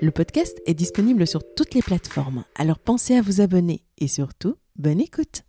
Le 0.00 0.10
podcast 0.10 0.60
est 0.66 0.74
disponible 0.74 1.26
sur 1.26 1.42
toutes 1.54 1.74
les 1.74 1.82
plateformes, 1.82 2.44
alors 2.54 2.78
pensez 2.78 3.16
à 3.16 3.22
vous 3.22 3.40
abonner 3.40 3.82
et 3.98 4.08
surtout, 4.08 4.54
bonne 4.76 5.00
écoute. 5.00 5.42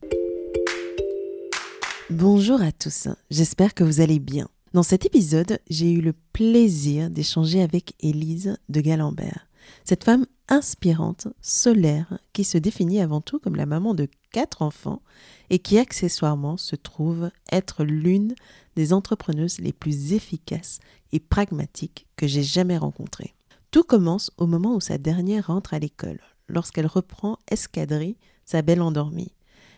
Bonjour 2.09 2.61
à 2.61 2.71
tous, 2.71 3.07
j'espère 3.29 3.75
que 3.75 3.83
vous 3.83 4.01
allez 4.01 4.19
bien. 4.19 4.47
Dans 4.73 4.83
cet 4.83 5.05
épisode, 5.05 5.59
j'ai 5.69 5.91
eu 5.91 6.01
le 6.01 6.13
plaisir 6.33 7.09
d'échanger 7.11 7.61
avec 7.61 7.93
Élise 7.99 8.57
de 8.69 8.81
Galambert, 8.81 9.47
cette 9.83 10.03
femme 10.03 10.25
inspirante, 10.47 11.27
solaire, 11.41 12.17
qui 12.33 12.43
se 12.43 12.57
définit 12.57 13.01
avant 13.01 13.21
tout 13.21 13.39
comme 13.39 13.55
la 13.55 13.67
maman 13.67 13.93
de 13.93 14.07
quatre 14.31 14.63
enfants 14.63 15.03
et 15.51 15.59
qui 15.59 15.77
accessoirement 15.77 16.57
se 16.57 16.75
trouve 16.75 17.29
être 17.51 17.83
l'une 17.83 18.33
des 18.75 18.93
entrepreneuses 18.93 19.59
les 19.59 19.73
plus 19.73 20.13
efficaces 20.13 20.79
et 21.11 21.19
pragmatiques 21.19 22.07
que 22.15 22.25
j'ai 22.25 22.43
jamais 22.43 22.77
rencontrées. 22.77 23.35
Tout 23.71 23.83
commence 23.83 24.31
au 24.37 24.47
moment 24.47 24.75
où 24.75 24.79
sa 24.79 24.97
dernière 24.97 25.47
rentre 25.47 25.75
à 25.75 25.79
l'école, 25.79 26.19
lorsqu'elle 26.47 26.87
reprend 26.87 27.37
Escadrille, 27.51 28.17
sa 28.43 28.63
belle 28.63 28.81
endormie. 28.81 29.35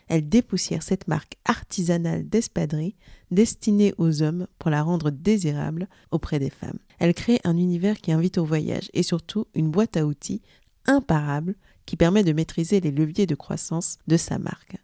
Elle 0.07 0.29
dépoussière 0.29 0.81
cette 0.81 1.09
marque 1.09 1.37
artisanale 1.43 2.27
d'espadrille 2.27 2.95
destinée 3.31 3.93
aux 3.97 4.21
hommes 4.21 4.47
pour 4.59 4.69
la 4.71 4.81
rendre 4.81 5.09
désirable 5.09 5.89
auprès 6.11 6.39
des 6.39 6.49
femmes. 6.49 6.79
Elle 6.99 7.13
crée 7.13 7.41
un 7.43 7.57
univers 7.57 7.99
qui 7.99 8.13
invite 8.13 8.37
au 8.37 8.45
voyage 8.45 8.89
et 8.93 9.03
surtout 9.03 9.45
une 9.55 9.71
boîte 9.71 9.97
à 9.97 10.05
outils 10.05 10.41
imparable 10.85 11.55
qui 11.85 11.97
permet 11.97 12.23
de 12.23 12.33
maîtriser 12.33 12.79
les 12.79 12.91
leviers 12.91 13.25
de 13.25 13.35
croissance 13.35 13.97
de 14.07 14.15
sa 14.15 14.39
marque. 14.39 14.77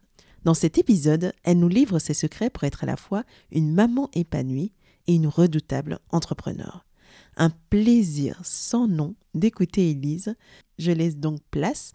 Dans 0.44 0.54
cet 0.54 0.76
épisode, 0.76 1.32
elle 1.44 1.58
nous 1.58 1.68
livre 1.68 1.98
ses 1.98 2.14
secrets 2.14 2.50
pour 2.50 2.64
être 2.64 2.84
à 2.84 2.86
la 2.86 2.96
fois 2.96 3.24
une 3.52 3.72
maman 3.72 4.10
épanouie 4.12 4.72
et 5.06 5.14
une 5.14 5.26
redoutable 5.26 5.98
entrepreneur 6.10 6.84
un 7.38 7.50
plaisir 7.70 8.38
sans 8.42 8.86
nom 8.86 9.14
d'écouter 9.34 9.90
Élise. 9.90 10.34
Je 10.78 10.92
laisse 10.92 11.16
donc 11.16 11.40
place 11.50 11.92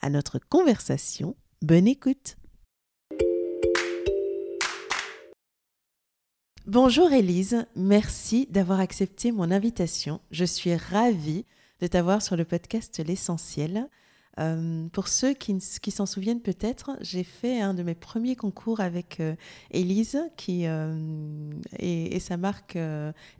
à 0.00 0.08
notre 0.08 0.38
conversation. 0.38 1.36
Bonne 1.60 1.86
écoute. 1.86 2.36
Bonjour 6.66 7.12
Élise, 7.12 7.66
merci 7.76 8.46
d'avoir 8.50 8.80
accepté 8.80 9.32
mon 9.32 9.50
invitation. 9.50 10.20
Je 10.30 10.46
suis 10.46 10.74
ravie 10.74 11.44
de 11.80 11.86
t'avoir 11.86 12.22
sur 12.22 12.36
le 12.36 12.46
podcast 12.46 13.02
L'essentiel. 13.06 13.90
Euh, 14.40 14.86
pour 14.92 15.08
ceux 15.08 15.32
qui, 15.32 15.60
s'en 15.90 16.06
souviennent 16.06 16.40
peut-être, 16.40 16.96
j'ai 17.00 17.24
fait 17.24 17.60
un 17.60 17.74
de 17.74 17.82
mes 17.82 17.94
premiers 17.94 18.36
concours 18.36 18.80
avec 18.80 19.20
euh, 19.20 19.34
Élise 19.70 20.18
qui, 20.36 20.66
euh, 20.66 20.94
et, 21.78 22.18
sa 22.20 22.36
marque 22.36 22.78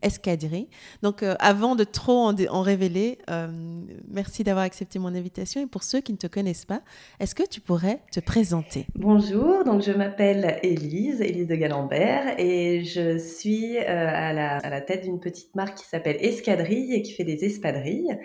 Escadrille. 0.03 0.69
Donc 1.03 1.23
avant 1.39 1.75
de 1.75 1.85
trop 1.85 2.29
en, 2.29 2.63
révéler, 2.63 3.19
merci 4.09 4.45
d'avoir 4.45 4.65
accepté 4.65 4.99
mon 4.99 5.15
invitation. 5.15 5.61
Et 5.63 5.67
pour 5.67 5.83
ceux 5.83 6.01
qui 6.01 6.13
ne 6.13 6.19
te 6.19 6.27
connaissent 6.27 6.67
pas, 6.67 6.83
est-ce 7.19 7.35
que 7.35 7.47
tu 7.47 7.61
pourrais 7.61 8.01
te 8.13 8.21
présenter? 8.21 8.87
Bonjour, 8.95 9.65
donc 9.65 9.83
je 9.83 9.93
m'appelle 9.93 10.59
Élise, 10.63 11.21
Élise 11.21 11.49
de 11.49 11.55
Galambert, 11.55 12.39
et 12.39 12.85
je 12.85 13.17
suis 13.17 13.79
à 13.79 14.33
la, 14.33 14.59
à 14.59 14.71
la 14.71 14.81
tête 14.81 15.05
d'une 15.05 15.21
petite 15.21 15.55
marque 15.55 15.79
qui 15.79 15.87
s'appelle 15.87 16.17
Escadrille 16.21 16.93
et 16.93 17.03
qui 17.03 17.13
fait 17.13 17.25
des 17.25 17.45
espadrilles. 17.45 18.19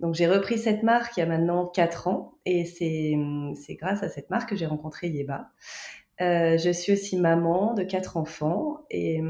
Donc 0.00 0.14
j'ai 0.14 0.26
repris 0.26 0.58
cette 0.58 0.82
marque 0.82 1.16
il 1.16 1.20
y 1.20 1.22
a 1.22 1.26
maintenant 1.26 1.66
4 1.66 2.08
ans 2.08 2.38
et 2.46 2.64
c'est 2.64 3.14
grâce 3.74 4.02
à 4.02 4.08
cette 4.08 4.30
marque 4.30 4.50
que 4.50 4.56
j'ai 4.56 4.66
rencontré 4.66 5.08
Yeba. 5.08 5.50
Euh, 6.20 6.58
je 6.58 6.70
suis 6.70 6.92
aussi 6.92 7.16
maman 7.16 7.74
de 7.74 7.82
quatre 7.82 8.16
enfants 8.16 8.84
et, 8.90 9.22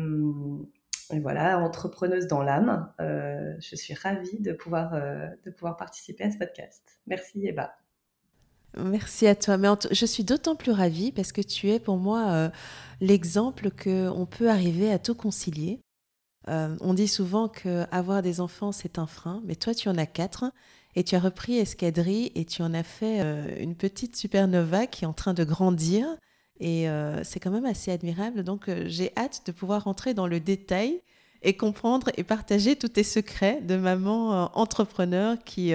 voilà, 1.22 1.58
entrepreneuse 1.58 2.26
dans 2.26 2.42
l'âme. 2.42 2.92
Euh, 3.00 3.54
je 3.60 3.74
suis 3.76 3.94
ravie 3.94 4.40
de 4.40 4.52
pouvoir, 4.52 4.94
euh, 4.94 5.26
de 5.44 5.50
pouvoir 5.50 5.76
participer 5.76 6.24
à 6.24 6.30
ce 6.30 6.38
podcast. 6.38 6.82
Merci 7.06 7.40
Yeba. 7.40 7.74
Merci 8.76 9.26
à 9.26 9.34
toi. 9.34 9.56
Mais 9.56 9.68
je 9.90 10.06
suis 10.06 10.22
d'autant 10.22 10.54
plus 10.54 10.70
ravie 10.70 11.10
parce 11.10 11.32
que 11.32 11.40
tu 11.40 11.70
es 11.70 11.80
pour 11.80 11.96
moi 11.96 12.50
l'exemple 13.00 13.70
qu'on 13.70 14.26
peut 14.26 14.48
arriver 14.48 14.92
à 14.92 15.00
tout 15.00 15.16
concilier. 15.16 15.80
Euh, 16.48 16.76
on 16.80 16.94
dit 16.94 17.08
souvent 17.08 17.48
que 17.48 17.84
avoir 17.90 18.22
des 18.22 18.40
enfants, 18.40 18.72
c'est 18.72 18.98
un 18.98 19.06
frein, 19.06 19.42
mais 19.44 19.56
toi, 19.56 19.74
tu 19.74 19.88
en 19.88 19.96
as 19.98 20.06
quatre. 20.06 20.50
Et 20.96 21.04
tu 21.04 21.14
as 21.14 21.20
repris 21.20 21.56
Escadrille 21.56 22.32
et 22.34 22.44
tu 22.44 22.62
en 22.62 22.74
as 22.74 22.82
fait 22.82 23.20
euh, 23.20 23.46
une 23.60 23.76
petite 23.76 24.16
supernova 24.16 24.88
qui 24.88 25.04
est 25.04 25.06
en 25.06 25.12
train 25.12 25.34
de 25.34 25.44
grandir. 25.44 26.04
Et 26.58 26.88
euh, 26.88 27.22
c'est 27.22 27.38
quand 27.38 27.52
même 27.52 27.64
assez 27.64 27.92
admirable. 27.92 28.42
Donc, 28.42 28.68
j'ai 28.86 29.12
hâte 29.16 29.42
de 29.46 29.52
pouvoir 29.52 29.84
rentrer 29.84 30.14
dans 30.14 30.26
le 30.26 30.40
détail 30.40 31.00
et 31.42 31.56
comprendre 31.56 32.10
et 32.16 32.24
partager 32.24 32.74
tous 32.74 32.88
tes 32.88 33.04
secrets 33.04 33.60
de 33.60 33.76
maman 33.76 34.50
entrepreneur 34.58 35.36
qui, 35.44 35.72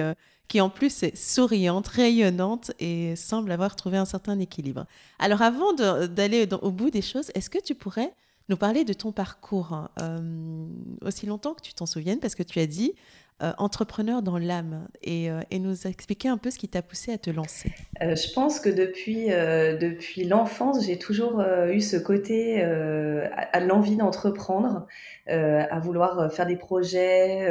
qui 0.48 0.60
en 0.60 0.68
plus 0.68 1.02
est 1.02 1.16
souriante, 1.16 1.88
rayonnante 1.88 2.70
et 2.78 3.16
semble 3.16 3.50
avoir 3.50 3.74
trouvé 3.74 3.96
un 3.96 4.04
certain 4.04 4.38
équilibre. 4.38 4.84
Alors, 5.18 5.42
avant 5.42 5.72
d'aller 5.72 6.46
au 6.62 6.70
bout 6.70 6.90
des 6.90 7.02
choses, 7.02 7.32
est-ce 7.34 7.50
que 7.50 7.60
tu 7.60 7.74
pourrais 7.74 8.12
nous 8.48 8.56
parler 8.56 8.84
de 8.84 8.92
ton 8.92 9.12
parcours 9.12 9.72
hein. 9.72 9.90
euh, 10.00 10.66
aussi 11.02 11.26
longtemps 11.26 11.54
que 11.54 11.62
tu 11.62 11.74
t'en 11.74 11.86
souviennes, 11.86 12.20
parce 12.20 12.34
que 12.34 12.42
tu 12.42 12.58
as 12.60 12.66
dit 12.66 12.94
euh, 13.42 13.52
entrepreneur 13.58 14.22
dans 14.22 14.38
l'âme 14.38 14.88
et, 15.02 15.30
euh, 15.30 15.40
et, 15.50 15.58
nous 15.58 15.86
expliquer 15.86 16.28
un 16.28 16.38
peu 16.38 16.50
ce 16.50 16.58
qui 16.58 16.68
t'a 16.68 16.80
poussé 16.80 17.12
à 17.12 17.18
te 17.18 17.28
lancer. 17.28 17.70
je 18.00 18.32
pense 18.32 18.60
que 18.60 18.70
depuis, 18.70 19.26
depuis 19.26 20.24
l'enfance, 20.24 20.86
j'ai 20.86 20.98
toujours 20.98 21.42
eu 21.70 21.80
ce 21.80 21.96
côté 21.96 22.62
à, 22.62 23.60
l'envie 23.60 23.96
d'entreprendre, 23.96 24.86
à 25.26 25.78
vouloir 25.80 26.32
faire 26.32 26.46
des 26.46 26.56
projets. 26.56 27.46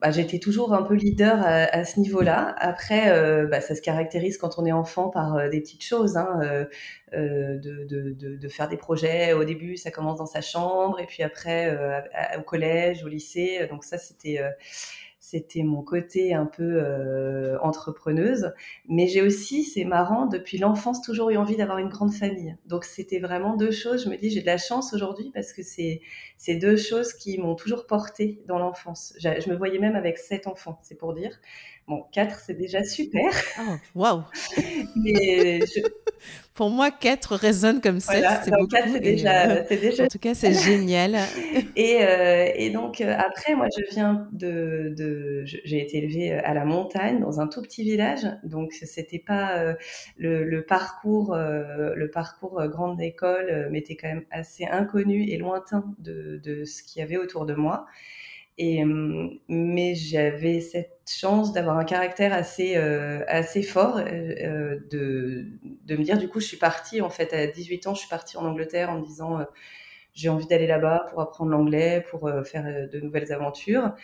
Bah, 0.00 0.10
j'étais 0.10 0.38
toujours 0.38 0.72
un 0.72 0.82
peu 0.82 0.94
leader 0.94 1.42
à, 1.42 1.84
ce 1.84 2.00
niveau-là. 2.00 2.54
Après, 2.58 3.12
euh, 3.12 3.46
bah, 3.46 3.60
ça 3.60 3.74
se 3.74 3.82
caractérise 3.82 4.38
quand 4.38 4.58
on 4.58 4.64
est 4.64 4.72
enfant 4.72 5.10
par 5.10 5.36
euh, 5.36 5.48
des 5.50 5.60
petites 5.60 5.84
choses, 5.84 6.16
hein, 6.16 6.40
euh, 7.12 7.58
de, 7.58 7.84
de, 7.84 8.12
de, 8.12 8.36
de, 8.36 8.48
faire 8.48 8.68
des 8.68 8.78
projets. 8.78 9.34
Au 9.34 9.44
début, 9.44 9.76
ça 9.76 9.90
commence 9.90 10.16
dans 10.16 10.26
sa 10.26 10.40
chambre, 10.40 10.98
et 11.00 11.06
puis 11.06 11.22
après 11.22 11.76
au 12.38 12.42
collège, 12.42 13.04
au 13.04 13.08
lycée. 13.08 13.66
Donc 13.70 13.84
ça, 13.84 13.98
c'était 13.98 14.40
c'était 15.30 15.62
mon 15.62 15.82
côté 15.82 16.34
un 16.34 16.46
peu 16.46 16.80
euh, 16.82 17.56
entrepreneuse. 17.60 18.52
Mais 18.88 19.06
j'ai 19.06 19.22
aussi, 19.22 19.62
c'est 19.62 19.84
marrant, 19.84 20.26
depuis 20.26 20.58
l'enfance, 20.58 21.02
toujours 21.02 21.30
eu 21.30 21.36
envie 21.36 21.56
d'avoir 21.56 21.78
une 21.78 21.88
grande 21.88 22.12
famille. 22.12 22.56
Donc 22.66 22.84
c'était 22.84 23.20
vraiment 23.20 23.56
deux 23.56 23.70
choses. 23.70 24.04
Je 24.04 24.10
me 24.10 24.16
dis, 24.16 24.30
j'ai 24.30 24.40
de 24.40 24.46
la 24.46 24.58
chance 24.58 24.92
aujourd'hui 24.92 25.30
parce 25.32 25.52
que 25.52 25.62
c'est 25.62 26.00
deux 26.56 26.76
choses 26.76 27.12
qui 27.12 27.38
m'ont 27.38 27.54
toujours 27.54 27.86
portée 27.86 28.42
dans 28.46 28.58
l'enfance. 28.58 29.14
Je 29.18 29.48
me 29.48 29.56
voyais 29.56 29.78
même 29.78 29.94
avec 29.94 30.18
sept 30.18 30.48
enfants, 30.48 30.80
c'est 30.82 30.98
pour 30.98 31.14
dire. 31.14 31.38
Bon, 31.90 32.04
4, 32.12 32.38
c'est 32.38 32.54
déjà 32.54 32.84
super. 32.84 33.32
Oh, 33.58 33.74
waouh 33.96 34.22
Pour 36.54 36.70
moi, 36.70 36.92
4 36.92 37.34
résonne 37.34 37.80
comme 37.80 37.98
ça. 37.98 38.42
c'est 38.44 38.52
beaucoup. 38.52 38.68
4, 38.68 38.90
c'est 38.92 39.00
déjà, 39.00 39.50
euh, 39.50 39.64
déjà, 39.68 40.04
En 40.04 40.06
tout 40.06 40.20
cas, 40.20 40.34
c'est 40.34 40.52
génial. 40.54 41.16
et, 41.74 41.98
euh, 42.02 42.46
et, 42.54 42.70
donc, 42.70 43.00
euh, 43.00 43.12
après, 43.18 43.56
moi, 43.56 43.66
je 43.76 43.82
viens 43.92 44.28
de... 44.30 44.94
de 44.96 45.42
j'ai 45.44 45.82
été 45.82 45.98
élevée 45.98 46.30
à 46.30 46.54
la 46.54 46.64
montagne, 46.64 47.18
dans 47.18 47.40
un 47.40 47.48
tout 47.48 47.60
petit 47.60 47.82
village. 47.82 48.24
Donc, 48.44 48.72
c'était 48.72 49.18
pas... 49.18 49.74
le, 50.16 50.44
le, 50.44 50.62
parcours, 50.64 51.34
le 51.34 52.10
parcours 52.12 52.62
grande 52.68 53.02
école 53.02 53.68
m'était 53.72 53.96
quand 53.96 54.06
même 54.06 54.26
assez 54.30 54.64
inconnu 54.64 55.24
et 55.28 55.38
lointain 55.38 55.82
de, 55.98 56.40
de 56.44 56.64
ce 56.64 56.84
qu'il 56.84 57.00
y 57.00 57.02
avait 57.02 57.16
autour 57.16 57.46
de 57.46 57.54
moi. 57.54 57.88
Et, 58.62 58.84
mais 59.48 59.94
j'avais 59.94 60.60
cette 60.60 61.00
chance 61.08 61.54
d'avoir 61.54 61.78
un 61.78 61.84
caractère 61.84 62.34
assez, 62.34 62.76
assez 62.76 63.62
fort, 63.62 63.96
de, 63.96 65.46
de 65.86 65.96
me 65.96 66.02
dire, 66.02 66.18
du 66.18 66.28
coup, 66.28 66.40
je 66.40 66.46
suis 66.46 66.58
partie, 66.58 67.00
en 67.00 67.08
fait, 67.08 67.32
à 67.32 67.46
18 67.46 67.86
ans, 67.86 67.94
je 67.94 68.00
suis 68.00 68.08
partie 68.10 68.36
en 68.36 68.44
Angleterre 68.44 68.90
en 68.90 69.00
me 69.00 69.06
disant, 69.06 69.38
j'ai 70.12 70.28
envie 70.28 70.46
d'aller 70.46 70.66
là-bas 70.66 71.06
pour 71.08 71.22
apprendre 71.22 71.50
l'anglais, 71.50 72.04
pour 72.10 72.30
faire 72.44 72.88
de 72.90 73.00
nouvelles 73.00 73.32
aventures 73.32 73.94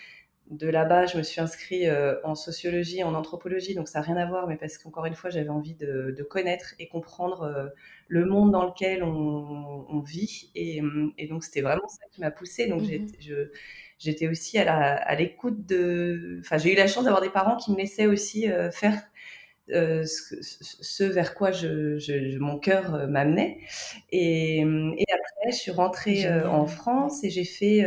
de 0.49 0.67
là-bas, 0.67 1.05
je 1.07 1.17
me 1.17 1.23
suis 1.23 1.41
inscrite 1.41 1.85
euh, 1.85 2.19
en 2.23 2.35
sociologie, 2.35 3.03
en 3.03 3.13
anthropologie, 3.13 3.75
donc 3.75 3.87
ça 3.87 3.99
n'a 3.99 4.05
rien 4.05 4.17
à 4.17 4.25
voir, 4.25 4.47
mais 4.47 4.55
parce 4.55 4.77
qu'encore 4.77 5.05
une 5.05 5.15
fois, 5.15 5.29
j'avais 5.29 5.49
envie 5.49 5.75
de, 5.75 6.15
connaître 6.29 6.73
et 6.79 6.87
comprendre 6.87 7.43
euh, 7.43 7.67
le 8.07 8.25
monde 8.25 8.51
dans 8.51 8.65
lequel 8.65 9.03
on, 9.03 9.99
vit. 10.05 10.51
Et, 10.55 10.81
donc, 11.29 11.43
c'était 11.43 11.61
vraiment 11.61 11.87
ça 11.87 12.05
qui 12.11 12.21
m'a 12.21 12.31
poussée. 12.31 12.67
Donc, 12.67 12.81
mmh 12.83 13.05
j'étais 13.99 14.27
aussi 14.27 14.57
à 14.59 15.15
l'écoute 15.15 15.65
de. 15.65 16.39
Enfin, 16.41 16.57
j'ai 16.57 16.73
eu 16.73 16.75
la 16.75 16.87
chance 16.87 17.05
d'avoir 17.05 17.21
des 17.21 17.29
parents 17.29 17.57
qui 17.57 17.71
me 17.71 17.77
laissaient 17.77 18.07
aussi 18.07 18.49
euh, 18.49 18.71
faire 18.71 18.93
euh, 19.73 20.05
ce, 20.05 21.03
vers 21.03 21.35
quoi 21.35 21.51
je, 21.51 22.37
mon 22.37 22.57
cœur 22.57 22.95
euh, 22.95 23.07
m'amenait. 23.07 23.59
Et, 24.11 24.59
et, 24.59 25.05
après, 25.11 25.51
je 25.51 25.55
suis 25.55 25.71
rentrée 25.71 26.25
euh, 26.25 26.49
en 26.49 26.67
France 26.67 27.23
et 27.25 27.29
j'ai 27.29 27.43
fait, 27.43 27.85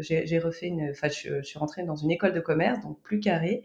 j'ai 0.00 0.38
refait 0.38 0.66
une, 0.66 0.90
enfin, 0.90 1.08
je, 1.08 1.42
suis 1.42 1.58
rentrée 1.58 1.82
dans 1.82 1.96
une 1.96 2.10
école 2.10 2.32
de 2.32 2.40
commerce, 2.40 2.80
donc 2.80 3.00
plus 3.02 3.20
carrée. 3.20 3.62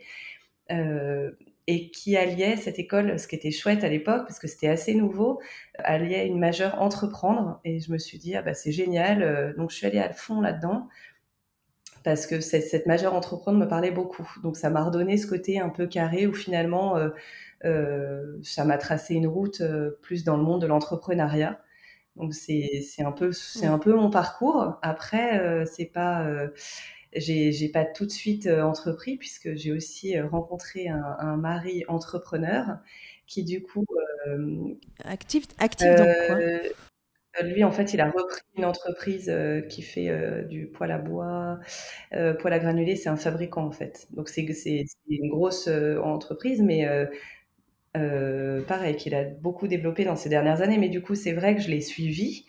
et 1.68 1.92
qui 1.92 2.16
alliait 2.18 2.58
cette 2.58 2.80
école, 2.80 3.20
ce 3.20 3.28
qui 3.28 3.36
était 3.36 3.52
chouette 3.52 3.84
à 3.84 3.90
l'époque, 3.90 4.24
parce 4.28 4.40
que 4.40 4.48
c'était 4.48 4.68
assez 4.68 4.94
nouveau, 4.96 5.40
alliait 5.78 6.28
une 6.28 6.40
majeure 6.40 6.82
entreprendre. 6.82 7.60
Et 7.64 7.80
je 7.80 7.92
me 7.92 7.98
suis 8.00 8.18
dit, 8.18 8.36
ah 8.36 8.42
bah, 8.42 8.54
c'est 8.56 8.72
génial. 8.72 9.54
Donc, 9.58 9.70
je 9.72 9.76
suis 9.76 9.88
allée 9.88 10.00
à 10.00 10.12
fond 10.14 10.42
là-dedans 10.42 10.88
parce 12.06 12.28
que 12.28 12.40
cette, 12.40 12.68
cette 12.68 12.86
majeure 12.86 13.16
entreprendre 13.16 13.58
me 13.58 13.68
parlait 13.68 13.92
beaucoup. 13.92 14.30
Donc 14.44 14.58
ça 14.58 14.70
m'a 14.70 14.84
redonné 14.84 15.18
ce 15.18 15.26
côté 15.26 15.60
un 15.60 15.70
peu 15.70 15.88
carré 15.88 16.28
où 16.28 16.34
finalement 16.34 16.96
euh, 16.98 17.10
euh, 17.66 18.38
ça 18.44 18.64
m'a 18.64 18.78
tracé 18.78 19.16
une 19.16 19.26
route 19.26 19.62
euh, 19.62 19.98
plus 20.04 20.24
dans 20.24 20.38
le 20.38 20.44
monde 20.44 20.62
de 20.62 20.68
l'entrepreneuriat. 20.68 21.60
Donc 22.16 22.34
c'est 22.36 22.86
un 23.00 23.12
peu 23.12 23.32
c'est 23.34 23.66
un 23.66 23.80
peu 23.80 23.94
mon 23.94 24.10
parcours. 24.12 24.78
Après 24.84 25.66
c'est 25.66 25.88
pas 25.88 26.26
j'ai 27.14 27.70
pas 27.74 27.84
tout 27.84 28.06
de 28.06 28.12
suite 28.12 28.48
entrepris 28.48 29.18
puisque 29.18 29.54
j'ai 29.56 29.74
aussi 29.74 30.18
rencontré 30.22 30.88
un, 30.88 31.18
un, 31.20 31.36
mari 31.36 31.84
entrepreneur 31.90 32.78
qui 33.28 33.44
du 33.44 33.64
coup 33.64 33.86
actif 35.04 35.46
actif 35.58 35.88
dans 35.88 36.06
quoi? 36.28 36.36
euh, 36.38 36.70
lui, 37.44 37.64
en 37.64 37.72
fait, 37.72 37.94
il 37.94 38.02
a 38.02 38.10
repris 38.10 38.42
une 38.58 38.66
entreprise 38.66 39.30
euh, 39.30 39.62
qui 39.62 39.82
fait 39.82 40.10
euh, 40.10 40.44
du 40.44 40.68
poêle 40.68 40.92
à 40.92 40.98
bois, 40.98 41.60
poêle 42.12 42.54
à 42.54 42.60
granulés. 42.60 42.96
C'est 42.96 43.10
un 43.10 43.16
fabricant, 43.18 43.66
en 43.66 43.72
fait. 43.72 44.08
Donc, 44.12 44.30
c'est 44.30 44.44
une 45.10 45.30
grosse 45.30 45.68
entreprise, 45.68 46.62
mais 46.62 46.88
pareil, 48.68 48.96
qu'il 48.98 49.16
a 49.16 49.24
beaucoup 49.24 49.68
développé 49.68 50.04
dans 50.06 50.16
ces 50.16 50.30
dernières 50.30 50.62
années. 50.62 50.78
Mais 50.78 50.90
du 50.90 51.02
coup, 51.02 51.16
c'est 51.16 51.34
vrai 51.34 51.56
que 51.56 51.62
je 51.62 51.70
l'ai 51.70 51.82
suivi. 51.82 52.46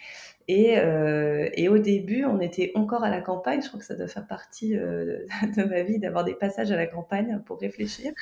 Et, 0.49 0.79
euh, 0.79 1.49
et, 1.55 1.69
au 1.69 1.79
début, 1.79 2.25
on 2.25 2.41
était 2.41 2.71
encore 2.77 3.03
à 3.03 3.11
la 3.11 3.21
campagne. 3.21 3.63
Je 3.63 3.69
crois 3.69 3.81
que 3.81 3.87
ça 3.87 3.97
doit 3.97 4.07
faire 4.07 4.27
partie 4.29 4.77
euh, 4.77 5.19
de 5.57 5.65
ma 5.65 5.83
vie 5.83 5.99
d'avoir 5.99 6.25
des 6.25 6.35
passages 6.35 6.71
à 6.71 6.77
la 6.77 6.87
campagne 6.87 7.41
pour 7.47 7.59
réfléchir. 7.59 8.13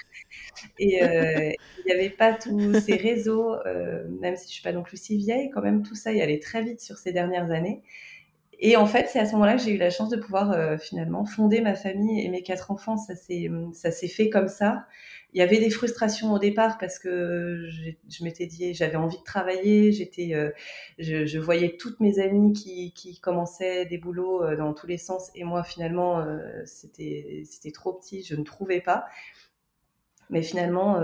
Et 0.79 1.03
euh, 1.03 1.53
il 1.79 1.85
n'y 1.85 1.93
avait 1.93 2.09
pas 2.09 2.33
tous 2.33 2.81
ces 2.81 2.97
réseaux, 2.97 3.57
même 4.21 4.37
si 4.37 4.49
je 4.49 4.53
suis 4.55 4.63
pas 4.63 4.73
non 4.73 4.83
plus 4.83 4.97
si 4.97 5.19
vieille, 5.19 5.51
quand 5.51 5.63
même 5.63 5.83
tout 5.83 5.95
ça 5.95 6.13
y 6.13 6.23
allait 6.23 6.39
très 6.39 6.63
vite 6.63 6.81
sur 6.81 6.97
ces 6.97 7.13
dernières 7.13 7.51
années. 7.51 7.83
Et 8.59 8.77
en 8.77 8.87
fait, 8.87 9.09
c'est 9.09 9.19
à 9.19 9.27
ce 9.27 9.33
moment-là 9.33 9.57
que 9.57 9.63
j'ai 9.63 9.73
eu 9.73 9.79
la 9.79 9.91
chance 9.91 10.09
de 10.09 10.17
pouvoir 10.17 10.81
finalement 10.81 11.27
fonder 11.27 11.61
ma 11.61 11.75
famille 11.75 12.25
et 12.25 12.29
mes 12.31 12.43
quatre 12.43 12.71
enfants. 12.71 12.97
Ça 12.97 13.15
s'est 13.15 14.09
fait 14.09 14.31
comme 14.31 14.49
ça 14.49 14.87
il 15.35 15.39
y 15.39 15.43
avait 15.43 15.59
des 15.59 15.69
frustrations 15.71 16.33
au 16.33 16.39
départ 16.39 16.79
parce 16.79 17.01
que 17.01 17.69
je, 18.09 18.25
m'étais 18.25 18.47
dit 18.47 18.73
j'avais 18.73 18.97
envie 18.97 19.19
de 19.19 19.25
travailler, 19.25 19.91
j'étais, 19.91 20.33
euh, 20.35 20.51
je, 20.99 21.39
voyais 21.39 21.77
toutes 21.77 21.99
mes 21.99 22.21
amies 22.21 22.53
qui, 22.53 22.93
qui 22.95 23.19
commençaient 23.19 23.85
des 23.85 23.99
boulots 23.99 24.45
euh, 24.45 24.57
dans 24.57 24.73
tous 24.73 24.87
les 24.87 24.97
sens 24.97 25.31
et 25.35 25.43
moi 25.43 25.65
finalement 25.65 26.21
euh, 26.21 26.39
c'était 26.67 27.43
c'était 27.45 27.73
trop 27.73 27.93
petit, 27.93 28.23
je 28.23 28.37
ne 28.37 28.45
trouvais 28.45 28.81
pas. 28.81 29.07
Mais 30.31 30.43
finalement, 30.43 31.01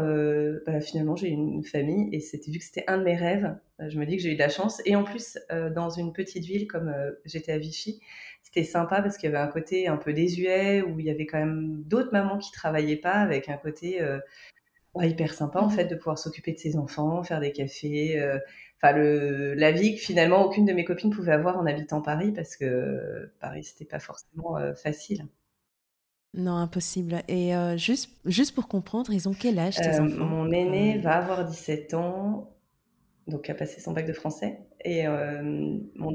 bah, 0.66 0.80
finalement 0.80 1.16
j'ai 1.16 1.28
une 1.28 1.62
famille 1.64 2.08
et 2.12 2.20
c'était 2.20 2.50
vu 2.50 2.58
que 2.58 2.64
c'était 2.64 2.84
un 2.88 2.98
de 2.98 3.04
mes 3.04 3.16
rêves, 3.16 3.54
je 3.78 3.98
me 3.98 4.06
dis 4.06 4.16
que 4.16 4.22
j'ai 4.22 4.32
eu 4.32 4.34
de 4.34 4.40
la 4.40 4.48
chance 4.48 4.80
et 4.86 4.96
en 4.96 5.04
plus 5.04 5.38
dans 5.74 5.90
une 5.90 6.12
petite 6.12 6.44
ville 6.44 6.66
comme 6.66 6.94
j'étais 7.24 7.52
à 7.52 7.58
Vichy 7.58 8.00
c'était 8.42 8.64
sympa 8.64 9.02
parce 9.02 9.16
qu'il 9.16 9.30
y 9.30 9.34
avait 9.34 9.42
un 9.42 9.50
côté 9.50 9.86
un 9.86 9.96
peu 9.96 10.12
désuet 10.12 10.82
où 10.82 10.98
il 10.98 11.06
y 11.06 11.10
avait 11.10 11.26
quand 11.26 11.38
même 11.38 11.82
d'autres 11.84 12.10
mamans 12.12 12.38
qui 12.38 12.50
travaillaient 12.50 12.96
pas 12.96 13.14
avec 13.14 13.48
un 13.48 13.56
côté 13.56 14.00
euh, 14.02 14.18
hyper 14.96 15.34
sympa 15.34 15.60
en 15.60 15.68
mmh 15.68 15.70
fait 15.70 15.84
de 15.84 15.94
pouvoir 15.94 16.18
s'occuper 16.18 16.52
de 16.52 16.58
ses 16.58 16.76
enfants, 16.76 17.22
faire 17.22 17.40
des 17.40 17.52
cafés. 17.52 18.20
Euh, 18.20 18.38
enfin, 18.82 18.92
le, 18.96 19.54
la 19.54 19.72
vie 19.72 19.94
que 19.94 20.00
finalement 20.00 20.44
aucune 20.44 20.64
de 20.64 20.72
mes 20.72 20.84
copines 20.84 21.10
pouvait 21.10 21.32
avoir 21.32 21.58
en 21.58 21.66
habitant 21.66 22.02
Paris 22.02 22.32
parce 22.32 22.56
que 22.56 23.30
Paris 23.40 23.64
c'était 23.64 23.84
pas 23.84 24.00
forcément 24.00 24.56
euh, 24.56 24.74
facile. 24.74 25.26
Non, 26.34 26.56
impossible. 26.56 27.22
Et 27.28 27.52
juste, 27.76 28.10
juste 28.24 28.54
pour 28.54 28.68
comprendre, 28.68 29.12
ils 29.12 29.28
ont 29.28 29.34
quel 29.34 29.58
âge 29.58 29.76
tes 29.76 29.98
enfants? 29.98 30.24
Mon 30.24 30.50
aîné 30.52 30.98
va 30.98 31.16
avoir 31.16 31.44
17 31.44 31.94
ans, 31.94 32.54
donc 33.26 33.50
a 33.50 33.54
passé 33.54 33.80
son 33.80 33.92
bac 33.92 34.06
de 34.06 34.12
français. 34.12 34.60
Et 34.84 35.06
mon 35.08 36.14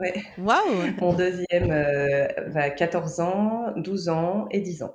Ouais. 0.00 0.12
Waouh 0.38 0.90
Mon 1.00 1.12
deuxième 1.12 1.70
euh, 1.70 2.26
va 2.48 2.70
14 2.70 3.20
ans, 3.20 3.72
12 3.76 4.08
ans 4.08 4.46
et 4.50 4.60
10 4.60 4.82
ans. 4.82 4.94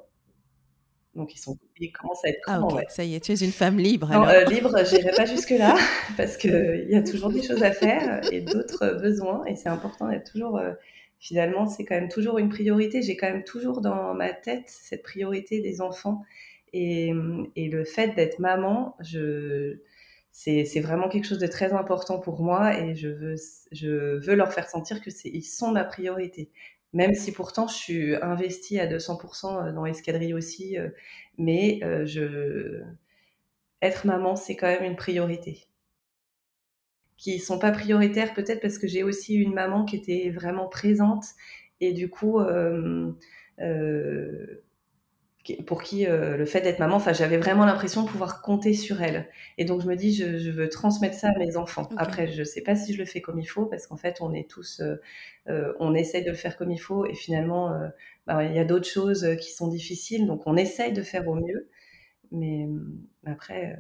Donc 1.16 1.36
ils, 1.36 1.40
sont, 1.40 1.58
ils 1.78 1.92
commencent 1.92 2.24
à 2.24 2.30
être 2.30 2.40
ah, 2.48 2.62
ok, 2.62 2.84
ça 2.88 3.04
y 3.04 3.16
est, 3.16 3.20
tu 3.20 3.32
es 3.32 3.36
une 3.36 3.52
femme 3.52 3.78
libre. 3.78 4.10
Non, 4.10 4.26
euh, 4.28 4.44
libre, 4.46 4.72
j'irai 4.86 5.12
pas 5.12 5.26
jusque-là 5.26 5.76
parce 6.16 6.38
qu'il 6.38 6.86
y 6.88 6.96
a 6.96 7.02
toujours 7.02 7.30
des 7.30 7.42
choses 7.42 7.64
à 7.64 7.72
faire 7.72 8.22
et 8.32 8.42
d'autres 8.42 9.00
besoins 9.02 9.44
et 9.46 9.56
c'est 9.56 9.70
important 9.70 10.08
d'être 10.08 10.32
toujours. 10.32 10.62
Finalement, 11.20 11.68
c'est 11.68 11.86
quand 11.86 11.96
même 11.96 12.10
toujours 12.10 12.38
une 12.40 12.50
priorité. 12.50 13.02
J'ai 13.02 13.18
quand 13.18 13.30
même 13.30 13.44
toujours 13.44 13.82
dans 13.82 14.14
ma 14.14 14.34
tête 14.34 14.64
cette 14.68 15.04
priorité 15.04 15.62
des 15.62 15.82
enfants 15.82 16.24
et, 16.74 17.12
le 17.56 17.84
fait 17.84 18.16
d'être 18.16 18.40
maman, 18.40 18.96
c'est 20.32 20.80
vraiment 20.82 21.10
quelque 21.10 21.28
chose 21.28 21.40
de 21.40 21.48
très 21.48 21.74
important 21.74 22.20
pour 22.20 22.42
moi 22.42 22.78
et 22.80 22.96
je 22.96 23.08
veux, 23.10 24.36
leur 24.36 24.54
faire 24.54 24.70
sentir 24.70 25.02
que 25.02 25.10
ils 25.26 25.44
sont 25.44 25.72
ma 25.72 25.84
priorité. 25.84 26.50
Même 26.94 27.14
si 27.14 27.32
pourtant 27.32 27.68
je 27.68 27.76
suis 27.76 28.16
investie 28.16 28.80
à 28.80 28.88
200% 28.88 29.68
euh, 29.68 29.72
dans 29.72 29.86
l'escadrille 29.86 30.34
aussi, 30.34 30.78
euh, 30.80 30.90
mais 31.38 31.80
euh, 31.84 32.84
être 33.84 34.08
maman, 34.08 34.36
c'est 34.36 34.56
quand 34.56 34.66
même 34.68 34.84
une 34.84 34.96
priorité. 34.96 35.68
Qui 37.20 37.38
sont 37.40 37.60
pas 37.60 37.72
prioritaires 37.72 38.34
peut-être 38.34 38.62
parce 38.62 38.80
que 38.80 38.88
j'ai 38.88 39.04
aussi 39.04 39.36
une 39.36 39.54
maman 39.54 39.86
qui 39.86 39.98
était 39.98 40.32
vraiment 40.32 40.68
présente 40.68 41.26
et 41.82 41.94
du 41.94 42.10
coup, 42.10 42.40
euh, 42.40 43.14
pour 45.66 45.82
qui 45.82 46.06
euh, 46.06 46.38
le 46.38 46.46
fait 46.46 46.62
d'être 46.62 46.80
maman, 46.80 46.96
enfin, 46.96 47.14
j'avais 47.14 47.38
vraiment 47.38 47.66
l'impression 47.66 48.04
de 48.04 48.10
pouvoir 48.10 48.42
compter 48.42 48.74
sur 48.74 49.02
elle. 49.02 49.28
Et 49.58 49.66
donc, 49.66 49.82
je 49.82 49.88
me 49.88 49.96
dis, 49.96 50.14
je, 50.14 50.52
veux 50.52 50.70
transmettre 50.70 51.16
ça 51.16 51.30
à 51.30 51.40
mes 51.40 51.58
enfants. 51.58 51.90
Après, 51.98 52.28
je 52.28 52.40
ne 52.40 52.44
sais 52.44 52.62
pas 52.62 52.76
si 52.76 52.94
je 52.94 53.00
le 53.00 53.06
fais 53.06 53.22
comme 53.22 53.40
il 53.40 53.46
faut, 53.46 53.66
parce 53.66 53.88
qu'en 53.88 53.98
fait, 53.98 54.18
on 54.22 54.34
est 54.34 54.50
tous, 54.50 54.82
euh, 54.82 54.96
euh, 55.48 55.74
on 55.80 55.96
essaye 55.96 56.24
de 56.24 56.30
le 56.30 56.36
faire 56.36 56.58
comme 56.58 56.72
il 56.72 56.80
faut, 56.80 57.06
et 57.06 57.16
finalement, 57.16 57.72
bah, 58.28 58.44
il 58.44 58.54
y 58.54 58.60
a 58.60 58.66
d'autres 58.66 58.88
choses 58.88 59.28
qui 59.40 59.52
sont 59.52 59.68
difficiles, 59.68 60.28
donc 60.28 60.44
on 60.46 60.56
essaye 60.56 60.94
de 60.94 61.02
faire 61.02 61.28
au 61.28 61.36
mieux. 61.36 61.70
Mais 62.32 62.68
après. 63.26 63.78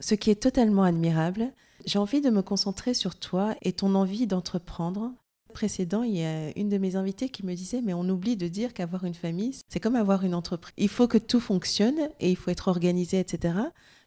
Ce 0.00 0.14
qui 0.14 0.30
est 0.30 0.42
totalement 0.42 0.82
admirable, 0.82 1.52
j'ai 1.86 1.98
envie 1.98 2.20
de 2.20 2.30
me 2.30 2.42
concentrer 2.42 2.94
sur 2.94 3.16
toi 3.16 3.54
et 3.62 3.72
ton 3.72 3.94
envie 3.94 4.26
d'entreprendre 4.26 5.12
précédent, 5.50 6.02
il 6.02 6.16
y 6.16 6.24
a 6.24 6.56
une 6.56 6.68
de 6.68 6.78
mes 6.78 6.96
invitées 6.96 7.28
qui 7.28 7.44
me 7.44 7.54
disait, 7.54 7.82
mais 7.82 7.92
on 7.92 8.08
oublie 8.08 8.36
de 8.36 8.48
dire 8.48 8.72
qu'avoir 8.72 9.04
une 9.04 9.14
famille, 9.14 9.54
c'est 9.68 9.80
comme 9.80 9.96
avoir 9.96 10.24
une 10.24 10.34
entreprise. 10.34 10.72
Il 10.78 10.88
faut 10.88 11.08
que 11.08 11.18
tout 11.18 11.40
fonctionne 11.40 11.98
et 12.20 12.30
il 12.30 12.36
faut 12.36 12.50
être 12.50 12.68
organisé, 12.68 13.18
etc. 13.18 13.54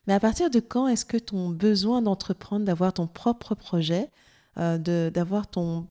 Mais 0.07 0.13
à 0.13 0.19
partir 0.19 0.49
de 0.49 0.59
quand 0.59 0.87
est-ce 0.87 1.05
que 1.05 1.17
ton 1.17 1.49
besoin 1.49 2.01
d'entreprendre, 2.01 2.65
d'avoir 2.65 2.93
ton 2.93 3.07
propre 3.07 3.55
projet, 3.55 4.09
euh, 4.57 4.77
d'avoir 5.09 5.47
ton 5.47 5.87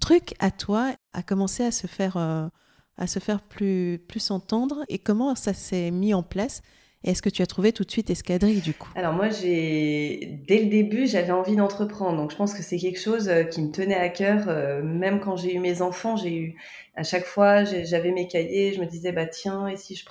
truc 0.00 0.34
à 0.38 0.50
toi, 0.50 0.94
a 1.12 1.22
commencé 1.22 1.64
à 1.64 1.72
se 1.72 1.86
faire, 1.86 2.16
euh, 2.16 2.48
à 2.96 3.06
se 3.06 3.18
faire 3.18 3.42
plus, 3.42 4.00
plus 4.06 4.30
entendre? 4.30 4.84
Et 4.88 4.98
comment 4.98 5.34
ça 5.34 5.54
s'est 5.54 5.90
mis 5.90 6.14
en 6.14 6.22
place? 6.22 6.62
Est-ce 7.04 7.20
que 7.20 7.28
tu 7.28 7.42
as 7.42 7.46
trouvé 7.46 7.72
tout 7.72 7.84
de 7.84 7.90
suite 7.90 8.08
Escadrille 8.08 8.60
du 8.60 8.72
coup? 8.72 8.90
Alors 8.96 9.12
moi, 9.12 9.28
j'ai 9.28 10.38
dès 10.48 10.58
le 10.58 10.70
début, 10.70 11.06
j'avais 11.06 11.32
envie 11.32 11.54
d'entreprendre. 11.54 12.16
Donc 12.16 12.30
je 12.30 12.36
pense 12.36 12.54
que 12.54 12.62
c'est 12.62 12.78
quelque 12.78 12.98
chose 12.98 13.28
euh, 13.28 13.44
qui 13.44 13.62
me 13.62 13.70
tenait 13.70 13.94
à 13.94 14.08
cœur. 14.08 14.48
Euh, 14.48 14.82
même 14.82 15.20
quand 15.20 15.36
j'ai 15.36 15.54
eu 15.54 15.58
mes 15.58 15.82
enfants, 15.82 16.16
j'ai 16.16 16.34
eu 16.34 16.56
à 16.96 17.02
chaque 17.02 17.24
fois, 17.24 17.64
j'avais 17.64 18.12
mes 18.12 18.26
cahiers. 18.26 18.72
Je 18.72 18.80
me 18.80 18.86
disais 18.86 19.12
bah 19.12 19.26
tiens, 19.26 19.68
et 19.68 19.76
si 19.76 19.96
je 19.96 20.04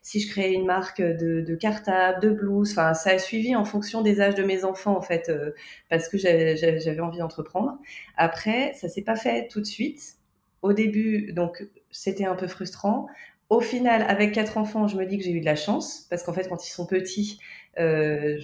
si 0.00 0.20
je 0.20 0.30
créais 0.30 0.54
une 0.54 0.66
marque 0.66 1.02
de, 1.02 1.42
de 1.42 1.54
cartable, 1.54 2.20
de 2.20 2.30
blouse. 2.30 2.70
Enfin, 2.72 2.94
ça 2.94 3.10
a 3.10 3.18
suivi 3.18 3.54
en 3.54 3.64
fonction 3.64 4.02
des 4.02 4.20
âges 4.20 4.34
de 4.34 4.44
mes 4.44 4.64
enfants 4.64 4.96
en 4.96 5.02
fait, 5.02 5.28
euh, 5.28 5.50
parce 5.90 6.08
que 6.08 6.16
j'avais 6.16 7.00
envie 7.00 7.18
d'entreprendre. 7.18 7.78
Après, 8.16 8.72
ça 8.74 8.88
s'est 8.88 9.02
pas 9.02 9.16
fait 9.16 9.48
tout 9.48 9.60
de 9.60 9.66
suite. 9.66 10.14
Au 10.62 10.72
début, 10.72 11.32
donc 11.32 11.66
c'était 11.90 12.24
un 12.24 12.36
peu 12.36 12.46
frustrant. 12.46 13.08
Au 13.52 13.60
final, 13.60 14.02
avec 14.08 14.32
quatre 14.32 14.56
enfants, 14.56 14.88
je 14.88 14.96
me 14.96 15.04
dis 15.04 15.18
que 15.18 15.24
j'ai 15.24 15.32
eu 15.32 15.40
de 15.40 15.44
la 15.44 15.56
chance 15.56 16.06
parce 16.08 16.22
qu'en 16.22 16.32
fait, 16.32 16.48
quand 16.48 16.66
ils 16.66 16.70
sont 16.70 16.86
petits, 16.86 17.38
euh, 17.78 18.40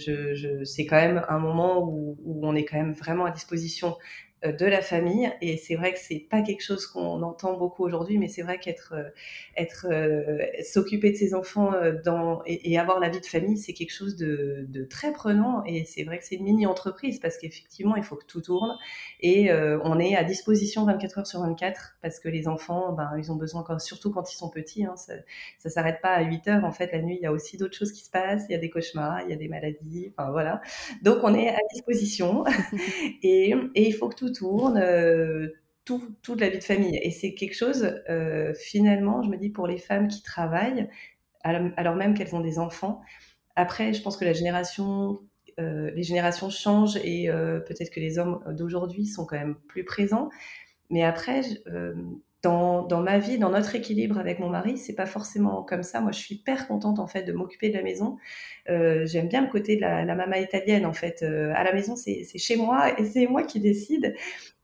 c'est 0.64 0.84
quand 0.84 0.96
même 0.96 1.24
un 1.30 1.38
moment 1.38 1.82
où, 1.82 2.18
où, 2.26 2.46
on 2.46 2.54
est 2.54 2.66
quand 2.66 2.76
même 2.76 2.92
vraiment 2.92 3.24
à 3.24 3.30
disposition 3.30 3.96
de 4.44 4.66
la 4.66 4.82
famille. 4.82 5.30
Et 5.40 5.56
c'est 5.56 5.74
vrai 5.74 5.92
que 5.92 5.98
c'est 5.98 6.20
pas 6.30 6.42
quelque 6.42 6.62
chose 6.62 6.86
qu'on 6.86 7.22
entend 7.22 7.56
beaucoup 7.56 7.84
aujourd'hui, 7.84 8.18
mais 8.18 8.28
c'est 8.28 8.42
vrai 8.42 8.58
qu'être, 8.58 8.94
euh, 8.96 9.08
être, 9.56 9.86
euh, 9.90 10.38
s'occuper 10.62 11.10
de 11.10 11.16
ses 11.16 11.34
enfants 11.34 11.72
dans, 12.04 12.42
et, 12.46 12.78
avoir 12.78 13.00
la 13.00 13.08
vie 13.08 13.20
de 13.20 13.26
famille, 13.26 13.58
c'est 13.58 13.72
quelque 13.72 13.92
chose 13.92 14.16
de, 14.16 14.66
de, 14.68 14.84
très 14.84 15.12
prenant. 15.12 15.64
Et 15.64 15.84
c'est 15.84 16.04
vrai 16.04 16.18
que 16.18 16.24
c'est 16.24 16.36
une 16.36 16.44
mini-entreprise 16.44 17.18
parce 17.18 17.36
qu'effectivement, 17.38 17.96
il 17.96 18.04
faut 18.04 18.16
que 18.16 18.24
tout 18.26 18.40
tourne. 18.40 18.76
Et 19.20 19.50
on 19.52 19.98
est 19.98 20.14
à 20.16 20.24
disposition 20.24 20.84
24 20.84 21.18
heures 21.18 21.26
sur 21.26 21.40
24 21.40 21.98
parce 22.02 22.20
que 22.20 22.28
les 22.28 22.46
enfants, 22.46 22.92
ben, 22.92 23.10
ils 23.18 23.32
ont 23.32 23.36
besoin, 23.36 23.62
quand, 23.62 23.78
surtout 23.80 24.12
quand 24.12 24.32
ils 24.32 24.36
sont 24.36 24.50
petits, 24.50 24.84
hein, 24.84 24.96
ça, 24.96 25.14
ça 25.58 25.70
s'arrête 25.70 26.00
pas 26.00 26.10
à 26.10 26.22
8 26.22 26.48
heures. 26.48 26.64
En 26.64 26.72
fait, 26.72 26.92
la 26.92 27.02
nuit, 27.02 27.16
il 27.20 27.22
y 27.22 27.26
a 27.26 27.32
aussi 27.32 27.56
d'autres 27.56 27.76
choses 27.76 27.92
qui 27.92 28.04
se 28.04 28.10
passent. 28.10 28.44
Il 28.48 28.52
y 28.52 28.56
a 28.56 28.58
des 28.58 28.70
cauchemars, 28.70 29.22
il 29.22 29.30
y 29.30 29.32
a 29.32 29.36
des 29.36 29.48
maladies. 29.48 30.12
Enfin, 30.16 30.30
voilà. 30.30 30.60
Donc, 31.02 31.18
on 31.22 31.34
est 31.34 31.48
à 31.48 31.58
disposition. 31.72 32.44
et, 33.22 33.54
et 33.74 33.88
il 33.88 33.92
faut 33.92 34.08
que 34.08 34.14
tout 34.14 34.27
tourne, 34.32 34.78
euh, 34.78 35.48
tout, 35.84 36.16
toute 36.22 36.40
la 36.40 36.48
vie 36.48 36.58
de 36.58 36.64
famille. 36.64 36.98
Et 37.02 37.10
c'est 37.10 37.34
quelque 37.34 37.54
chose, 37.54 37.94
euh, 38.08 38.54
finalement, 38.54 39.22
je 39.22 39.28
me 39.28 39.36
dis, 39.36 39.50
pour 39.50 39.66
les 39.66 39.78
femmes 39.78 40.08
qui 40.08 40.22
travaillent, 40.22 40.88
alors 41.42 41.96
même 41.96 42.14
qu'elles 42.14 42.34
ont 42.34 42.40
des 42.40 42.58
enfants, 42.58 43.00
après, 43.56 43.92
je 43.92 44.02
pense 44.02 44.16
que 44.16 44.24
la 44.24 44.32
génération, 44.32 45.20
euh, 45.58 45.90
les 45.92 46.02
générations 46.02 46.50
changent 46.50 46.98
et 46.98 47.28
peut-être 47.66 47.90
que 47.90 48.00
les 48.00 48.18
hommes 48.18 48.40
d'aujourd'hui 48.54 49.06
sont 49.06 49.24
quand 49.24 49.38
même 49.38 49.56
plus 49.68 49.84
présents. 49.84 50.28
Mais 50.90 51.02
après, 51.02 51.42
dans, 52.42 53.00
ma 53.02 53.18
vie, 53.18 53.38
dans 53.38 53.50
notre 53.50 53.74
équilibre 53.74 54.18
avec 54.18 54.38
mon 54.38 54.48
mari, 54.48 54.78
c'est 54.78 54.94
pas 54.94 55.06
forcément 55.06 55.62
comme 55.64 55.82
ça. 55.82 56.00
Moi, 56.00 56.12
je 56.12 56.18
suis 56.18 56.36
hyper 56.36 56.68
contente 56.68 57.00
en 57.00 57.08
fait 57.08 57.24
de 57.24 57.32
m'occuper 57.32 57.68
de 57.68 57.74
la 57.74 57.82
maison. 57.82 58.16
Euh, 58.70 59.06
J'aime 59.06 59.28
bien 59.28 59.42
le 59.42 59.48
côté 59.50 59.74
de 59.74 59.80
la, 59.80 60.04
la 60.04 60.14
mama 60.14 60.38
italienne 60.38 60.86
en 60.86 60.92
fait. 60.92 61.22
Euh, 61.22 61.52
à 61.56 61.64
la 61.64 61.72
maison, 61.72 61.96
c'est 61.96 62.24
chez 62.36 62.56
moi 62.56 62.98
et 63.00 63.04
c'est 63.04 63.26
moi 63.26 63.42
qui 63.42 63.58
décide. 63.58 64.14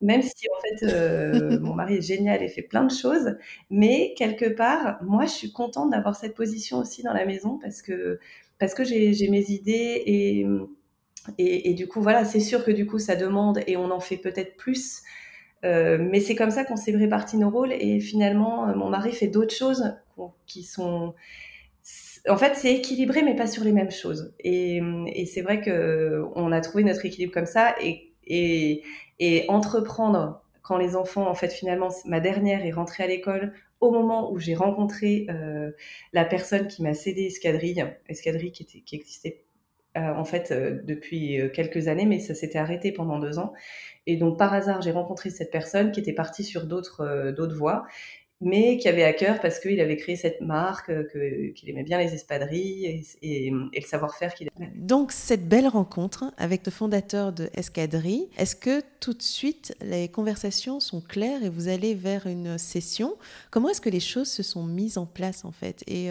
Même 0.01 0.23
si 0.23 0.47
en 0.49 0.61
fait 0.61 0.87
euh, 0.93 1.59
mon 1.61 1.75
mari 1.75 1.97
est 1.97 2.03
génial 2.03 2.43
et 2.43 2.49
fait 2.49 2.63
plein 2.63 2.85
de 2.85 2.93
choses, 2.93 3.37
mais 3.71 4.15
quelque 4.17 4.47
part, 4.47 5.03
moi, 5.03 5.25
je 5.27 5.33
suis 5.33 5.53
contente 5.53 5.91
d'avoir 5.91 6.15
cette 6.15 6.35
position 6.35 6.79
aussi 6.79 7.03
dans 7.03 7.13
la 7.15 7.27
maison 7.27 7.59
parce 7.61 7.83
que 7.83 8.21
parce 8.59 8.75
que 8.75 8.85
j'ai 8.85 9.29
mes 9.31 9.51
idées 9.51 10.03
et, 10.07 10.47
et, 11.39 11.71
et 11.71 11.75
du 11.75 11.89
coup 11.89 12.01
voilà, 12.01 12.25
c'est 12.25 12.41
sûr 12.41 12.65
que 12.65 12.71
du 12.71 12.87
coup 12.87 12.99
ça 12.99 13.17
demande 13.17 13.61
et 13.67 13.77
on 13.77 13.91
en 13.91 14.01
fait 14.01 14.17
peut-être 14.17 14.57
plus 14.57 15.03
euh, 15.65 15.99
mais 15.99 16.21
c'est 16.21 16.35
comme 16.35 16.51
ça 16.51 16.65
qu'on 16.65 16.77
s'est 16.77 16.97
réparti 16.97 17.37
nos 17.37 17.51
rôles 17.51 17.73
et 17.73 18.01
finalement, 18.01 18.69
euh, 18.69 18.75
mon 18.75 18.89
mari 18.89 19.13
fait 19.13 19.29
d'autres 19.29 19.55
choses 19.55 19.97
qui 20.47 20.63
sont. 20.63 21.15
En 22.29 22.37
fait, 22.37 22.55
c'est 22.55 22.75
équilibré, 22.75 23.23
mais 23.23 23.37
pas 23.37 23.47
sur 23.47 23.65
les 23.65 23.73
mêmes 23.73 23.91
choses. 23.91 24.35
Et, 24.41 24.81
c'est 25.27 25.43
vrai 25.43 25.61
que 25.61 26.25
on 26.35 26.53
a 26.53 26.61
trouvé 26.61 26.85
notre 26.85 27.05
équilibre 27.05 27.33
comme 27.33 27.47
ça 27.47 27.75
et, 27.83 28.13
et, 28.27 29.45
entreprendre 29.49 30.43
quand 30.63 30.79
les 30.79 30.97
enfants, 30.97 31.29
en 31.29 31.35
fait, 31.35 31.51
finalement, 31.53 31.89
ma 32.07 32.21
dernière 32.21 32.65
est 32.65 32.71
rentrée 32.71 33.05
à 33.05 33.07
l'école 33.07 33.53
au 33.81 33.91
moment 33.91 34.33
où 34.33 34.39
j'ai 34.39 34.55
rencontré 34.55 35.27
euh, 35.29 35.71
la 36.15 36.25
personne 36.25 36.69
qui 36.69 36.83
m'a 36.83 36.95
cédé 36.95 37.25
Escadrille, 37.25 37.85
Escadrille 38.09 38.53
qui, 38.53 38.63
était, 38.63 38.81
qui 38.81 38.97
existait 38.97 39.44
en 39.97 40.25
fait 40.25 40.51
euh, 40.51 40.81
depuis 40.85 41.41
euh, 41.41 41.49
quelques 41.49 41.89
années, 41.89 42.07
mais 42.07 42.19
ça 42.19 42.35
s'était 42.35 42.59
arrêté 42.59 42.93
pendant 42.93 43.19
deux 43.19 43.39
ans. 43.39 43.53
Et 44.07 44.17
donc 44.17 44.39
par 44.39 44.53
hasard, 44.53 44.83
j'ai 44.83 44.91
rencontré 44.91 45.31
cette 45.31 45.51
personne 45.51 45.93
qui 45.93 46.01
était 46.01 46.13
partie 46.13 46.45
sur 46.45 46.67
d'autres 46.67 47.55
voies, 47.55 47.87
mais 48.41 48.77
qui 48.77 48.89
avait 48.89 49.05
à 49.05 49.15
cœur 49.15 49.41
parce 49.41 49.59
qu'il 49.61 49.81
avait 49.81 49.97
créé 49.97 50.17
cette 50.17 50.43
marque, 50.43 50.91
qu'il 51.55 51.71
aimait 51.71 51.85
bien 51.85 51.99
les 51.99 52.13
espadrilles 52.13 52.85
et, 53.23 53.47
et, 53.47 53.51
le 53.51 53.87
savoir-faire 53.87 54.35
qu'il 54.35 54.49
avait. 54.55 54.71
Donc 54.75 55.13
cette 55.13 55.49
belle 55.49 55.69
rencontre 55.69 56.35
avec 56.37 56.67
le 56.67 56.73
fondateur 56.73 57.33
de 57.33 57.49
Escadrille, 57.55 58.29
est-ce 58.37 58.57
que 58.57 58.83
tout 59.01 59.15
de 59.15 59.23
suite 59.23 59.75
les 59.81 60.09
conversations 60.09 60.81
sont 60.81 61.01
claires 61.01 61.43
et 61.43 61.49
vous 61.49 61.69
allez 61.69 61.95
vers 61.95 62.27
une 62.27 62.59
session? 62.59 63.15
Comment 63.51 63.71
est-ce 63.71 63.81
que 63.81 63.91
les 63.91 64.01
choses 64.01 64.29
se 64.29 64.43
sont 64.43 64.65
mises 64.65 64.99
en 64.99 65.07
place 65.07 65.47
en 65.47 65.53
fait? 65.53 65.83
Et, 65.87 66.09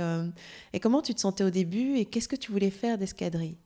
et 0.71 0.79
comment 0.79 1.03
tu 1.03 1.13
te 1.13 1.19
sentais 1.19 1.43
au 1.43 1.51
début 1.51 1.97
et 1.97 2.05
qu'est-ce 2.05 2.29
que 2.29 2.37
tu 2.37 2.51
voulais 2.51 2.71
faire 2.71 2.97
d'Escadrille? 2.97 3.57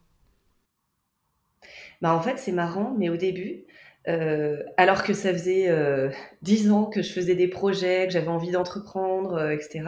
Bah, 2.01 2.13
en 2.13 2.21
fait, 2.21 2.37
c'est 2.37 2.51
marrant, 2.51 2.95
mais 2.97 3.09
au 3.09 3.17
début, 3.17 3.65
euh, 4.07 4.63
alors 4.77 5.03
que 5.03 5.13
ça 5.13 5.33
faisait 5.33 5.67
euh, 5.69 6.09
dix 6.41 6.71
ans 6.71 6.85
que 6.85 7.01
je 7.01 7.11
faisais 7.11 7.35
des 7.35 7.47
projets, 7.47 8.07
que 8.07 8.13
j'avais 8.13 8.29
envie 8.29 8.51
d'entreprendre, 8.51 9.33
euh, 9.33 9.51
etc. 9.51 9.83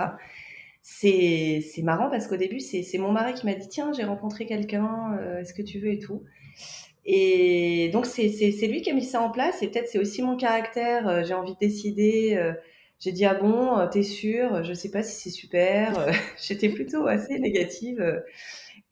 C'est, 0.81 1.61
c'est 1.61 1.81
marrant 1.81 2.09
parce 2.09 2.27
qu'au 2.27 2.37
début, 2.37 2.59
c'est, 2.59 2.83
c'est 2.83 2.97
mon 2.97 3.11
mari 3.11 3.33
qui 3.33 3.45
m'a 3.45 3.53
dit 3.53 3.67
Tiens, 3.69 3.91
j'ai 3.93 4.03
rencontré 4.03 4.45
quelqu'un, 4.45 5.17
euh, 5.19 5.39
est-ce 5.39 5.53
que 5.53 5.61
tu 5.61 5.79
veux 5.79 5.91
et 5.91 5.99
tout. 5.99 6.23
Et 7.05 7.89
donc, 7.93 8.05
c'est, 8.05 8.29
c'est, 8.29 8.67
lui 8.67 8.81
qui 8.81 8.91
a 8.91 8.93
mis 8.93 9.03
ça 9.03 9.21
en 9.21 9.29
place 9.31 9.61
et 9.63 9.67
peut-être 9.69 9.87
c'est 9.87 9.99
aussi 9.99 10.21
mon 10.21 10.37
caractère, 10.37 11.07
euh, 11.07 11.23
j'ai 11.23 11.33
envie 11.33 11.53
de 11.53 11.59
décider. 11.59 12.35
Euh, 12.37 12.53
j'ai 12.99 13.11
dit 13.11 13.25
Ah 13.25 13.33
bon, 13.35 13.87
t'es 13.91 14.03
sûr 14.03 14.63
Je 14.63 14.73
sais 14.73 14.91
pas 14.91 15.03
si 15.03 15.15
c'est 15.21 15.29
super. 15.29 16.07
J'étais 16.41 16.69
plutôt 16.69 17.07
assez 17.07 17.39
négative. 17.39 18.23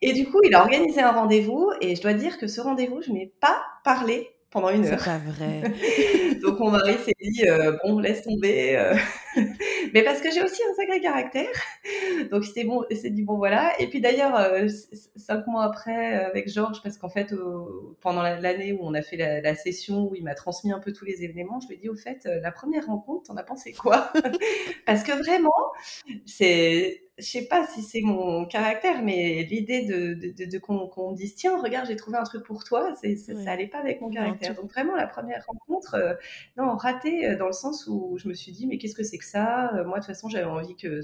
Et 0.01 0.13
du 0.13 0.25
coup, 0.25 0.39
il 0.43 0.53
a 0.53 0.61
organisé 0.61 1.01
un 1.01 1.11
rendez-vous 1.11 1.71
et 1.81 1.95
je 1.95 2.01
dois 2.01 2.13
dire 2.13 2.37
que 2.37 2.47
ce 2.47 2.61
rendez-vous, 2.61 3.01
je 3.01 3.11
n'ai 3.11 3.33
pas 3.39 3.63
parlé 3.83 4.37
pendant 4.49 4.69
une 4.69 4.85
heure. 4.85 4.99
C'est 4.99 5.05
pas 5.05 5.17
vrai. 5.17 5.61
Donc 6.41 6.59
mon 6.59 6.71
mari 6.71 6.95
s'est 7.03 7.13
dit 7.19 7.47
euh, 7.47 7.77
bon 7.83 7.99
laisse 7.99 8.23
tomber, 8.23 8.77
euh. 8.77 8.95
mais 9.93 10.03
parce 10.03 10.21
que 10.21 10.31
j'ai 10.31 10.41
aussi 10.41 10.61
un 10.63 10.73
sacré 10.75 11.01
caractère. 11.01 11.51
Donc 12.31 12.45
c'était 12.45 12.63
bon, 12.63 12.83
il 12.89 12.97
s'est 12.97 13.09
dit 13.09 13.23
bon 13.23 13.37
voilà. 13.37 13.73
Et 13.79 13.87
puis 13.87 13.99
d'ailleurs 13.99 14.35
euh, 14.35 14.67
cinq 15.15 15.45
mois 15.47 15.63
après 15.63 16.13
avec 16.13 16.49
Georges, 16.49 16.81
parce 16.81 16.97
qu'en 16.97 17.09
fait 17.09 17.33
pendant 17.99 18.21
l'année 18.21 18.71
où 18.73 18.79
on 18.81 18.93
a 18.93 19.01
fait 19.01 19.17
la, 19.17 19.41
la 19.41 19.55
session 19.55 20.07
où 20.09 20.15
il 20.15 20.23
m'a 20.23 20.35
transmis 20.35 20.71
un 20.71 20.79
peu 20.79 20.93
tous 20.93 21.05
les 21.05 21.23
événements, 21.23 21.59
je 21.59 21.67
lui 21.67 21.75
ai 21.75 21.77
dit 21.77 21.89
au 21.89 21.95
fait 21.95 22.25
la 22.25 22.51
première 22.51 22.85
rencontre, 22.85 23.23
t'en 23.27 23.37
as 23.37 23.43
pensé 23.43 23.73
quoi 23.73 24.11
Parce 24.85 25.03
que 25.03 25.11
vraiment 25.11 25.51
c'est 26.25 27.06
je 27.17 27.23
sais 27.23 27.47
pas 27.47 27.65
si 27.65 27.81
c'est 27.81 28.01
mon 28.01 28.45
caractère, 28.45 29.01
mais 29.01 29.43
l'idée 29.43 29.85
de, 29.85 30.13
de, 30.13 30.45
de, 30.45 30.57
qu'on 30.59 30.87
qu 30.87 30.99
me 31.01 31.15
dise 31.15 31.33
tiens, 31.35 31.59
regarde, 31.59 31.87
j'ai 31.87 31.95
trouvé 31.95 32.17
un 32.17 32.23
truc 32.23 32.43
pour 32.43 32.63
toi, 32.63 32.93
c'est, 33.01 33.15
ça 33.15 33.51
allait 33.51 33.67
pas 33.67 33.79
avec 33.79 34.01
mon 34.01 34.09
caractère. 34.09 34.53
Donc 34.53 34.69
vraiment 34.71 34.95
la 34.95 35.07
première 35.07 35.43
rencontre, 35.47 35.95
euh, 35.95 36.13
non, 36.57 36.75
ratée 36.77 37.27
euh, 37.29 37.37
dans 37.37 37.47
le 37.47 37.53
sens 37.53 37.87
où 37.87 38.17
je 38.19 38.27
me 38.27 38.33
suis 38.33 38.51
dit 38.51 38.67
mais 38.67 38.77
qu'est-ce 38.77 38.95
que 38.95 39.03
c'est 39.03 39.17
que 39.17 39.25
ça? 39.25 39.73
Euh, 39.75 39.83
Moi 39.83 39.99
de 39.99 40.05
toute 40.05 40.13
façon 40.13 40.29
j'avais 40.29 40.45
envie 40.45 40.75
que 40.75 41.01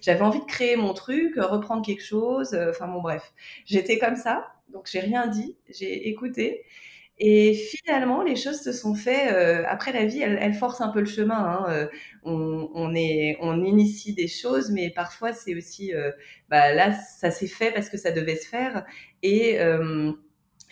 j'avais 0.00 0.22
envie 0.22 0.40
de 0.40 0.44
créer 0.44 0.76
mon 0.76 0.94
truc, 0.94 1.34
reprendre 1.36 1.84
quelque 1.84 2.02
chose. 2.04 2.54
Enfin 2.70 2.86
bon 2.88 3.00
bref, 3.02 3.32
j'étais 3.64 3.98
comme 3.98 4.16
ça, 4.16 4.46
donc 4.72 4.88
j'ai 4.90 5.00
rien 5.00 5.26
dit, 5.26 5.56
j'ai 5.68 6.08
écouté. 6.08 6.64
Et 7.18 7.54
finalement, 7.54 8.22
les 8.22 8.36
choses 8.36 8.60
se 8.60 8.72
sont 8.72 8.94
faites. 8.94 9.32
Euh, 9.32 9.64
après, 9.68 9.92
la 9.92 10.04
vie, 10.04 10.20
elle, 10.20 10.38
elle, 10.40 10.52
force 10.52 10.80
un 10.82 10.88
peu 10.88 11.00
le 11.00 11.06
chemin. 11.06 11.38
Hein. 11.38 11.66
Euh, 11.70 11.86
on, 12.24 12.68
on, 12.74 12.94
est, 12.94 13.38
on 13.40 13.64
initie 13.64 14.12
des 14.12 14.28
choses, 14.28 14.70
mais 14.70 14.90
parfois, 14.90 15.32
c'est 15.32 15.54
aussi. 15.54 15.94
Euh, 15.94 16.10
bah, 16.50 16.72
là, 16.74 16.92
ça 16.92 17.30
s'est 17.30 17.46
fait 17.46 17.72
parce 17.72 17.88
que 17.88 17.96
ça 17.96 18.10
devait 18.10 18.36
se 18.36 18.46
faire. 18.46 18.84
Et 19.22 19.58
euh, 19.60 20.12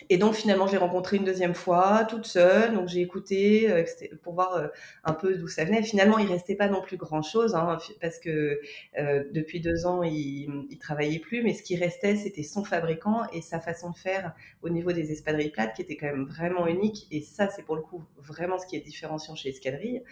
et 0.09 0.17
donc 0.17 0.35
finalement, 0.35 0.67
j'ai 0.67 0.77
rencontré 0.77 1.17
une 1.17 1.23
deuxième 1.23 1.55
fois, 1.55 2.05
toute 2.05 2.25
seule. 2.25 2.73
Donc 2.73 2.87
j'ai 2.87 3.01
écouté 3.01 3.71
euh, 3.71 3.83
pour 4.21 4.33
voir 4.33 4.55
euh, 4.55 4.67
un 5.03 5.13
peu 5.13 5.35
d'où 5.35 5.47
ça 5.47 5.65
venait. 5.65 5.81
Finalement, 5.81 6.17
il 6.19 6.27
restait 6.27 6.55
pas 6.55 6.67
non 6.67 6.81
plus 6.81 6.97
grand-chose 6.97 7.55
hein, 7.55 7.77
parce 8.01 8.19
que 8.19 8.59
euh, 8.99 9.23
depuis 9.31 9.61
deux 9.61 9.85
ans, 9.85 10.03
il, 10.03 10.65
il 10.69 10.77
travaillait 10.77 11.19
plus. 11.19 11.41
Mais 11.43 11.53
ce 11.53 11.63
qui 11.63 11.75
restait, 11.75 12.15
c'était 12.15 12.43
son 12.43 12.63
fabricant 12.63 13.23
et 13.33 13.41
sa 13.41 13.59
façon 13.59 13.89
de 13.91 13.95
faire 13.95 14.35
au 14.61 14.69
niveau 14.69 14.91
des 14.91 15.11
espadrilles 15.11 15.51
plates, 15.51 15.75
qui 15.75 15.81
était 15.81 15.97
quand 15.97 16.07
même 16.07 16.25
vraiment 16.25 16.67
unique. 16.67 17.07
Et 17.09 17.21
ça, 17.21 17.49
c'est 17.49 17.63
pour 17.63 17.75
le 17.75 17.81
coup 17.81 18.03
vraiment 18.17 18.59
ce 18.59 18.67
qui 18.67 18.75
est 18.75 18.81
différenciant 18.81 19.35
chez 19.35 19.49
Escadrille. 19.49 20.03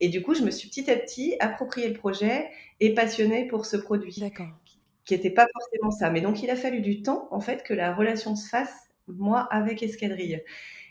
Et 0.00 0.08
du 0.08 0.22
coup, 0.22 0.34
je 0.34 0.42
me 0.42 0.50
suis 0.50 0.68
petit 0.68 0.90
à 0.90 0.96
petit 0.96 1.36
approprié 1.40 1.88
le 1.88 1.94
projet 1.94 2.50
et 2.80 2.92
passionnée 2.92 3.46
pour 3.46 3.66
ce 3.66 3.76
produit. 3.76 4.22
Qui 5.04 5.14
n'était 5.14 5.30
pas 5.30 5.46
forcément 5.50 5.90
ça. 5.90 6.10
Mais 6.10 6.20
donc, 6.20 6.42
il 6.42 6.50
a 6.50 6.56
fallu 6.56 6.80
du 6.80 7.02
temps, 7.02 7.28
en 7.30 7.40
fait, 7.40 7.62
que 7.62 7.72
la 7.72 7.94
relation 7.94 8.36
se 8.36 8.46
fasse 8.46 8.87
moi 9.16 9.40
avec 9.50 9.82
Escadrille. 9.82 10.42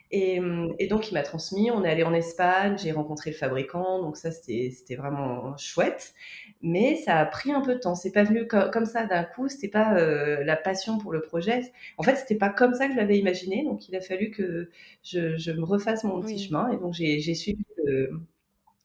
Et, 0.10 0.40
et, 0.80 0.88
donc, 0.88 1.12
il 1.12 1.16
m'a 1.16 1.22
transmis. 1.22 1.70
On 1.70 1.84
est 1.84 1.90
allé 1.90 2.04
en 2.04 2.14
Espagne, 2.14 2.78
j'ai 2.78 2.94
rencontré 2.94 3.32
le 3.32 3.36
fabricant, 3.36 4.02
donc 4.02 4.16
ça, 4.16 4.32
c'était 4.32 4.96
vraiment 4.96 5.58
chouette. 5.58 6.14
Mais 6.62 6.96
ça 6.96 7.18
a 7.18 7.26
pris 7.26 7.52
un 7.52 7.60
peu 7.60 7.76
de 7.76 7.80
temps. 7.80 7.94
C'est 7.94 8.14
pas 8.14 8.24
venu 8.24 8.48
co 8.48 8.58
comme 8.72 8.86
ça 8.86 9.06
d'un 9.06 9.24
coup. 9.24 9.50
C'était 9.50 9.68
pas 9.68 9.98
euh, 9.98 10.44
la 10.46 10.56
passion 10.56 10.98
pour 10.98 11.12
le 11.12 11.22
projet. 11.22 11.74
En 11.98 12.04
fait, 12.04 12.16
c'était 12.16 12.36
pas 12.36 12.50
comme 12.50 12.74
ça 12.74 12.88
que 12.88 12.94
je 12.94 12.98
l'avais 12.98 13.18
imaginé. 13.18 13.64
Donc, 13.66 13.90
il 13.90 13.96
a 13.98 14.02
fallu 14.02 14.32
que 14.32 14.70
je, 15.04 15.36
je 15.38 15.52
me 15.52 15.66
refasse 15.66 16.06
mon 16.06 16.22
petit 16.22 16.36
oui. 16.36 16.40
chemin. 16.40 16.72
Et 16.72 16.78
donc, 16.78 16.94
j'ai 16.94 17.36
suivi. 17.36 17.66
Euh, 17.88 18.08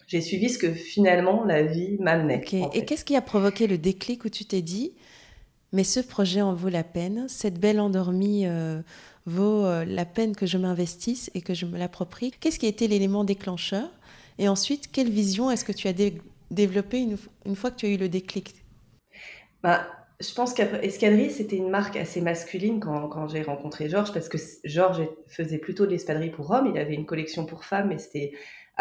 j'ai 0.08 0.20
suivi 0.20 0.50
ce 0.50 0.58
que 0.58 0.70
finalement 0.72 1.44
la 1.44 1.62
vie 1.62 1.96
m'amenait. 1.98 2.38
Okay. 2.38 2.64
Et 2.74 2.84
qu'est-ce 2.84 3.04
qui 3.04 3.16
a 3.16 3.22
provoqué 3.22 3.66
le 3.66 3.78
déclic 3.78 4.26
où 4.26 4.28
tu 4.28 4.44
t'es 4.44 4.60
dit, 4.60 4.92
mais 5.72 5.84
ce 5.84 6.00
projet 6.00 6.42
en 6.42 6.52
vaut 6.52 6.68
la 6.68 6.84
peine, 6.84 7.26
cette 7.28 7.58
belle 7.58 7.80
endormie 7.80 8.46
euh, 8.46 8.82
vaut 9.26 9.64
euh, 9.64 9.84
la 9.84 10.04
peine 10.04 10.34
que 10.34 10.46
je 10.46 10.58
m'investisse 10.58 11.30
et 11.34 11.42
que 11.42 11.54
je 11.54 11.66
me 11.66 11.78
l'approprie. 11.78 12.32
Qu'est-ce 12.40 12.58
qui 12.58 12.66
a 12.66 12.68
été 12.68 12.88
l'élément 12.88 13.24
déclencheur? 13.24 13.88
Et 14.38 14.48
ensuite, 14.48 14.90
quelle 14.90 15.10
vision 15.10 15.50
est-ce 15.50 15.64
que 15.64 15.72
tu 15.72 15.88
as 15.88 15.92
dé 15.92 16.20
développé 16.50 16.98
une, 16.98 17.16
une 17.46 17.56
fois 17.56 17.70
que 17.70 17.76
tu 17.76 17.86
as 17.86 17.88
eu 17.90 17.96
le 17.96 18.08
déclic? 18.08 18.54
Bah, 19.62 19.86
je 20.20 20.32
pense 20.34 20.54
qu'Escadrille, 20.54 21.30
c'était 21.30 21.56
une 21.56 21.70
marque 21.70 21.96
assez 21.96 22.20
masculine 22.20 22.78
quand, 22.80 23.08
quand 23.08 23.28
j'ai 23.28 23.42
rencontré 23.42 23.88
Georges, 23.88 24.12
parce 24.12 24.28
que 24.28 24.38
Georges 24.64 25.08
faisait 25.26 25.58
plutôt 25.58 25.86
de 25.86 25.90
l'espadrille 25.90 26.30
pour 26.30 26.50
hommes. 26.50 26.70
Il 26.72 26.78
avait 26.78 26.94
une 26.94 27.06
collection 27.06 27.46
pour 27.46 27.64
femmes, 27.64 27.88
mais 27.88 27.98
c'était 27.98 28.32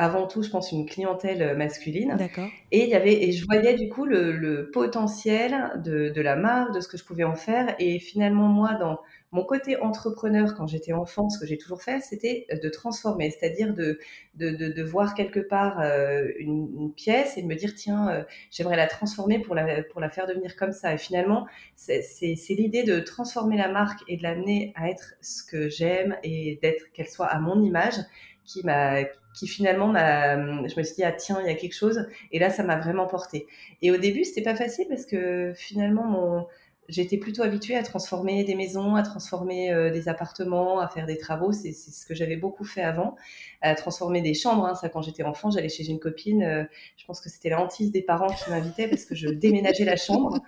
avant 0.02 0.26
tout, 0.26 0.42
je 0.42 0.50
pense, 0.50 0.72
une 0.72 0.88
clientèle 0.88 1.44
euh, 1.44 1.56
masculine. 1.56 2.16
D'accord. 2.18 2.50
Et 2.72 2.86
il 2.86 2.90
y 2.90 2.96
avait, 2.96 3.24
et 3.24 3.32
je 3.32 3.46
voyais 3.46 3.76
du 3.76 3.88
coup 3.88 4.06
le, 4.06 4.32
le 4.32 4.72
potentiel 4.72 5.74
de, 5.78 6.10
de, 6.10 6.22
la 6.22 6.36
marque, 6.36 6.74
de 6.74 6.80
ce 6.80 6.88
que 6.88 6.98
je 6.98 7.06
pouvais 7.06 7.24
en 7.24 7.36
faire. 7.36 7.76
Et 7.78 8.00
finalement, 8.00 8.48
moi, 8.48 8.74
dans 8.80 9.00
mon 9.32 9.46
côté 9.46 9.78
entrepreneur, 9.78 10.56
quand 10.56 10.66
j'étais 10.66 10.92
enfant, 10.92 11.30
ce 11.30 11.38
que 11.38 11.46
j'ai 11.46 11.60
toujours 11.60 11.84
fait, 11.84 12.02
c'était 12.02 12.48
de 12.52 12.68
transformer, 12.70 13.30
c'est-à-dire 13.30 13.76
de, 13.76 14.00
de, 14.34 14.50
de, 14.50 14.70
de, 14.70 14.84
voir 14.84 15.14
quelque 15.14 15.40
part 15.40 15.80
euh, 15.80 16.28
une, 16.40 16.68
une, 16.76 16.94
pièce 16.94 17.38
et 17.38 17.44
de 17.44 17.48
me 17.48 17.56
dire, 17.56 17.76
tiens, 17.76 18.10
euh, 18.10 18.24
j'aimerais 18.50 18.78
la 18.78 18.88
transformer 18.88 19.38
pour 19.38 19.54
la, 19.54 19.84
pour 19.84 20.02
la 20.02 20.10
faire 20.10 20.26
devenir 20.26 20.56
comme 20.56 20.72
ça. 20.72 20.96
Et 20.96 20.98
finalement, 20.98 21.46
c'est 21.76 22.36
l'idée 22.50 22.82
de 22.82 23.00
transformer 23.00 23.56
la 23.56 23.68
marque 23.68 24.00
et 24.08 24.18
de 24.18 24.24
l'amener 24.24 24.74
à 24.76 24.90
être 24.90 25.14
ce 25.22 25.44
que 25.44 25.70
j'aime 25.70 26.18
et 26.24 26.58
d'être 26.64 26.92
qu'elle 26.92 27.08
soit 27.08 27.28
à 27.28 27.40
mon 27.40 27.62
image 27.62 28.00
qui 28.44 28.66
m'a 28.66 29.00
qui 29.34 29.48
finalement 29.48 29.88
m'a 29.88 30.36
je 30.68 30.78
me 30.78 30.84
suis 30.84 30.96
dit 30.96 31.04
ah 31.04 31.12
tiens 31.12 31.40
il 31.42 31.48
y 31.48 31.50
a 31.50 31.56
quelque 31.56 31.76
chose. 31.76 32.08
Et 32.32 32.40
là 32.40 32.50
ça 32.50 32.64
m'a 32.64 32.78
vraiment 32.78 33.08
porté 33.08 33.48
et 33.82 33.92
au 33.92 33.98
début 33.98 34.24
c'était 34.24 34.42
pas 34.44 34.56
facile 34.56 34.88
parce 34.90 35.06
que 35.06 35.54
finalement 35.56 36.06
mon 36.06 36.48
j'étais 36.92 37.18
plutôt 37.18 37.42
habituée 37.42 37.76
à 37.76 37.84
transformer 37.84 38.44
des 38.44 38.56
maisons, 38.56 38.96
à 38.96 39.04
transformer 39.04 39.72
euh, 39.72 39.90
des 39.90 40.10
appartements, 40.10 40.80
à 40.80 40.88
faire 40.90 41.06
des 41.06 41.18
travaux. 41.18 41.52
C'est 41.52 41.72
ce 41.72 42.06
que 42.06 42.14
j'avais 42.14 42.36
beaucoup 42.36 42.66
fait 42.66 42.82
avant, 42.82 43.16
à 43.62 43.74
transformer 43.76 44.22
des 44.22 44.34
chambres. 44.34 44.66
Hein. 44.66 44.76
Ça, 44.76 44.90
quand 44.90 45.02
j'étais 45.02 45.24
enfant, 45.24 45.50
j'allais 45.50 45.70
chez 45.70 45.88
une 45.88 46.00
copine. 46.00 46.44
Euh, 46.44 46.64
je 46.98 47.06
pense 47.06 47.22
que 47.22 47.30
c'était 47.30 47.50
la 47.50 47.62
hantise 47.62 47.92
des 47.92 48.02
parents 48.02 48.28
qui 48.28 48.50
m'invitaient 48.50 48.90
parce 48.90 49.06
que 49.06 49.16
je 49.16 49.30
déménageais 49.30 49.86
la 49.86 49.96
chambre. 49.96 50.40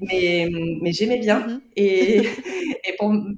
Mais, 0.00 0.48
mais 0.82 0.92
j'aimais 0.92 1.18
bien. 1.18 1.40
Mm-hmm. 1.40 1.60
Et, 1.76 2.16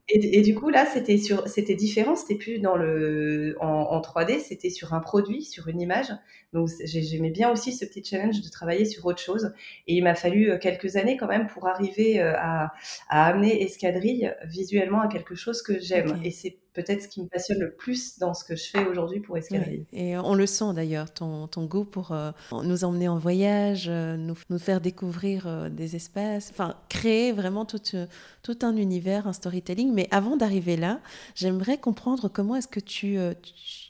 et, 0.08 0.38
et, 0.38 0.42
du 0.42 0.54
coup, 0.54 0.68
là, 0.68 0.84
c'était 0.86 1.74
différent. 1.74 2.16
C'était 2.16 2.34
plus 2.34 2.58
dans 2.58 2.76
le, 2.76 3.56
en, 3.60 3.66
en 3.66 4.00
3D, 4.00 4.40
c'était 4.40 4.70
sur 4.70 4.94
un 4.94 5.00
produit, 5.00 5.44
sur 5.44 5.68
une 5.68 5.80
image. 5.80 6.12
Donc, 6.52 6.68
j'aimais 6.84 7.30
bien 7.30 7.50
aussi 7.52 7.72
ce 7.72 7.84
petit 7.84 8.02
challenge 8.02 8.40
de 8.40 8.48
travailler 8.48 8.84
sur 8.84 9.04
autre 9.06 9.20
chose. 9.20 9.52
Et 9.86 9.94
il 9.94 10.02
m'a 10.02 10.14
fallu 10.14 10.50
euh, 10.50 10.58
quelques 10.58 10.96
années 10.96 11.16
quand 11.16 11.26
même 11.28 11.46
pour 11.46 11.68
arriver 11.68 12.20
à 12.20 12.47
à, 12.48 12.72
amener 13.08 13.62
Escadrille 13.62 14.34
visuellement 14.44 15.00
à 15.00 15.08
quelque 15.08 15.34
chose 15.34 15.62
que 15.62 15.78
j'aime. 15.80 16.20
Et 16.24 16.30
c'est 16.30 16.58
peut-être 16.78 17.02
ce 17.02 17.08
qui 17.08 17.22
me 17.22 17.26
passionne 17.26 17.58
le 17.58 17.72
plus 17.72 18.18
dans 18.18 18.34
ce 18.34 18.44
que 18.44 18.54
je 18.54 18.64
fais 18.70 18.86
aujourd'hui 18.86 19.18
pour 19.18 19.36
Escadrille. 19.36 19.84
Et 19.92 20.16
on 20.16 20.34
le 20.34 20.46
sent 20.46 20.72
d'ailleurs, 20.74 21.12
ton, 21.12 21.48
ton, 21.48 21.64
goût 21.64 21.84
pour 21.84 22.12
euh, 22.12 22.30
nous 22.52 22.84
emmener 22.84 23.08
en 23.08 23.18
voyage, 23.18 23.86
euh, 23.88 24.16
nous, 24.16 24.36
nous, 24.48 24.58
faire 24.58 24.80
découvrir 24.80 25.46
euh, 25.46 25.68
des 25.68 25.96
espaces, 25.96 26.50
enfin 26.50 26.76
créer 26.88 27.32
vraiment 27.32 27.64
tout, 27.64 27.80
tout 28.42 28.58
un 28.62 28.76
univers, 28.76 29.26
un 29.26 29.32
storytelling. 29.32 29.92
Mais 29.92 30.06
avant 30.12 30.36
d'arriver 30.36 30.76
là, 30.76 31.00
j'aimerais 31.34 31.78
comprendre 31.78 32.28
comment 32.28 32.54
est-ce 32.54 32.68
que 32.68 32.80
tu, 32.80 33.18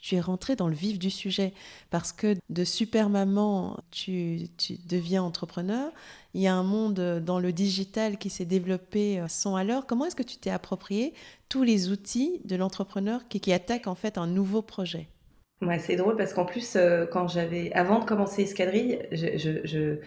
tu, 0.01 0.15
es 0.15 0.19
rentré 0.19 0.55
dans 0.55 0.67
le 0.67 0.75
vif 0.75 0.97
du 0.97 1.11
sujet. 1.11 1.53
Parce 1.91 2.11
que 2.11 2.35
de 2.49 2.63
super 2.63 3.09
maman, 3.09 3.77
tu, 3.91 4.47
tu 4.57 4.77
deviens 4.87 5.21
entrepreneur. 5.21 5.91
Il 6.33 6.41
y 6.41 6.47
a 6.47 6.53
un 6.53 6.63
monde 6.63 7.21
dans 7.25 7.39
le 7.39 7.51
digital 7.51 8.17
qui 8.17 8.29
s'est 8.29 8.45
développé 8.45 9.23
sans 9.27 9.55
à 9.55 9.63
l'heure. 9.63 9.87
Comment 9.87 10.05
est-ce 10.05 10.15
que 10.15 10.23
tu 10.23 10.37
t'es 10.37 10.51
approprié 10.51 11.13
tous 11.49 11.63
les 11.63 11.89
outils 11.89 12.41
de 12.45 12.55
l'entrepreneur 12.55 13.27
qui, 13.27 13.39
qui, 13.39 13.51
attaque 13.51 13.87
en 13.87 13.95
fait 13.95 14.17
un 14.17 14.27
nouveau 14.27 14.61
projet? 14.61 15.07
Ouais, 15.61 15.79
c'est 15.79 15.97
drôle 15.97 16.15
parce 16.15 16.33
qu'en 16.33 16.45
plus, 16.45 16.75
euh, 16.75 17.05
quand 17.05 17.27
j'avais, 17.27 17.71
avant 17.73 17.99
de 17.99 18.05
commencer 18.05 18.43
Escadrille, 18.43 18.99
je, 19.11 19.37
je, 19.37 19.97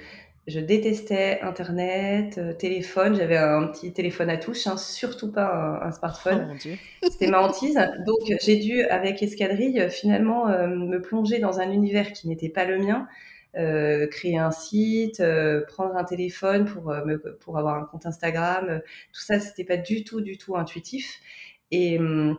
je, 0.47 0.61
détestais 0.61 1.41
Internet, 1.43 2.39
euh, 2.39 2.55
téléphone. 2.55 3.15
J'avais 3.15 3.37
un 3.37 3.67
petit 3.67 3.93
téléphone 3.93 4.31
à 4.31 4.39
touche, 4.39 4.67
hein, 4.67 4.79
surtout 4.79 5.31
pas 5.31 5.81
un, 5.83 5.93
smartphone. 5.93 6.57
Oh, 7.05 7.07
C'était 7.11 7.27
ma 7.27 7.43
hantise. 7.43 7.79
Donc, 8.07 8.21
j'ai 8.43 8.57
dû, 8.57 8.83
avec 8.85 9.23
Escadrille, 9.23 9.89
finalement 9.91 10.49
euh, 10.49 10.69
me 10.69 11.03
plonger 11.03 11.39
dans 11.39 11.61
un 11.61 11.71
univers 11.71 12.13
qui 12.13 12.29
n'était 12.29 12.49
pas 12.49 12.65
le 12.65 12.79
mien. 12.79 13.07
Euh, 13.55 14.07
créer 14.07 14.39
un 14.39 14.51
site, 14.51 15.21
euh, 15.21 15.61
prendre 15.67 15.95
un 15.97 16.05
téléphone 16.05 16.65
pour, 16.65 16.91
euh, 16.91 17.19
pour 17.41 17.59
avoir 17.59 17.77
un 17.77 17.85
compte 17.85 18.07
Instagram. 18.07 18.81
tout 19.13 19.21
ça, 19.21 19.41
c'était 19.41 19.65
pas 19.65 19.77
du 19.77 20.05
tout, 20.05 20.23
du 20.23 20.39
tout 20.39 20.57
intuitif. 20.57 21.21
Et, 21.71 21.99
hum, 21.99 22.39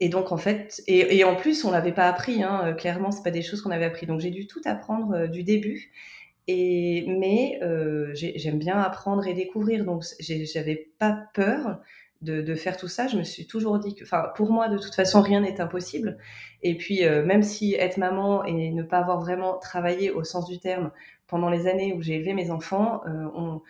et 0.00 0.08
donc, 0.08 0.32
en 0.32 0.38
fait, 0.38 0.82
et, 0.88 1.16
et 1.18 1.24
en 1.24 1.36
plus, 1.36 1.64
on 1.64 1.70
l'avait 1.70 1.92
pas 1.92 2.08
appris, 2.08 2.42
hein, 2.42 2.74
clairement, 2.74 3.12
c'est 3.12 3.22
pas 3.22 3.30
des 3.30 3.42
choses 3.42 3.62
qu'on 3.62 3.70
avait 3.70 3.84
appris. 3.84 4.06
Donc, 4.06 4.20
j'ai 4.20 4.30
dû 4.30 4.46
tout 4.48 4.60
apprendre 4.64 5.28
du 5.28 5.44
début. 5.44 5.92
Et, 6.48 7.04
mais 7.08 7.60
j'aime 8.14 8.58
bien 8.58 8.80
apprendre 8.80 9.26
et 9.28 9.34
découvrir, 9.34 9.84
donc 9.84 10.04
j'avais 10.20 10.90
pas 10.98 11.28
peur 11.34 11.80
de, 12.22 12.54
faire 12.54 12.76
tout 12.76 12.88
ça, 12.88 13.08
je 13.08 13.16
me 13.16 13.24
suis 13.24 13.46
toujours 13.46 13.78
dit 13.78 13.94
que, 13.94 14.04
enfin, 14.04 14.30
pour 14.36 14.50
moi, 14.52 14.68
de 14.68 14.78
toute 14.78 14.94
façon, 14.94 15.20
rien 15.20 15.40
n'est 15.40 15.60
impossible. 15.60 16.18
Et 16.62 16.76
puis, 16.76 17.04
euh, 17.04 17.24
même 17.24 17.42
si 17.42 17.74
être 17.74 17.96
maman 17.96 18.44
et 18.44 18.70
ne 18.70 18.82
pas 18.82 18.98
avoir 18.98 19.20
vraiment 19.20 19.58
travaillé 19.58 20.10
au 20.10 20.22
sens 20.22 20.46
du 20.46 20.58
terme 20.58 20.92
pendant 21.26 21.50
les 21.50 21.66
années 21.66 21.94
où 21.94 22.02
j'ai 22.02 22.14
élevé 22.14 22.34
mes 22.34 22.50
enfants, 22.50 23.02
euh, 23.06 23.26
on, 23.34 23.60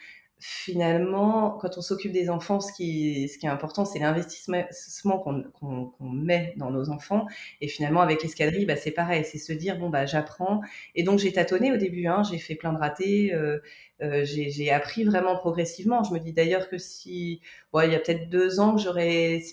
finalement, 0.44 1.56
quand 1.60 1.78
on 1.78 1.80
s'occupe 1.80 2.10
des 2.10 2.28
enfants, 2.28 2.58
ce 2.58 2.72
qui, 2.72 3.24
est 3.24 3.46
important, 3.46 3.84
c'est 3.84 4.00
l'investissement 4.00 5.20
qu'on 5.20 5.92
met 6.00 6.52
dans 6.56 6.72
nos 6.72 6.90
enfants. 6.90 7.26
Et 7.60 7.68
finalement, 7.68 8.00
avec 8.00 8.24
Escadrille, 8.24 8.66
bah, 8.66 8.74
c'est 8.74 8.90
pareil, 8.90 9.24
c'est 9.24 9.38
se 9.38 9.52
dire, 9.52 9.78
bon, 9.78 9.88
bah, 9.88 10.04
j'apprends. 10.04 10.60
Et 10.96 11.04
donc, 11.04 11.20
j'ai 11.20 11.32
tâtonné 11.32 11.70
au 11.70 11.76
début, 11.76 12.08
hein, 12.08 12.24
j'ai 12.28 12.38
fait 12.38 12.56
plein 12.56 12.72
de 12.72 12.78
ratés, 12.78 13.32
euh, 13.32 13.60
euh, 14.02 14.24
j'ai 14.24 14.72
appris 14.72 15.04
vraiment 15.04 15.36
progressivement. 15.36 16.02
Je 16.02 16.12
me 16.12 16.18
dis 16.18 16.32
d'ailleurs 16.32 16.68
que 16.68 16.76
si, 16.76 17.40
il 17.72 17.92
y 17.92 17.94
a 17.94 18.00
peut-être 18.00 18.28
deux 18.28 18.58
ans 18.58 18.74
que 18.74 18.80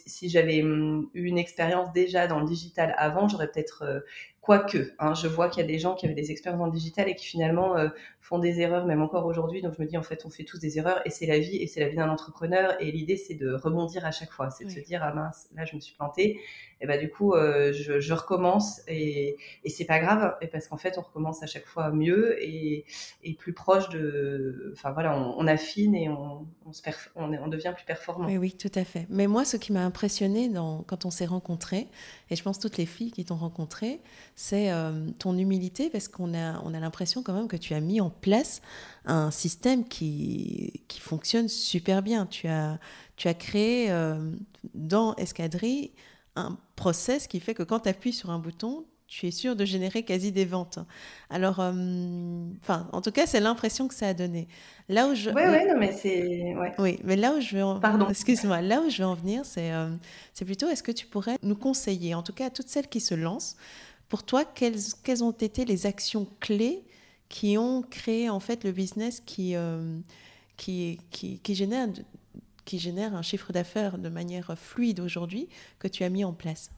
si, 0.07 0.27
j'avais 0.27 0.63
hum, 0.63 1.07
eu 1.13 1.25
une 1.25 1.37
expérience 1.37 1.93
déjà 1.93 2.25
dans 2.25 2.39
le 2.39 2.47
digital 2.47 2.95
avant, 2.97 3.27
j'aurais 3.27 3.51
peut-être 3.51 3.83
euh, 3.83 3.99
Quoique, 4.49 4.93
hein, 4.97 5.13
je 5.13 5.27
vois 5.27 5.47
qu'il 5.47 5.61
y 5.61 5.63
a 5.63 5.67
des 5.67 5.77
gens 5.77 5.93
qui 5.93 6.07
avaient 6.07 6.15
des 6.15 6.31
expériences 6.31 6.57
dans 6.57 6.65
le 6.65 6.71
digital 6.71 7.07
et 7.07 7.13
qui 7.13 7.27
finalement 7.27 7.77
euh, 7.77 7.89
font 8.19 8.39
des 8.39 8.61
erreurs, 8.61 8.87
même 8.87 9.03
encore 9.03 9.27
aujourd'hui. 9.27 9.61
Donc 9.61 9.75
je 9.77 9.81
me 9.83 9.85
dis, 9.87 9.95
en 9.95 10.01
fait, 10.01 10.25
on 10.25 10.31
fait 10.31 10.43
tous 10.43 10.57
des 10.57 10.79
erreurs 10.79 11.01
et 11.05 11.11
c'est 11.11 11.27
la 11.27 11.37
vie 11.37 11.57
et 11.57 11.67
c'est 11.67 11.79
la 11.79 11.87
vie 11.87 11.97
d'un 11.97 12.09
entrepreneur. 12.09 12.75
Et 12.79 12.91
l'idée, 12.91 13.15
c'est 13.15 13.35
de 13.35 13.53
rebondir 13.53 14.07
à 14.07 14.11
chaque 14.11 14.31
fois. 14.31 14.49
C'est 14.49 14.65
de 14.65 14.71
se 14.71 14.79
dire, 14.79 15.01
ah 15.03 15.13
mince, 15.13 15.49
là, 15.55 15.65
je 15.65 15.75
me 15.75 15.79
suis 15.79 15.93
plantée 15.93 16.39
et 16.81 16.87
bah 16.87 16.97
du 16.97 17.09
coup 17.09 17.33
euh, 17.33 17.73
je, 17.73 18.13
recommence 18.13 18.81
et, 18.87 19.37
et 19.63 19.69
c'est 19.69 19.85
pas 19.85 19.99
grave 19.99 20.35
et 20.41 20.47
parce 20.47 20.67
qu'en 20.67 20.77
fait 20.77 20.97
on 20.97 21.01
recommence 21.01 21.43
à 21.43 21.45
chaque 21.45 21.65
fois 21.65 21.91
mieux 21.91 22.41
et, 22.43 22.85
et 23.23 23.33
plus 23.33 23.53
proche 23.53 23.89
de 23.89 24.71
enfin 24.73 24.91
voilà 24.91 25.17
on, 25.17 25.47
affine 25.47 25.95
et 25.95 26.09
on, 26.09 26.47
se 26.71 26.81
on, 27.15 27.33
on, 27.33 27.47
devient 27.47 27.73
plus 27.75 27.85
performant. 27.85 28.27
Oui 28.27 28.53
tout 28.53 28.71
à 28.75 28.83
fait. 28.83 29.07
Mais 29.09 29.27
moi 29.27 29.45
ce 29.45 29.57
qui 29.57 29.73
m'a 29.73 29.83
impressionné 29.83 30.51
quand 30.87 31.05
on 31.05 31.09
s'est 31.11 31.25
rencontrés 31.25 31.87
et 32.29 32.35
je 32.35 32.43
pense 32.43 32.59
toutes 32.59 32.77
les 32.77 32.85
filles 32.85 33.11
qui 33.11 33.25
t'ont 33.25 33.35
rencontré 33.35 33.99
c'est 34.35 34.71
euh, 34.71 35.09
ton 35.19 35.37
humilité 35.37 35.89
parce 35.89 36.07
qu'on 36.07 36.33
a 36.33 36.61
on 36.63 36.73
a 36.73 36.79
l'impression 36.79 37.23
quand 37.23 37.33
même 37.33 37.47
que 37.47 37.57
tu 37.57 37.73
as 37.73 37.81
mis 37.81 37.99
en 37.99 38.09
place 38.09 38.61
un 39.05 39.31
système 39.31 39.87
qui, 39.87 40.83
qui 40.87 40.99
fonctionne 40.99 41.47
super 41.47 42.01
bien. 42.01 42.25
Tu 42.25 42.47
as 42.47 42.79
tu 43.15 43.27
as 43.27 43.33
créé 43.33 43.91
euh, 43.91 44.31
dans 44.73 45.15
Escadrille 45.15 45.91
un 46.35 46.57
process 46.75 47.27
qui 47.27 47.39
fait 47.39 47.53
que 47.53 47.63
quand 47.63 47.81
tu 47.81 47.89
appuies 47.89 48.13
sur 48.13 48.29
un 48.29 48.39
bouton, 48.39 48.85
tu 49.09 49.25
es 49.25 49.31
sûr 49.31 49.55
de 49.55 49.65
générer 49.65 50.03
quasi 50.03 50.31
des 50.31 50.45
ventes. 50.45 50.77
Alors, 51.31 51.59
euh, 51.59 52.45
enfin, 52.61 52.87
en 52.93 53.01
tout 53.01 53.11
cas, 53.11 53.25
c'est 53.25 53.39
l'impression 53.39 53.87
que 53.87 53.95
ça 53.95 54.07
a 54.07 54.13
donné. 54.13 54.47
Là 54.87 55.07
où 55.07 55.15
je, 55.15 55.31
oui, 55.31 55.41
oui, 55.47 55.65
non, 55.67 55.79
mais 55.79 55.91
c'est, 55.91 56.55
ouais. 56.55 56.73
oui, 56.77 56.99
mais 57.03 57.15
là 57.15 57.33
où 57.33 57.41
je 57.41 57.57
veux, 57.57 57.63
en... 57.63 57.79
pardon, 57.79 58.07
excuse-moi, 58.09 58.61
là 58.61 58.81
où 58.81 58.89
je 58.89 58.99
veux 58.99 59.07
en 59.07 59.15
venir, 59.15 59.45
c'est, 59.45 59.71
euh, 59.73 59.89
c'est 60.33 60.45
plutôt, 60.45 60.69
est-ce 60.69 60.83
que 60.83 60.91
tu 60.91 61.07
pourrais 61.07 61.37
nous 61.41 61.55
conseiller, 61.55 62.13
en 62.13 62.21
tout 62.21 62.33
cas 62.33 62.45
à 62.45 62.49
toutes 62.51 62.69
celles 62.69 62.87
qui 62.87 62.99
se 62.99 63.15
lancent, 63.15 63.57
pour 64.09 64.23
toi, 64.23 64.45
quelles, 64.45 64.79
quelles 65.03 65.23
ont 65.23 65.31
été 65.31 65.65
les 65.65 65.87
actions 65.87 66.27
clés 66.39 66.83
qui 67.29 67.57
ont 67.57 67.81
créé 67.81 68.29
en 68.29 68.39
fait 68.39 68.63
le 68.63 68.71
business 68.71 69.21
qui, 69.25 69.55
euh, 69.55 69.99
qui, 70.57 70.99
qui, 71.09 71.39
qui 71.39 71.55
génère 71.55 71.87
qui 72.65 72.79
génère 72.79 73.15
un 73.15 73.21
chiffre 73.21 73.51
d'affaires 73.53 73.97
de 73.97 74.09
manière 74.09 74.57
fluide 74.57 74.99
aujourd'hui 74.99 75.49
que 75.79 75.87
tu 75.87 76.03
as 76.03 76.09
mis 76.09 76.23
en 76.23 76.33
place 76.33 76.71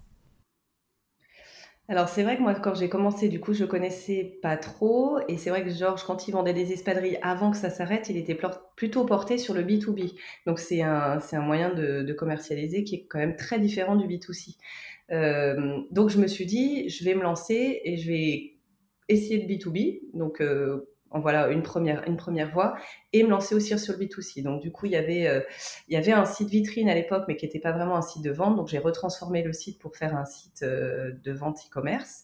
alors 1.92 2.08
c'est 2.08 2.24
vrai 2.24 2.38
que 2.38 2.42
moi 2.42 2.56
quand 2.56 2.74
j'ai 2.74 2.88
commencé 2.88 3.28
du 3.28 3.42
coup 3.42 3.52
je 3.52 3.66
connaissais 3.66 4.40
pas 4.42 4.56
trop. 4.56 5.20
Et 5.28 5.36
c'est 5.36 5.50
vrai 5.50 5.62
que 5.62 5.70
Georges 5.70 6.04
quand 6.04 6.26
il 6.26 6.32
vendait 6.32 6.54
des 6.54 6.72
espadrilles 6.72 7.20
avant 7.22 7.52
que 7.52 7.58
ça 7.58 7.70
s'arrête 7.70 8.08
il 8.10 8.16
était 8.16 8.38
plutôt 8.78 9.04
porté 9.04 9.38
sur 9.38 9.54
le 9.54 9.62
B2B 9.62 10.14
donc 10.46 10.60
c'est 10.60 10.82
un, 10.84 11.20
un 11.20 11.42
moyen 11.42 11.74
de, 11.74 12.14
commercialiser 12.14 12.86
qui 12.86 12.96
est 12.96 13.06
quand 13.10 13.20
même 13.20 13.36
très 13.36 13.60
différent 13.60 13.98
du 13.98 14.08
B2C 14.08 14.56
euh, 15.12 15.82
donc 15.92 16.10
je 16.10 16.18
me 16.18 16.28
suis 16.28 16.46
dit 16.46 16.88
je 16.88 17.04
vais 17.04 17.14
me 17.14 17.24
lancer 17.24 17.82
et 17.84 17.98
je 17.98 18.08
vais 18.10 18.54
essayer 19.10 19.40
de 19.40 19.52
B2B 19.52 20.02
donc 20.14 20.40
euh, 20.40 20.91
voilà 21.20 21.50
une 21.50 21.62
première, 21.62 22.08
une 22.08 22.18
première 22.18 22.52
voie, 22.52 22.76
et 23.14 23.24
me 23.24 23.30
lancer 23.30 23.54
aussi 23.56 23.78
sur 23.78 23.94
le 23.98 24.06
B2C. 24.06 24.44
Donc 24.44 24.62
du 24.62 24.72
coup, 24.72 24.86
il 24.86 24.94
y 24.94 24.96
avait, 24.96 25.28
euh, 25.28 25.42
il 25.88 25.94
y 25.94 25.98
avait 25.98 26.14
un 26.14 26.26
site 26.26 26.50
vitrine 26.50 26.90
à 26.90 26.96
l'époque, 26.96 27.26
mais 27.28 27.36
qui 27.36 27.46
n'était 27.46 27.60
pas 27.60 27.72
vraiment 27.72 27.98
un 27.98 28.02
site 28.02 28.24
de 28.24 28.32
vente. 28.32 28.56
Donc 28.56 28.68
j'ai 28.70 28.80
retransformé 28.80 29.44
le 29.44 29.54
site 29.54 29.80
pour 29.80 29.96
faire 29.96 30.16
un 30.16 30.26
site 30.26 30.64
euh, 30.64 31.12
de 31.24 31.32
vente 31.32 31.60
e-commerce. 31.68 32.24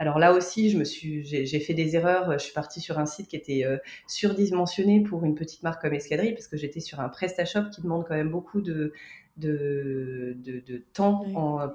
Alors 0.00 0.20
là 0.20 0.32
aussi, 0.32 0.70
je 0.70 0.78
me 0.78 0.84
suis, 0.84 1.24
j'ai 1.24 1.60
fait 1.60 1.74
des 1.74 1.96
erreurs. 1.96 2.32
Je 2.34 2.38
suis 2.38 2.52
partie 2.52 2.80
sur 2.80 3.00
un 3.00 3.06
site 3.06 3.26
qui 3.26 3.34
était 3.34 3.64
euh, 3.64 3.78
surdimensionné 4.06 5.02
pour 5.02 5.24
une 5.24 5.34
petite 5.34 5.64
marque 5.64 5.82
comme 5.82 5.92
Escadrille, 5.92 6.34
parce 6.34 6.46
que 6.46 6.56
j'étais 6.56 6.78
sur 6.78 7.00
un 7.00 7.08
PrestaShop 7.08 7.70
qui 7.72 7.82
demande 7.82 8.06
quand 8.06 8.14
même 8.14 8.30
beaucoup 8.30 8.60
de, 8.60 8.92
de, 9.38 10.36
de, 10.44 10.82
temps 10.92 11.24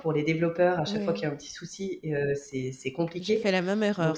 pour 0.02 0.14
les 0.14 0.24
développeurs 0.24 0.80
à 0.80 0.86
chaque 0.86 1.04
fois 1.04 1.14
qu'il 1.14 1.24
y 1.24 1.26
a 1.26 1.32
un 1.32 1.36
petit 1.36 1.52
souci. 1.52 2.00
Euh, 2.06 2.34
c'est 2.36 2.92
compliqué. 2.92 3.36
J'ai 3.36 3.40
fait 3.40 3.52
la 3.52 3.62
même 3.62 3.84
erreur. 3.84 4.16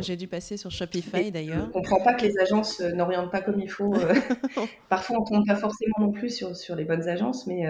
J'ai 0.00 0.16
dû 0.16 0.28
passer 0.28 0.56
sur 0.56 0.70
Shopify 0.70 1.30
d'ailleurs. 1.30 1.62
Je 1.62 1.66
ne 1.66 1.72
comprends 1.72 2.02
pas 2.02 2.14
que 2.14 2.24
les 2.24 2.38
agences 2.38 2.80
euh, 2.80 2.92
n'orientent 2.92 3.30
pas 3.30 3.40
comme 3.40 3.60
il 3.60 3.70
faut. 3.70 3.94
Euh. 3.94 4.14
Parfois, 4.88 5.18
on 5.18 5.20
ne 5.20 5.26
tombe 5.26 5.46
pas 5.46 5.56
forcément 5.56 5.96
non 5.98 6.12
plus 6.12 6.30
sur, 6.30 6.56
sur 6.56 6.76
les 6.76 6.84
bonnes 6.84 7.08
agences. 7.08 7.46
Mais, 7.46 7.64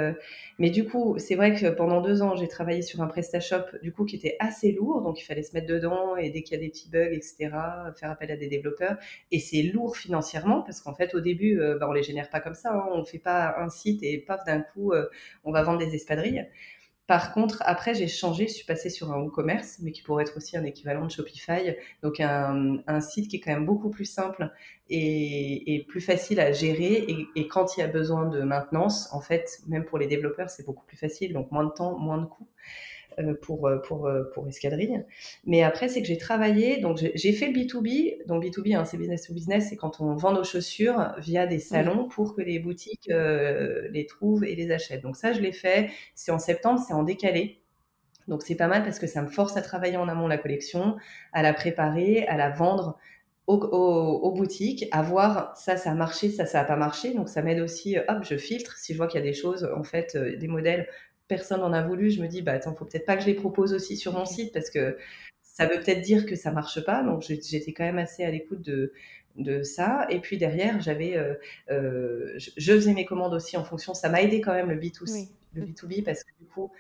mais 0.59 0.71
du 0.71 0.85
coup, 0.85 1.17
c'est 1.19 1.35
vrai 1.35 1.55
que 1.55 1.69
pendant 1.69 2.01
deux 2.01 2.23
ans, 2.23 2.37
j'ai 2.37 2.49
travaillé 2.49 2.83
sur 2.83 3.01
un 3.01 3.07
PrestaShop 3.07 3.79
du 3.83 3.93
coup, 3.93 4.05
qui 4.05 4.17
était 4.17 4.37
assez 4.41 4.73
lourd. 4.73 5.03
Donc, 5.03 5.21
il 5.21 5.25
fallait 5.25 5.43
se 5.43 5.55
mettre 5.55 5.67
dedans 5.67 6.17
et 6.17 6.31
dès 6.31 6.43
qu'il 6.43 6.57
y 6.57 6.61
a 6.61 6.63
des 6.63 6.71
petits 6.71 6.91
bugs, 6.91 7.13
etc., 7.13 7.51
faire 7.97 8.11
appel 8.11 8.31
à 8.31 8.37
des 8.37 8.49
développeurs. 8.49 8.97
Et 9.33 9.39
c'est 9.39 9.63
lourd 9.63 9.97
financièrement 9.97 10.63
parce 10.63 10.81
qu'en 10.81 10.95
fait, 10.95 11.15
au 11.15 11.21
début, 11.21 11.57
bah, 11.57 11.87
on 11.89 11.93
ne 11.93 11.97
les 11.97 12.03
génère 12.03 12.31
pas 12.31 12.41
comme 12.41 12.55
ça. 12.55 12.73
Hein. 12.73 12.89
On 12.93 12.99
ne 12.99 13.05
fait 13.05 13.19
pas 13.19 13.57
un 13.59 13.69
site 13.69 14.03
et 14.03 14.19
paf, 14.19 14.45
d'un 14.45 14.61
coup, 14.61 14.93
on 15.45 15.53
va 15.53 15.63
vendre 15.63 15.79
des 15.79 15.95
espadrilles. 15.95 16.47
Par 17.07 17.35
contre, 17.35 17.63
après, 17.67 17.95
j'ai 17.95 18.09
changé, 18.09 18.49
je 18.49 18.55
suis 18.55 18.65
passée 18.65 18.89
sur 18.89 19.13
un 19.13 19.23
e-commerce, 19.27 19.79
mais 19.83 19.93
qui 19.93 20.01
pourrait 20.01 20.23
être 20.25 20.39
aussi 20.39 20.57
un 20.57 20.65
équivalent 20.65 21.05
de 21.05 21.11
Shopify. 21.11 21.77
Donc, 22.03 22.19
un, 22.19 23.01
site 23.01 23.29
qui 23.29 23.37
est 23.37 23.41
quand 23.41 23.53
même 23.53 23.67
beaucoup 23.67 23.91
plus 23.91 24.07
simple 24.07 24.51
et, 24.89 25.85
plus 25.89 26.01
facile 26.01 26.41
à 26.41 26.51
gérer. 26.53 27.07
Et, 27.37 27.47
quand 27.49 27.77
il 27.77 27.81
y 27.81 27.83
a 27.83 27.89
besoin 27.89 28.27
de 28.27 28.41
maintenance, 28.41 29.13
en 29.13 29.21
fait, 29.21 29.61
même 29.69 29.85
pour 29.85 29.99
les 29.99 30.07
développeurs, 30.07 30.49
c'est 30.49 30.65
beaucoup 30.65 30.87
plus 30.87 30.97
facile. 30.97 31.35
Donc, 31.35 31.51
moins 31.53 31.65
de 31.65 31.73
temps, 31.73 31.99
moins 31.99 32.19
de 32.19 32.27
coûts. 32.27 32.49
Euh, 33.21 33.35
pour, 33.41 33.67
euh, 33.67 33.79
pour, 33.79 34.07
euh, 34.07 34.25
pour 34.33 34.49
Escadrille. 34.49 35.05
Mais 35.45 35.63
après, 35.63 35.89
c'est 35.89 36.01
que 36.01 36.09
j'ai 36.09 36.19
travaillé, 36.19 36.79
donc 36.81 36.99
j'ai 37.15 37.33
fait 37.33 37.47
le 37.47 37.53
B2B. 37.53 38.27
Donc 38.27 38.45
B2B, 38.45 38.75
hein, 38.75 38.85
c'est 38.85 38.97
business 38.97 39.27
to 39.27 39.35
business, 39.35 39.69
c'est 39.69 39.77
quand 39.77 40.01
on 40.01 40.15
vend 40.17 40.33
nos 40.33 40.43
chaussures 40.43 41.15
via 41.19 41.47
des 41.47 41.59
salons 41.59 42.09
pour 42.09 42.35
que 42.35 42.43
les 42.43 42.59
boutiques 42.59 43.09
les 43.09 44.07
trouvent 44.07 44.45
et 44.45 44.55
les 44.55 44.71
achètent. 44.73 45.03
Donc 45.03 45.17
ça, 45.17 45.33
je 45.33 45.41
l'ai 45.41 45.53
fait. 45.53 45.91
C'est 46.15 46.33
en 46.33 46.39
septembre, 46.39 46.81
c'est 46.87 46.95
en 46.95 47.03
décalé. 47.03 47.61
Donc 48.27 48.43
c'est 48.43 48.57
pas 48.57 48.69
mal 48.69 48.83
parce 48.83 48.99
que 48.99 49.07
ça 49.07 49.23
me 49.23 49.29
force 49.29 49.57
à 49.57 49.63
travailler 49.63 49.97
en 49.97 50.09
amont 50.09 50.27
la 50.27 50.39
collection, 50.39 50.97
à 51.33 51.43
la 51.43 51.53
préparer, 51.53 52.27
à 52.27 52.37
la 52.37 52.51
vendre 52.51 52.99
aux, 53.47 54.33
boutiques, 54.35 54.87
à 54.91 55.03
voir 55.03 55.55
ça, 55.57 55.77
ça 55.77 55.91
a 55.91 55.95
marché, 55.95 56.31
ça, 56.31 56.47
ça 56.47 56.61
n'a 56.61 56.65
pas 56.65 56.77
marché. 56.77 57.13
Donc 57.15 57.29
ça 57.29 57.43
m'aide 57.43 57.61
aussi, 57.61 57.97
hop, 58.09 58.19
je 58.23 58.37
filtre. 58.37 58.77
Si 58.79 58.93
je 58.93 58.99
vois 58.99 59.07
qu'il 59.07 59.21
y 59.21 59.23
a 59.23 59.27
des 59.27 59.35
choses, 59.35 59.69
en 59.77 59.85
fait, 59.85 60.17
des 60.17 60.49
modèles 60.49 60.89
personne 61.29 61.61
n'en 61.61 61.73
a 61.73 61.83
voulu, 61.83 62.11
je 62.11 62.21
me 62.23 62.29
dis, 62.29 62.43
bah 62.43 62.53
attends, 62.53 62.75
faut 62.75 62.85
peut-être 62.85 63.07
pas 63.07 63.17
que 63.17 63.23
je 63.23 63.27
les 63.27 63.35
propose 63.35 63.73
aussi 63.73 63.97
sur 63.97 64.13
mon 64.13 64.25
site 64.25 64.53
parce 64.53 64.71
que 64.71 64.97
ça 65.43 65.67
veut 65.67 65.77
peut-être 65.77 66.03
dire 66.03 66.27
que 66.27 66.37
ça 66.37 66.51
marche 66.51 66.85
pas. 66.85 67.03
Donc 67.03 67.23
j'étais 67.23 67.73
quand 67.73 67.85
même 67.85 67.99
assez 67.99 68.25
à 68.25 68.31
l'écoute 68.31 68.63
de, 68.63 68.93
de 69.37 69.63
ça. 69.63 70.07
Et 70.11 70.21
puis 70.21 70.39
derrière, 70.39 70.81
j'avais, 70.81 71.17
euh, 71.17 71.35
euh, 71.71 72.35
je, 72.37 72.73
faisais 72.73 72.95
mes 72.95 73.05
commandes 73.05 73.35
aussi 73.35 73.57
en 73.57 73.65
fonction. 73.65 73.95
Ça 73.95 74.09
m'a 74.09 74.23
aidé 74.23 74.41
quand 74.41 74.53
même 74.53 74.71
le 74.71 74.79
B2C, 74.79 75.31
le 75.55 75.63
B2B 75.63 76.05
parce 76.05 76.25
que 76.25 76.31
du 76.41 76.47
coup, 76.47 76.71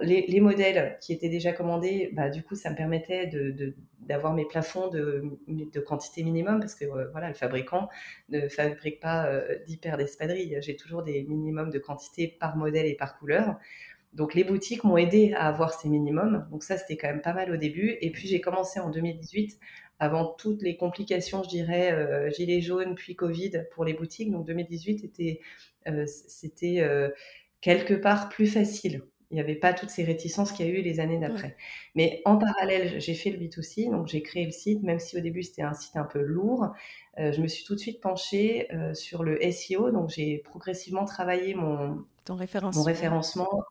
les, 0.00 0.40
modèles 0.40 0.98
qui 1.00 1.12
étaient 1.12 1.28
déjà 1.28 1.52
commandés, 1.52 2.10
bah 2.12 2.30
du 2.30 2.42
coup, 2.42 2.54
ça 2.54 2.70
me 2.70 2.76
permettait 2.76 3.26
de, 3.26 3.74
d'avoir 4.00 4.34
mes 4.34 4.44
plafonds 4.44 4.88
de, 4.88 5.24
de, 5.48 5.80
quantité 5.80 6.22
minimum 6.22 6.60
parce 6.60 6.74
que 6.74 6.84
euh, 6.84 7.08
voilà, 7.10 7.28
le 7.28 7.34
fabricant 7.34 7.88
ne 8.28 8.48
fabrique 8.48 9.00
pas 9.00 9.28
d'hyper 9.66 9.96
d'espadrilles. 9.96 10.58
J'ai 10.60 10.76
toujours 10.76 11.02
des 11.02 11.24
minimums 11.24 11.70
de 11.70 11.78
quantité 11.78 12.28
par 12.28 12.56
modèle 12.56 12.86
et 12.86 12.94
par 12.94 13.18
couleur. 13.18 13.56
Donc 14.16 14.32
les 14.32 14.44
boutiques 14.44 14.82
m'ont 14.82 14.96
aidé 14.96 15.34
à 15.34 15.46
avoir 15.46 15.74
ces 15.74 15.90
minimums. 15.90 16.48
Donc 16.50 16.62
ça, 16.62 16.78
c'était 16.78 16.96
quand 16.96 17.08
même 17.08 17.20
pas 17.20 17.34
mal 17.34 17.50
au 17.52 17.56
début. 17.56 17.96
Et 18.00 18.10
puis 18.10 18.26
j'ai 18.26 18.40
commencé 18.40 18.80
en 18.80 18.88
2018, 18.88 19.58
avant 19.98 20.26
toutes 20.38 20.62
les 20.62 20.76
complications, 20.76 21.42
je 21.42 21.48
dirais, 21.48 21.92
euh, 21.92 22.30
gilets 22.30 22.60
jaunes, 22.60 22.94
puis 22.94 23.16
Covid 23.16 23.64
pour 23.72 23.84
les 23.84 23.94
boutiques. 23.94 24.30
Donc 24.30 24.46
2018 24.46 25.04
était, 25.04 25.40
euh, 25.88 26.04
c'était 26.06 26.80
euh, 26.80 27.10
quelque 27.60 27.94
part 27.94 28.28
plus 28.28 28.46
facile. 28.46 29.02
Il 29.30 29.34
n'y 29.34 29.40
avait 29.40 29.56
pas 29.56 29.72
toutes 29.72 29.90
ces 29.90 30.04
réticences 30.04 30.52
qu'il 30.52 30.66
y 30.66 30.68
a 30.70 30.72
eu 30.72 30.82
les 30.82 31.00
années 31.00 31.18
d'après. 31.18 31.56
Mais 31.96 32.22
en 32.24 32.38
parallèle, 32.38 33.00
j'ai 33.00 33.14
fait 33.14 33.30
le 33.30 33.38
B2C, 33.38 33.90
donc 33.90 34.06
j'ai 34.06 34.22
créé 34.22 34.44
le 34.44 34.52
site, 34.52 34.84
même 34.84 35.00
si 35.00 35.16
au 35.16 35.20
début 35.20 35.42
c'était 35.42 35.62
un 35.62 35.74
site 35.74 35.96
un 35.96 36.04
peu 36.04 36.20
lourd. 36.22 36.68
je 37.18 37.40
me 37.40 37.48
suis 37.48 37.64
tout 37.64 37.74
de 37.74 37.80
suite 37.80 38.00
penchée 38.00 38.68
sur 38.94 39.24
le 39.24 39.40
SEO, 39.50 39.90
donc 39.90 40.10
j'ai 40.10 40.38
progressivement 40.44 41.04
travaillé 41.04 41.54
mon, 41.54 42.04
Ton 42.24 42.36
référencement. 42.36 42.80
mon 42.80 42.86
référencement 42.86 43.64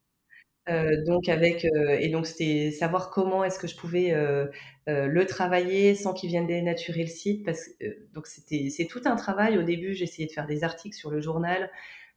euh, 0.67 1.03
donc 1.03 1.29
avec 1.29 1.63
euh, 1.65 1.95
et 1.99 2.09
donc 2.09 2.25
c'était 2.25 2.71
savoir 2.71 3.11
comment 3.11 3.43
est-ce 3.43 3.59
que 3.59 3.67
je 3.67 3.75
pouvais 3.75 4.13
euh, 4.13 4.47
le 4.87 5.25
travailler 5.25 5.93
sans 5.93 6.13
qu'il 6.13 6.29
vienne 6.29 6.47
dénaturer 6.47 7.01
le 7.01 7.07
site 7.07 7.45
parce 7.45 7.69
donc 8.13 8.25
c'était 8.25 8.69
c'est 8.69 8.85
tout 8.85 9.01
un 9.05 9.15
travail 9.15 9.59
au 9.59 9.63
début 9.63 9.91
essayé 9.91 10.27
de 10.27 10.31
faire 10.31 10.47
des 10.47 10.63
articles 10.63 10.95
sur 10.95 11.11
le 11.11 11.21
journal 11.21 11.69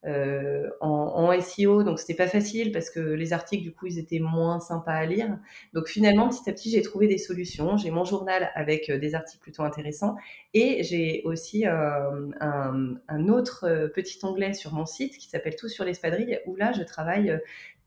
en, 0.04 0.70
en, 0.80 1.40
SEO, 1.40 1.82
donc 1.82 1.98
c'était 1.98 2.14
pas 2.14 2.28
facile 2.28 2.70
parce 2.70 2.88
que 2.88 3.00
les 3.00 3.32
articles 3.32 3.64
du 3.64 3.72
coup 3.72 3.86
ils 3.86 3.98
étaient 3.98 4.20
moins 4.20 4.60
sympas 4.60 4.92
à 4.92 5.04
lire. 5.04 5.38
Donc 5.74 5.88
finalement 5.88 6.28
petit 6.28 6.48
à 6.48 6.52
petit 6.52 6.70
j'ai 6.70 6.82
trouvé 6.82 7.08
des 7.08 7.18
solutions. 7.18 7.76
J'ai 7.76 7.90
mon 7.90 8.04
journal 8.04 8.50
avec 8.54 8.92
des 8.92 9.14
articles 9.16 9.42
plutôt 9.42 9.64
intéressants 9.64 10.14
et 10.54 10.84
j'ai 10.84 11.22
aussi 11.24 11.66
un, 11.66 12.30
un, 12.40 13.28
autre 13.28 13.90
petit 13.92 14.18
onglet 14.24 14.52
sur 14.52 14.72
mon 14.72 14.86
site 14.86 15.18
qui 15.18 15.28
s'appelle 15.28 15.56
Tout 15.56 15.68
sur 15.68 15.84
l'espadrille 15.84 16.38
où 16.46 16.54
là 16.54 16.72
je 16.72 16.84
travaille 16.84 17.36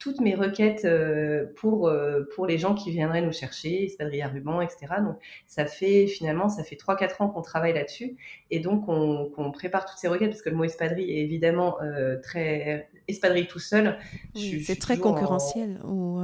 toutes 0.02 0.20
mes 0.20 0.34
requêtes 0.34 0.84
euh, 0.84 1.46
pour, 1.58 1.88
euh, 1.88 2.24
pour 2.34 2.48
les 2.48 2.58
gens 2.58 2.74
qui 2.74 2.90
viendraient 2.90 3.22
nous 3.22 3.32
chercher, 3.32 3.86
espadrille 3.86 4.24
à 4.24 4.30
ruban, 4.30 4.60
etc. 4.60 4.96
Donc, 5.00 5.18
ça 5.46 5.68
fait 5.68 6.08
finalement, 6.08 6.50
ça 6.50 6.64
fait 6.64 6.76
3-4 6.76 7.22
ans 7.22 7.30
qu'on 7.30 7.44
travaille 7.44 7.74
là-dessus. 7.74 8.18
Et 8.50 8.60
donc, 8.60 8.86
on, 8.88 9.52
prépare 9.52 9.86
toutes 9.86 10.00
ces 10.00 10.08
requêtes 10.08 10.32
parce 10.32 10.42
que 10.42 10.50
le 10.50 10.56
mot 10.56 10.64
espadrille 10.64 11.12
est 11.12 11.22
évidemment 11.22 11.80
euh, 11.84 12.18
très. 12.18 12.90
Espadrille 13.08 13.46
tout 13.46 13.60
seul. 13.60 14.00
c'est 14.34 14.80
très 14.80 14.98
concurrentiel. 14.98 15.80
Ou 15.86 16.20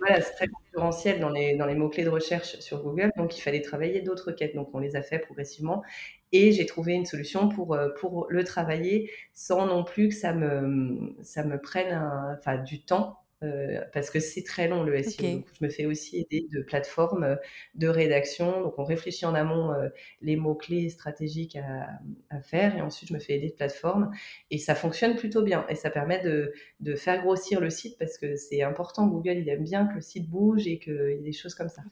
Voilà, 0.00 0.20
c'est 0.20 0.34
très 0.34 0.48
concurrentiel 0.48 1.20
dans 1.20 1.30
les, 1.30 1.54
dans 1.54 1.66
les 1.66 1.76
mots-clés 1.76 2.04
de 2.04 2.08
recherche 2.08 2.58
sur 2.58 2.82
Google. 2.82 3.12
Donc, 3.16 3.38
il 3.38 3.40
fallait 3.40 3.62
travailler 3.62 4.00
d'autres 4.00 4.28
requêtes. 4.28 4.56
Donc, 4.56 4.70
on 4.72 4.80
les 4.80 4.96
a 4.96 5.02
fait 5.02 5.20
progressivement. 5.20 5.84
Et 6.32 6.52
j'ai 6.52 6.66
trouvé 6.66 6.94
une 6.94 7.06
solution 7.06 7.48
pour, 7.48 7.74
euh, 7.74 7.90
pour 8.00 8.26
le 8.30 8.44
travailler 8.44 9.10
sans 9.34 9.66
non 9.66 9.84
plus 9.84 10.08
que 10.08 10.14
ça 10.14 10.32
me, 10.34 11.14
ça 11.22 11.44
me 11.44 11.60
prenne 11.60 11.92
enfin, 12.38 12.58
du 12.58 12.82
temps 12.82 13.21
euh, 13.42 13.80
parce 13.92 14.10
que 14.10 14.20
c'est 14.20 14.42
très 14.42 14.68
long 14.68 14.84
le 14.84 15.02
SEO. 15.02 15.22
Donc, 15.22 15.46
je 15.58 15.64
me 15.64 15.70
fais 15.70 15.86
aussi 15.86 16.18
aider 16.20 16.46
de 16.52 16.62
plateformes 16.62 17.38
de 17.74 17.88
rédaction. 17.88 18.62
Donc, 18.62 18.78
on 18.78 18.84
réfléchit 18.84 19.26
en 19.26 19.34
amont 19.34 19.72
les 20.20 20.36
mots-clés 20.36 20.88
stratégiques 20.90 21.56
à, 21.56 21.88
à, 22.30 22.40
faire 22.40 22.76
et 22.76 22.80
ensuite 22.80 23.08
je 23.08 23.14
me 23.14 23.18
fais 23.18 23.34
aider 23.34 23.48
de 23.48 23.54
plateformes. 23.54 24.10
Et 24.50 24.58
ça 24.58 24.74
fonctionne 24.74 25.16
plutôt 25.16 25.42
bien 25.42 25.66
et 25.68 25.74
ça 25.74 25.90
permet 25.90 26.22
de, 26.22 26.52
de 26.80 26.94
faire 26.94 27.22
grossir 27.22 27.60
le 27.60 27.70
site 27.70 27.98
parce 27.98 28.18
que 28.18 28.36
c'est 28.36 28.62
important. 28.62 29.06
Google, 29.06 29.38
il 29.38 29.48
aime 29.48 29.64
bien 29.64 29.86
que 29.86 29.94
le 29.94 30.00
site 30.00 30.28
bouge 30.28 30.66
et 30.66 30.78
qu'il 30.78 30.92
y 30.92 31.18
ait 31.18 31.22
des 31.22 31.32
choses 31.32 31.54
comme 31.54 31.68
ça. 31.68 31.82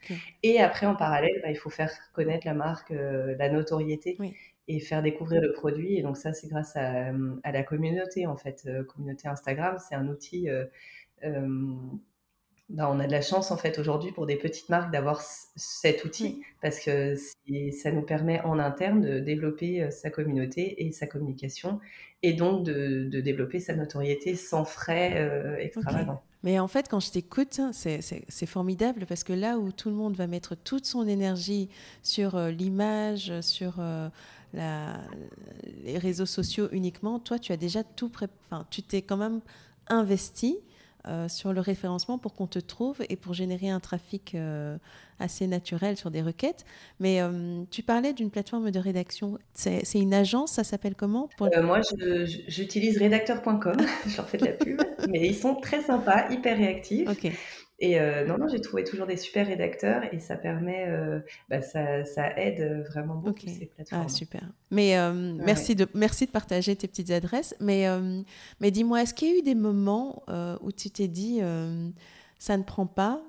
Et 0.42 0.60
après, 0.60 0.86
en 0.86 0.94
parallèle, 0.94 1.40
bah, 1.42 1.50
il 1.50 1.56
faut 1.56 1.70
faire 1.70 1.92
connaître 2.12 2.46
la 2.46 2.54
marque, 2.54 2.90
la 2.90 3.48
notoriété. 3.48 4.16
Oui 4.18 4.34
et 4.70 4.78
faire 4.78 5.02
découvrir 5.02 5.40
le 5.42 5.52
produit. 5.52 5.96
Et 5.96 6.02
donc 6.02 6.16
ça, 6.16 6.32
c'est 6.32 6.48
grâce 6.48 6.76
à, 6.76 7.12
à, 7.42 7.52
la 7.52 7.62
communauté, 7.64 8.26
en 8.26 8.36
fait. 8.36 8.68
Communauté 8.88 9.28
Instagram, 9.28 9.76
c'est 9.78 9.94
un 9.94 10.08
outil... 10.08 10.48
Euh, 10.48 10.64
euh, 11.24 11.74
bah, 12.68 12.88
on 12.90 13.00
a 13.00 13.06
de 13.06 13.12
la 13.12 13.22
chance, 13.22 13.50
en 13.50 13.56
fait, 13.56 13.78
aujourd'hui, 13.78 14.12
pour 14.12 14.26
des 14.26 14.36
petites 14.36 14.68
marques, 14.68 14.92
d'avoir 14.92 15.20
cet 15.56 16.04
outil, 16.04 16.42
parce 16.62 16.78
que 16.80 17.16
ça 17.72 17.90
nous 17.90 18.02
permet 18.02 18.40
en 18.42 18.58
interne 18.58 19.00
de 19.00 19.18
développer 19.18 19.90
sa 19.90 20.10
communauté 20.10 20.86
et 20.86 20.92
sa 20.92 21.06
communication, 21.06 21.80
et 22.22 22.32
donc 22.32 22.64
de, 22.64 23.08
de 23.10 23.20
développer 23.20 23.60
sa 23.60 23.74
notoriété 23.74 24.36
sans 24.36 24.64
frais 24.64 25.58
extravagants. 25.60 26.22
Mais 26.42 26.58
en 26.58 26.68
fait, 26.68 26.88
quand 26.88 27.00
je 27.00 27.10
t'écoute, 27.10 27.60
c'est 27.72 28.46
formidable 28.46 29.04
parce 29.06 29.24
que 29.24 29.32
là 29.34 29.58
où 29.58 29.72
tout 29.72 29.90
le 29.90 29.96
monde 29.96 30.16
va 30.16 30.26
mettre 30.26 30.54
toute 30.54 30.86
son 30.86 31.06
énergie 31.06 31.68
sur 32.02 32.38
l'image, 32.38 33.32
sur 33.42 33.74
les 34.54 35.98
réseaux 35.98 36.26
sociaux 36.26 36.68
uniquement, 36.72 37.18
toi, 37.18 37.38
tu 37.38 37.52
as 37.52 37.56
déjà 37.58 37.84
tout 37.84 38.08
pré... 38.08 38.26
enfin, 38.46 38.66
tu 38.70 38.82
t'es 38.82 39.02
quand 39.02 39.18
même 39.18 39.40
investi 39.88 40.56
euh, 41.06 41.28
sur 41.28 41.52
le 41.52 41.60
référencement 41.60 42.18
pour 42.18 42.34
qu'on 42.34 42.46
te 42.46 42.58
trouve 42.58 42.98
et 43.08 43.16
pour 43.16 43.32
générer 43.32 43.70
un 43.70 43.80
trafic 43.80 44.34
euh, 44.34 44.76
assez 45.18 45.46
naturel 45.46 45.96
sur 45.96 46.10
des 46.10 46.20
requêtes. 46.20 46.64
Mais 46.98 47.22
euh, 47.22 47.62
tu 47.70 47.82
parlais 47.82 48.12
d'une 48.12 48.30
plateforme 48.30 48.70
de 48.70 48.78
rédaction. 48.78 49.38
C'est 49.54 49.82
une 49.94 50.12
agence, 50.12 50.52
ça 50.52 50.64
s'appelle 50.64 50.94
comment? 50.94 51.30
Moi, 51.62 51.80
j'utilise 52.48 52.98
rédacteur.com. 52.98 53.76
je 54.06 54.16
leur 54.16 54.28
fais 54.28 54.38
de 54.38 54.44
la 54.44 54.52
pub. 54.52 54.80
mais 55.08 55.26
ils 55.26 55.36
sont 55.36 55.54
très 55.54 55.80
sympas, 55.80 56.28
hyper 56.30 56.56
réactifs. 56.58 57.08
Et 57.82 57.98
euh, 57.98 58.26
non, 58.26 58.36
non, 58.36 58.46
j'ai 58.46 58.60
trouvé 58.60 58.84
toujours 58.84 59.06
des 59.06 59.16
super 59.16 59.46
rédacteurs 59.46 60.02
et 60.12 60.18
ça 60.18 60.36
permet, 60.36 60.84
euh, 60.86 61.20
bah, 61.48 61.62
ça, 61.62 62.04
ça, 62.04 62.36
aide 62.38 62.84
vraiment 62.90 63.14
beaucoup 63.14 63.38
ces 63.46 63.70
ah, 63.70 63.74
plateformes. 63.74 64.04
Ah, 64.04 64.08
super. 64.08 64.42
Mais 64.70 64.96
merci, 65.38 65.74
de, 65.74 65.86
merci 65.94 66.26
de 66.26 66.30
partager 66.30 66.76
tes 66.76 66.86
petites 66.86 67.10
adresses. 67.10 67.56
Mais, 67.58 67.86
mais 68.60 68.70
dis-moi, 68.70 69.02
est-ce 69.02 69.14
qu'il 69.14 69.28
y 69.28 69.32
a 69.32 69.38
eu 69.38 69.42
des 69.42 69.54
moments 69.54 70.22
où 70.62 70.72
tu 70.72 70.90
t'es 70.90 71.08
dit, 71.08 71.40
ça 72.38 72.56
ne 72.56 72.62
prend 72.62 72.86
pas 72.86 73.22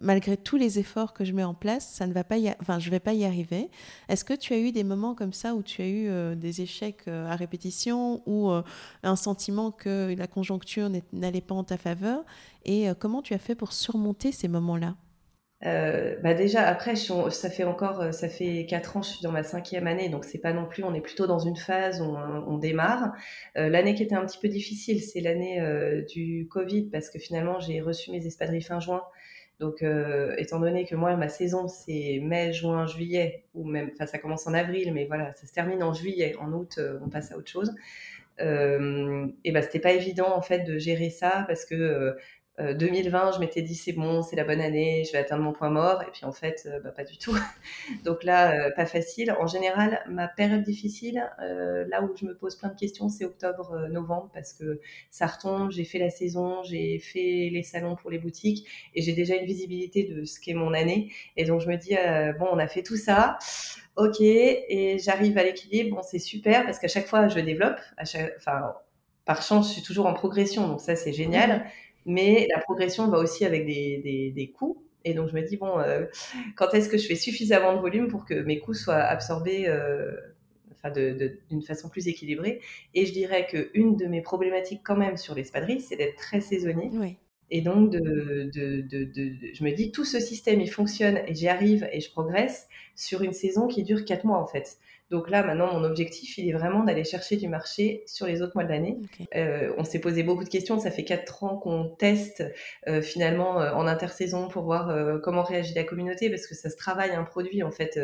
malgré 0.00 0.36
tous 0.36 0.56
les 0.56 0.78
efforts 0.78 1.12
que 1.12 1.24
je 1.24 1.32
mets 1.32 1.44
en 1.44 1.54
place, 1.54 1.86
ça 1.88 2.06
ne 2.06 2.12
va 2.12 2.24
pas 2.24 2.38
y 2.38 2.54
enfin, 2.60 2.78
je 2.78 2.90
vais 2.90 3.00
pas 3.00 3.12
y 3.12 3.24
arriver. 3.24 3.70
Est-ce 4.08 4.24
que 4.24 4.34
tu 4.34 4.52
as 4.54 4.58
eu 4.58 4.72
des 4.72 4.84
moments 4.84 5.14
comme 5.14 5.32
ça 5.32 5.54
où 5.54 5.62
tu 5.62 5.82
as 5.82 5.88
eu 5.88 6.08
euh, 6.08 6.34
des 6.34 6.60
échecs 6.60 7.02
euh, 7.08 7.26
à 7.28 7.36
répétition 7.36 8.22
ou 8.26 8.50
euh, 8.50 8.62
un 9.02 9.16
sentiment 9.16 9.70
que 9.70 10.14
la 10.16 10.26
conjoncture 10.26 10.90
n'allait 11.12 11.40
pas 11.40 11.54
en 11.54 11.64
ta 11.64 11.76
faveur? 11.76 12.24
Et 12.64 12.88
comment 12.98 13.22
tu 13.22 13.32
as 13.34 13.38
fait 13.38 13.54
pour 13.54 13.72
surmonter 13.72 14.30
ces 14.30 14.48
moments-là? 14.48 14.94
Bah 15.62 16.34
déjà 16.34 16.68
après 16.68 16.94
ça 16.96 17.50
fait 17.50 17.64
encore 17.64 18.12
ça 18.12 18.28
fait 18.28 18.66
quatre 18.68 18.96
ans 18.96 19.02
je 19.02 19.08
suis 19.08 19.22
dans 19.22 19.32
ma 19.32 19.42
cinquième 19.42 19.86
année 19.88 20.08
donc 20.08 20.24
c'est 20.24 20.38
pas 20.38 20.52
non 20.52 20.66
plus 20.66 20.84
on 20.84 20.94
est 20.94 21.00
plutôt 21.00 21.26
dans 21.26 21.38
une 21.38 21.56
phase 21.56 22.00
où 22.00 22.14
on, 22.46 22.58
démarre. 22.58 23.12
L'année 23.54 23.94
qui 23.94 24.02
était 24.02 24.14
un 24.14 24.24
petit 24.26 24.38
peu 24.38 24.48
difficile 24.48 25.02
c'est 25.02 25.20
l'année 25.20 25.60
du 26.14 26.46
Covid 26.50 26.90
parce 26.90 27.08
que 27.10 27.18
finalement 27.18 27.58
j'ai 27.58 27.80
reçu 27.80 28.10
mes 28.10 28.24
espadrilles 28.26 28.62
fin 28.62 28.80
juin 28.80 29.02
donc, 29.60 29.82
euh, 29.82 30.34
étant 30.38 30.60
donné 30.60 30.84
que 30.84 30.94
moi, 30.94 31.16
ma 31.16 31.28
saison, 31.28 31.66
c'est 31.66 32.20
mai, 32.22 32.52
juin, 32.52 32.86
juillet, 32.86 33.44
ou 33.54 33.64
même, 33.64 33.90
enfin, 33.92 34.06
ça 34.06 34.18
commence 34.18 34.46
en 34.46 34.54
avril, 34.54 34.92
mais 34.94 35.06
voilà, 35.06 35.32
ça 35.32 35.46
se 35.46 35.52
termine 35.52 35.82
en 35.82 35.92
juillet. 35.92 36.36
En 36.38 36.52
août, 36.52 36.76
euh, 36.78 36.98
on 37.04 37.08
passe 37.08 37.32
à 37.32 37.36
autre 37.36 37.50
chose. 37.50 37.74
Euh, 38.40 39.26
et 39.44 39.50
ben, 39.50 39.62
c'était 39.62 39.80
pas 39.80 39.92
évident, 39.92 40.32
en 40.32 40.42
fait, 40.42 40.60
de 40.60 40.78
gérer 40.78 41.10
ça 41.10 41.44
parce 41.48 41.64
que 41.64 42.16
2020, 42.58 43.28
euh, 43.28 43.32
je 43.32 43.38
m'étais 43.38 43.62
dit 43.62 43.74
c'est 43.74 43.92
bon, 43.92 44.22
c'est 44.22 44.36
la 44.36 44.44
bonne 44.44 44.60
année, 44.60 45.04
je 45.04 45.12
vais 45.12 45.18
atteindre 45.18 45.42
mon 45.42 45.52
point 45.52 45.70
mort. 45.70 46.02
Et 46.02 46.10
puis 46.10 46.24
en 46.24 46.32
fait, 46.32 46.66
euh, 46.66 46.80
bah, 46.80 46.90
pas 46.90 47.04
du 47.04 47.18
tout. 47.18 47.36
Donc 48.04 48.24
là, 48.24 48.52
euh, 48.52 48.70
pas 48.74 48.86
facile. 48.86 49.32
En 49.38 49.46
général, 49.46 50.02
ma 50.08 50.28
période 50.28 50.62
difficile, 50.62 51.24
là 51.38 52.02
où 52.02 52.14
je 52.16 52.24
me 52.24 52.36
pose 52.36 52.56
plein 52.56 52.68
de 52.68 52.78
questions, 52.78 53.08
c'est 53.08 53.24
octobre-novembre 53.24 54.30
parce 54.32 54.52
que 54.52 54.80
ça 55.10 55.26
retombe. 55.26 55.70
J'ai 55.70 55.84
fait 55.84 55.98
la 55.98 56.10
saison, 56.10 56.62
j'ai 56.64 56.98
fait 56.98 57.50
les 57.52 57.62
salons 57.62 57.96
pour 57.96 58.10
les 58.10 58.18
boutiques 58.18 58.66
et 58.94 59.02
j'ai 59.02 59.12
déjà 59.12 59.36
une 59.36 59.46
visibilité 59.46 60.04
de 60.04 60.24
ce 60.24 60.40
qu'est 60.40 60.54
mon 60.54 60.74
année. 60.74 61.12
Et 61.36 61.44
donc 61.44 61.60
je 61.60 61.68
me 61.68 61.76
dis 61.76 61.96
bon, 62.38 62.48
on 62.52 62.58
a 62.58 62.66
fait 62.66 62.82
tout 62.82 62.96
ça. 62.96 63.38
Ok, 63.96 64.20
et 64.20 64.98
j'arrive 65.00 65.36
à 65.38 65.42
l'équilibre. 65.42 65.96
Bon, 65.96 66.02
c'est 66.02 66.20
super 66.20 66.64
parce 66.64 66.78
qu'à 66.78 66.86
chaque 66.86 67.06
fois, 67.06 67.26
je 67.28 67.40
développe. 67.40 67.80
À 67.96 68.04
chaque, 68.04 68.32
enfin, 68.36 68.74
par 69.24 69.42
chance, 69.42 69.68
je 69.68 69.72
suis 69.74 69.82
toujours 69.82 70.06
en 70.06 70.14
progression, 70.14 70.68
donc 70.68 70.80
ça, 70.80 70.96
c'est 70.96 71.12
génial. 71.12 71.66
Mais 72.06 72.46
la 72.52 72.60
progression 72.60 73.08
va 73.08 73.18
aussi 73.18 73.44
avec 73.44 73.66
des, 73.66 74.32
des, 74.34 74.50
coûts. 74.50 74.82
Et 75.04 75.14
donc, 75.14 75.28
je 75.28 75.34
me 75.34 75.42
dis, 75.42 75.56
bon, 75.56 75.78
euh, 75.78 76.06
quand 76.56 76.74
est-ce 76.74 76.88
que 76.88 76.98
je 76.98 77.06
fais 77.06 77.14
suffisamment 77.14 77.74
de 77.74 77.80
volume 77.80 78.08
pour 78.08 78.24
que 78.24 78.34
mes 78.34 78.58
coûts 78.58 78.74
soient 78.74 78.96
absorbés 78.96 79.68
euh, 79.68 80.12
enfin 80.72 80.90
d'une 80.90 81.62
façon 81.62 81.88
plus 81.88 82.08
équilibrée? 82.08 82.60
Et 82.94 83.06
je 83.06 83.12
dirais 83.12 83.46
qu'une 83.46 83.96
de 83.96 84.06
mes 84.06 84.22
problématiques, 84.22 84.82
quand 84.84 84.96
même, 84.96 85.16
sur 85.16 85.34
l'espadrille, 85.34 85.80
c'est 85.80 85.96
d'être 85.96 86.16
très 86.16 86.40
saisonnier. 86.40 86.90
Et 87.50 87.62
donc, 87.62 87.90
de, 87.90 88.50
de, 88.52 88.82
de, 88.82 89.32
je 89.54 89.64
me 89.64 89.70
dis, 89.72 89.90
tout 89.90 90.04
ce 90.04 90.20
système, 90.20 90.60
il 90.60 90.70
fonctionne 90.70 91.18
et 91.26 91.34
j'y 91.34 91.48
arrive 91.48 91.88
et 91.92 92.00
je 92.00 92.10
progresse 92.10 92.68
sur 92.94 93.22
une 93.22 93.32
saison 93.32 93.68
qui 93.68 93.82
dure 93.84 94.04
quatre 94.04 94.24
mois, 94.24 94.38
en 94.38 94.46
fait. 94.46 94.78
Donc 95.10 95.30
là, 95.30 95.42
maintenant, 95.42 95.72
mon 95.72 95.84
objectif, 95.84 96.36
il 96.36 96.50
est 96.50 96.52
vraiment 96.52 96.84
d'aller 96.84 97.04
chercher 97.04 97.36
du 97.36 97.48
marché 97.48 98.02
sur 98.06 98.26
les 98.26 98.42
autres 98.42 98.52
mois 98.54 98.64
de 98.64 98.68
l'année. 98.68 98.98
Euh, 99.34 99.72
on 99.78 99.84
s'est 99.84 100.00
posé 100.00 100.22
beaucoup 100.22 100.44
de 100.44 100.50
questions. 100.50 100.78
Ça 100.78 100.90
fait 100.90 101.04
quatre 101.04 101.44
ans 101.44 101.56
qu'on 101.56 101.88
teste 101.88 102.44
euh, 102.88 103.00
finalement 103.00 103.60
euh, 103.60 103.72
en 103.72 103.86
intersaison 103.86 104.48
pour 104.48 104.64
voir 104.64 104.94
comment 105.22 105.42
réagit 105.42 105.72
la 105.74 105.84
communauté 105.84 106.28
parce 106.28 106.46
que 106.46 106.54
ça 106.54 106.68
se 106.68 106.76
travaille 106.76 107.12
un 107.12 107.24
produit. 107.24 107.62
En 107.62 107.70
fait, 107.70 107.98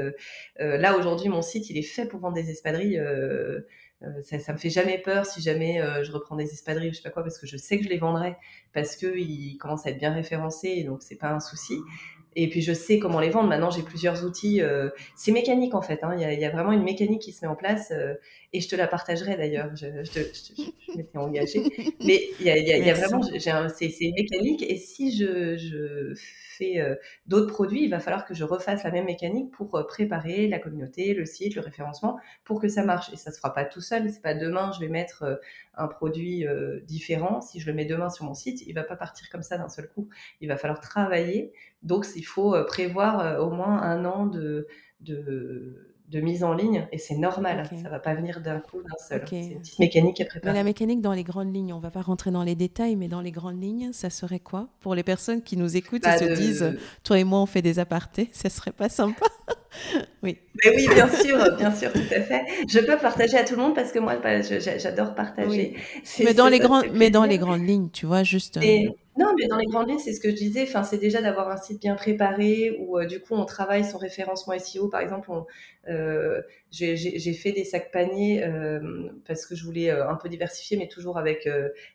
là 0.59 0.97
aujourd'hui, 0.97 1.29
mon 1.29 1.43
site, 1.43 1.69
il 1.69 1.77
est 1.77 1.83
fait 1.83 2.07
pour 2.07 2.21
vendre 2.21 2.35
des 2.35 2.51
espadrilles. 2.51 3.03
ça, 4.23 4.39
ça 4.39 4.53
me 4.53 4.59
fait 4.59 4.71
jamais 4.71 4.99
peur 4.99 5.27
si 5.27 5.43
jamais 5.43 5.81
je 6.03 6.13
reprends 6.13 6.37
des 6.37 6.53
espadrilles 6.53 6.91
ou 6.91 6.93
je 6.93 6.99
sais 6.99 7.03
pas 7.03 7.11
quoi 7.11 7.23
parce 7.23 7.39
que 7.39 7.47
je 7.47 7.57
sais 7.57 7.79
que 7.79 7.85
je 7.85 7.89
les 7.89 7.99
vendrai 7.99 8.37
parce 8.73 8.97
que 8.97 9.17
ils 9.17 9.57
commencent 9.59 9.87
à 9.87 9.91
être 9.91 9.99
bien 9.99 10.13
référencés 10.13 10.75
et 10.77 10.85
donc 10.85 11.03
c'est 11.03 11.17
pas 11.17 11.31
un 11.31 11.41
souci. 11.41 11.75
Et 12.37 12.49
puis 12.49 12.63
je 12.63 12.73
sais 12.73 12.99
comment 12.99 13.21
les 13.21 13.31
vendre. 13.31 13.49
Maintenant, 13.49 13.71
j'ai 13.71 13.83
plusieurs 13.83 14.25
outils. 14.25 14.61
Euh, 14.61 14.91
c'est 15.15 15.33
mécanique 15.33 15.75
en 15.75 15.83
fait. 15.83 16.03
Hein. 16.03 16.13
Il, 16.17 16.21
y 16.21 16.25
a, 16.25 16.33
il, 16.33 16.41
y 16.41 16.45
a, 16.45 16.51
vraiment 16.51 16.73
une 16.73 16.83
mécanique 16.83 17.23
qui 17.23 17.33
se 17.33 17.45
met 17.45 17.51
en 17.51 17.55
place. 17.55 17.93
Euh, 17.93 18.15
et 18.53 18.61
je 18.61 18.69
te 18.69 18.77
la 18.77 18.87
partagerai 18.87 19.37
d'ailleurs. 19.37 19.75
Je, 19.75 19.87
je, 20.05 20.21
je, 20.21 20.63
je 20.89 20.97
m'étais 20.97 21.19
engagée. 21.19 21.63
Mais 22.01 22.21
il 22.41 22.47
y 22.47 22.51
a, 22.51 22.59
y 22.59 22.89
y 22.89 22.93
vraiment, 22.93 23.23
c'est 23.23 24.13
mécanique. 24.17 24.63
Et 24.63 24.77
si 24.77 25.17
je, 25.17 26.15
fais 26.57 26.81
euh, 26.81 26.95
d'autres 27.27 27.53
produits, 27.53 27.83
il 27.83 27.91
va 27.91 27.99
falloir 27.99 28.25
que 28.25 28.35
je 28.35 28.45
refasse 28.45 28.85
la 28.85 28.93
même 28.93 29.07
mécanique 29.07 29.51
pour 29.51 29.85
préparer 29.89 30.47
la 30.47 30.61
communauté, 30.61 31.13
le 31.13 31.27
site, 31.27 31.57
le 31.57 31.63
référencement, 31.63 32.19
pour 32.45 32.61
que 32.61 32.69
ça 32.69 32.85
marche. 32.85 33.13
Et 33.13 33.17
ça 33.17 33.33
se 33.33 33.39
fera 33.39 33.53
pas 33.53 33.65
tout 33.65 33.81
seul. 33.81 34.09
C'est 34.11 34.23
pas 34.23 34.35
demain, 34.35 34.71
je 34.73 34.81
vais 34.81 34.89
mettre 34.89 35.41
un 35.77 35.89
produit 35.89 36.45
différent. 36.87 37.41
Si 37.41 37.61
je 37.61 37.67
le 37.67 37.75
mets 37.75 37.85
demain 37.85 38.11
sur 38.11 38.25
mon 38.25 38.35
site, 38.35 38.63
il 38.67 38.73
va 38.73 38.83
pas 38.83 38.97
partir 38.97 39.29
comme 39.31 39.43
ça 39.43 39.59
d'un 39.59 39.69
seul 39.69 39.89
coup. 39.89 40.09
Il 40.41 40.49
va 40.49 40.57
falloir 40.57 40.81
travailler. 40.81 41.53
Donc, 41.83 42.07
il 42.17 42.25
faut 42.25 42.55
prévoir 42.65 43.41
au 43.43 43.51
moins 43.51 43.83
un 43.83 44.05
an 44.05 44.27
de, 44.27 44.67
de 45.01 45.95
de 46.09 46.21
mise 46.21 46.45
en 46.45 46.53
ligne 46.53 46.87
et 46.93 46.99
c'est 46.99 47.17
normal, 47.17 47.69
ça 47.83 47.89
va 47.89 47.99
pas 47.99 48.15
venir 48.15 48.41
d'un 48.41 48.61
coup, 48.61 48.83
d'un 48.83 48.97
seul. 48.99 49.25
C'est 49.27 49.53
une 49.53 49.59
petite 49.61 49.79
mécanique 49.79 50.21
à 50.21 50.27
préparer. 50.27 50.53
Mais 50.53 50.59
la 50.59 50.65
mécanique 50.65 51.01
dans 51.01 51.13
les 51.13 51.25
grandes 51.25 51.53
lignes, 51.55 51.73
on 51.73 51.79
va 51.79 51.91
pas 51.91 52.03
rentrer 52.03 52.31
dans 52.31 52.43
les 52.43 52.55
détails, 52.55 52.95
mais 52.95 53.09
dans 53.09 53.23
les 53.23 53.31
grandes 53.31 53.61
lignes, 53.61 53.93
ça 53.93 54.11
serait 54.11 54.39
quoi? 54.39 54.69
Pour 54.81 54.95
les 54.95 55.03
personnes 55.03 55.43
qui 55.43 55.57
nous 55.57 55.77
écoutent 55.77 56.05
et 56.05 56.11
bah, 56.11 56.19
se 56.19 56.25
disent, 56.25 56.77
toi 57.03 57.19
et 57.19 57.25
moi 57.25 57.41
on 57.41 57.47
fait 57.47 57.63
des 57.63 57.79
apartés, 57.79 58.29
ça 58.33 58.51
serait 58.51 58.73
pas 58.73 58.89
sympa? 58.89 59.27
Oui. 60.23 60.39
Mais 60.65 60.75
oui, 60.75 60.89
bien 60.95 61.09
sûr, 61.09 61.57
bien 61.57 61.75
sûr, 61.75 61.93
tout 61.93 61.99
à 61.99 62.21
fait. 62.21 62.45
Je 62.69 62.79
peux 62.79 62.97
partager 62.97 63.37
à 63.37 63.45
tout 63.45 63.57
le 63.57 63.63
monde 63.63 63.75
parce 63.75 63.93
que 63.93 63.99
moi, 63.99 64.17
bah, 64.17 64.41
j'adore 64.41 65.15
partager. 65.15 65.75
Mais 66.21 66.33
dans 66.33 66.49
les 66.49 66.61
grandes, 66.61 66.87
mais 66.95 67.11
dans 67.11 67.25
les 67.25 67.39
grandes 67.39 67.67
lignes, 67.67 67.91
tu 67.91 68.07
vois, 68.07 68.23
juste. 68.23 68.57
Euh, 68.57 68.61
non, 69.17 69.33
mais 69.39 69.47
dans 69.47 69.59
les 69.59 69.67
grandes 69.67 69.89
lignes, 69.89 70.01
c'est 70.01 70.13
ce 70.13 70.21
que 70.21 70.31
je 70.31 70.35
disais. 70.35 70.65
Enfin, 70.65 70.83
c'est 70.83 70.99
déjà 70.99 71.23
d'avoir 71.23 71.49
un 71.49 71.57
site 71.57 71.81
bien 71.81 71.95
préparé 71.95 72.77
où 72.81 72.99
euh, 72.99 73.07
du 73.07 73.21
coup 73.21 73.35
on 73.35 73.45
travaille 73.45 73.85
son 73.85 73.97
référencement 73.97 74.59
SEO. 74.59 74.89
Par 74.89 75.01
exemple, 75.01 75.31
euh, 75.89 76.43
j'ai 76.73 77.33
fait 77.35 77.53
des 77.53 77.65
sacs 77.65 77.93
paniers 77.93 78.43
euh, 78.43 79.09
parce 79.25 79.47
que 79.47 79.55
je 79.55 79.65
voulais 79.65 79.91
un 79.91 80.17
peu 80.17 80.29
diversifier, 80.29 80.77
mais 80.77 80.89
toujours 80.89 81.17
avec 81.17 81.49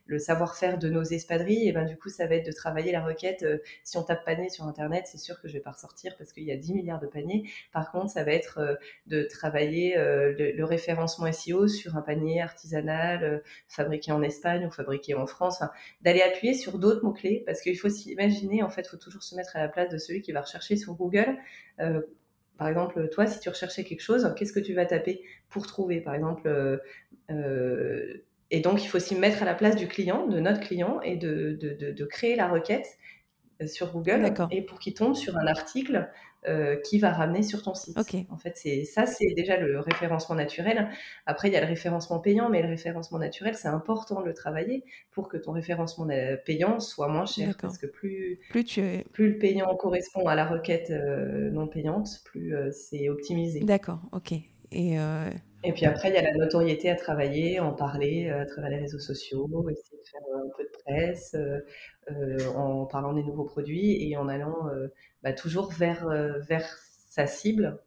le 0.06 0.20
savoir-faire 0.20 0.78
de 0.78 0.90
nos 0.90 1.04
espadrilles. 1.04 1.68
Et 1.68 1.74
ben 1.74 1.84
du 1.84 1.98
coup, 1.98 2.08
ça 2.08 2.26
va 2.26 2.36
être 2.36 2.46
de 2.46 2.54
travailler 2.54 2.94
la 2.94 3.04
requête. 3.04 3.46
si 3.84 3.98
on 3.98 4.04
tape 4.04 4.24
panier 4.24 4.48
sur 4.48 4.64
Internet, 4.66 5.04
c'est 5.06 5.18
sûr 5.18 5.42
que 5.42 5.50
je 5.50 5.54
vais 5.54 5.60
pas 5.60 5.72
ressortir 5.72 6.16
parce 6.18 6.32
qu'il 6.32 6.44
y 6.46 6.54
a 6.54 6.58
10 6.58 6.74
milliards 6.74 7.02
de 7.02 7.08
paniers. 7.08 7.39
Par 7.74 7.92
contre, 7.92 8.12
ça 8.12 8.24
va 8.24 8.32
être 8.32 8.78
de 9.08 9.24
travailler 9.24 9.96
le, 9.98 10.52
le, 10.56 10.66
référencement 10.66 11.32
SEO 11.32 11.68
sur 11.68 11.98
un 11.98 12.02
panier 12.02 12.42
artisanal 12.42 13.44
fabriqué 13.68 14.12
en 14.12 14.22
Espagne 14.22 14.66
ou 14.66 14.72
fabriqué 14.72 15.16
en 15.16 15.26
France. 15.26 15.64
D'aller 16.02 16.22
appuyer 16.22 16.54
sur 16.54 16.80
d'autres 16.80 17.00
clés 17.14 17.44
parce 17.46 17.62
qu'il 17.62 17.78
faut 17.78 17.90
s'imaginer, 17.90 18.64
en 18.64 18.70
fait, 18.70 18.82
il 18.82 18.90
faut 18.90 18.98
toujours 18.98 19.24
se 19.24 19.36
mettre 19.36 19.56
à 19.56 19.62
la 19.62 19.68
place 19.68 19.90
de 19.90 19.98
celui 19.98 20.22
qui 20.22 20.32
va 20.32 20.42
rechercher 20.42 20.76
sur 20.76 20.94
Google. 20.94 21.38
Euh, 21.80 22.02
par 22.58 22.68
exemple, 22.68 23.08
toi, 23.10 23.26
si 23.26 23.40
tu 23.40 23.50
recherchais 23.50 23.84
quelque 23.84 24.02
chose, 24.02 24.34
qu'est-ce 24.38 24.54
que 24.54 24.60
tu 24.60 24.74
vas 24.74 24.86
taper 24.86 25.24
pour 25.50 25.66
trouver 25.66 26.02
Par 26.02 26.14
exemple, 26.16 26.48
euh, 26.48 26.78
euh, 27.32 28.26
et 28.52 28.60
donc 28.60 28.84
il 28.84 28.88
faut 28.88 29.00
s'y 29.00 29.16
mettre 29.16 29.44
à 29.44 29.46
la 29.46 29.54
place 29.54 29.76
du 29.76 29.88
client, 29.88 30.28
de 30.28 30.40
notre 30.40 30.60
client, 30.60 31.00
et 31.02 31.16
de 31.16 32.06
créer 32.06 32.36
la 32.36 32.48
requête 32.48 32.88
sur 33.68 33.92
Google 33.92 34.34
et 34.52 34.62
pour 34.62 34.80
qu'il 34.80 34.94
tombe 34.94 35.16
sur 35.16 35.38
un 35.38 35.48
article 35.48 36.10
euh, 36.48 36.78
qui 36.78 37.00
va 37.00 37.12
ramener 37.12 37.44
sur 37.44 37.62
ton 37.62 37.74
site. 37.74 37.98
En 38.30 38.38
fait, 38.38 38.54
c'est 38.56 38.86
ça, 38.86 39.06
c'est 39.06 39.34
déjà 39.36 39.58
le 39.58 39.78
référencement 39.82 40.36
naturel. 40.36 40.88
Après, 41.26 41.50
il 41.50 41.54
y 41.54 41.58
a 41.58 41.60
le 41.60 41.68
référencement 41.68 42.20
payant, 42.20 42.48
mais 42.48 42.62
le 42.62 42.70
référencement 42.70 43.20
naturel, 43.20 43.56
c'est 43.56 43.68
important 43.68 44.22
de 44.22 44.26
le 44.26 44.34
travailler 44.34 44.86
pour 45.12 45.28
que 45.28 45.36
ton 45.36 45.52
référencement 45.52 46.08
payant 46.46 46.80
soit 46.80 47.10
moins 47.10 47.26
cher. 47.26 47.58
Parce 47.60 47.78
que 47.78 47.88
plus, 47.88 48.40
plus, 48.52 48.64
tu 48.64 48.82
plus 49.12 49.34
le 49.34 49.38
payant 49.38 49.76
correspond 49.76 50.28
à 50.28 50.36
la 50.36 50.46
requête 50.46 50.92
euh, 50.92 51.52
non 51.52 51.68
payante, 51.68 52.22
plus 52.24 52.56
euh, 52.56 52.72
c'est 52.72 53.10
optimisé. 53.10 53.60
D'accord, 53.60 54.00
ok. 54.14 54.36
Et, 54.72 54.98
et 55.64 55.74
puis 55.74 55.86
après, 55.86 56.10
il 56.10 56.16
y 56.16 56.18
a 56.18 56.22
la 56.22 56.34
notoriété 56.34 56.90
à 56.90 56.96
travailler, 56.96 57.60
en 57.60 57.74
parler 57.74 58.30
à 58.30 58.46
travers 58.46 58.70
les 58.70 58.78
réseaux 58.78 59.00
sociaux, 59.00 59.68
essayer 59.70 59.98
de 59.98 60.08
faire 60.08 60.22
un 60.36 60.50
peu 60.56 60.64
de 60.64 60.70
presse, 60.84 61.36
en 62.56 62.86
parlant 62.86 63.14
des 63.14 63.24
nouveaux 63.24 63.46
produits 63.46 64.10
et 64.10 64.16
en 64.16 64.28
allant 64.28 64.70
bah, 65.24 65.34
toujours 65.34 65.72
vers, 65.72 66.08
euh, 66.08 66.40
sa 67.10 67.28
cible. 67.28 67.80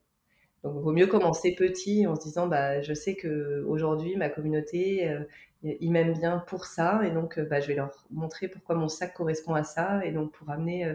Donc, 0.64 0.74
il 0.76 0.82
vaut 0.82 0.92
mieux 0.92 1.06
commencer 1.06 1.54
petit 1.54 2.06
en 2.06 2.14
se 2.14 2.22
disant, 2.22 2.46
bah, 2.46 2.82
je 2.82 2.94
sais 2.94 3.16
que 3.16 3.64
aujourd'hui 3.66 4.16
ma 4.16 4.28
communauté, 4.28 5.08
euh, 5.08 5.24
ils 5.62 5.90
m'aiment 5.90 6.12
bien 6.12 6.38
pour 6.46 6.66
ça, 6.66 7.02
et 7.04 7.10
donc 7.10 7.38
euh, 7.38 7.44
bah, 7.44 7.60
je 7.60 7.68
vais 7.68 7.74
leur 7.74 8.06
montrer 8.10 8.48
pourquoi 8.48 8.74
mon 8.76 8.88
sac 8.88 9.14
correspond 9.14 9.54
à 9.54 9.64
ça, 9.64 10.04
et 10.04 10.12
donc 10.12 10.32
pour 10.32 10.50
amener, 10.50 10.92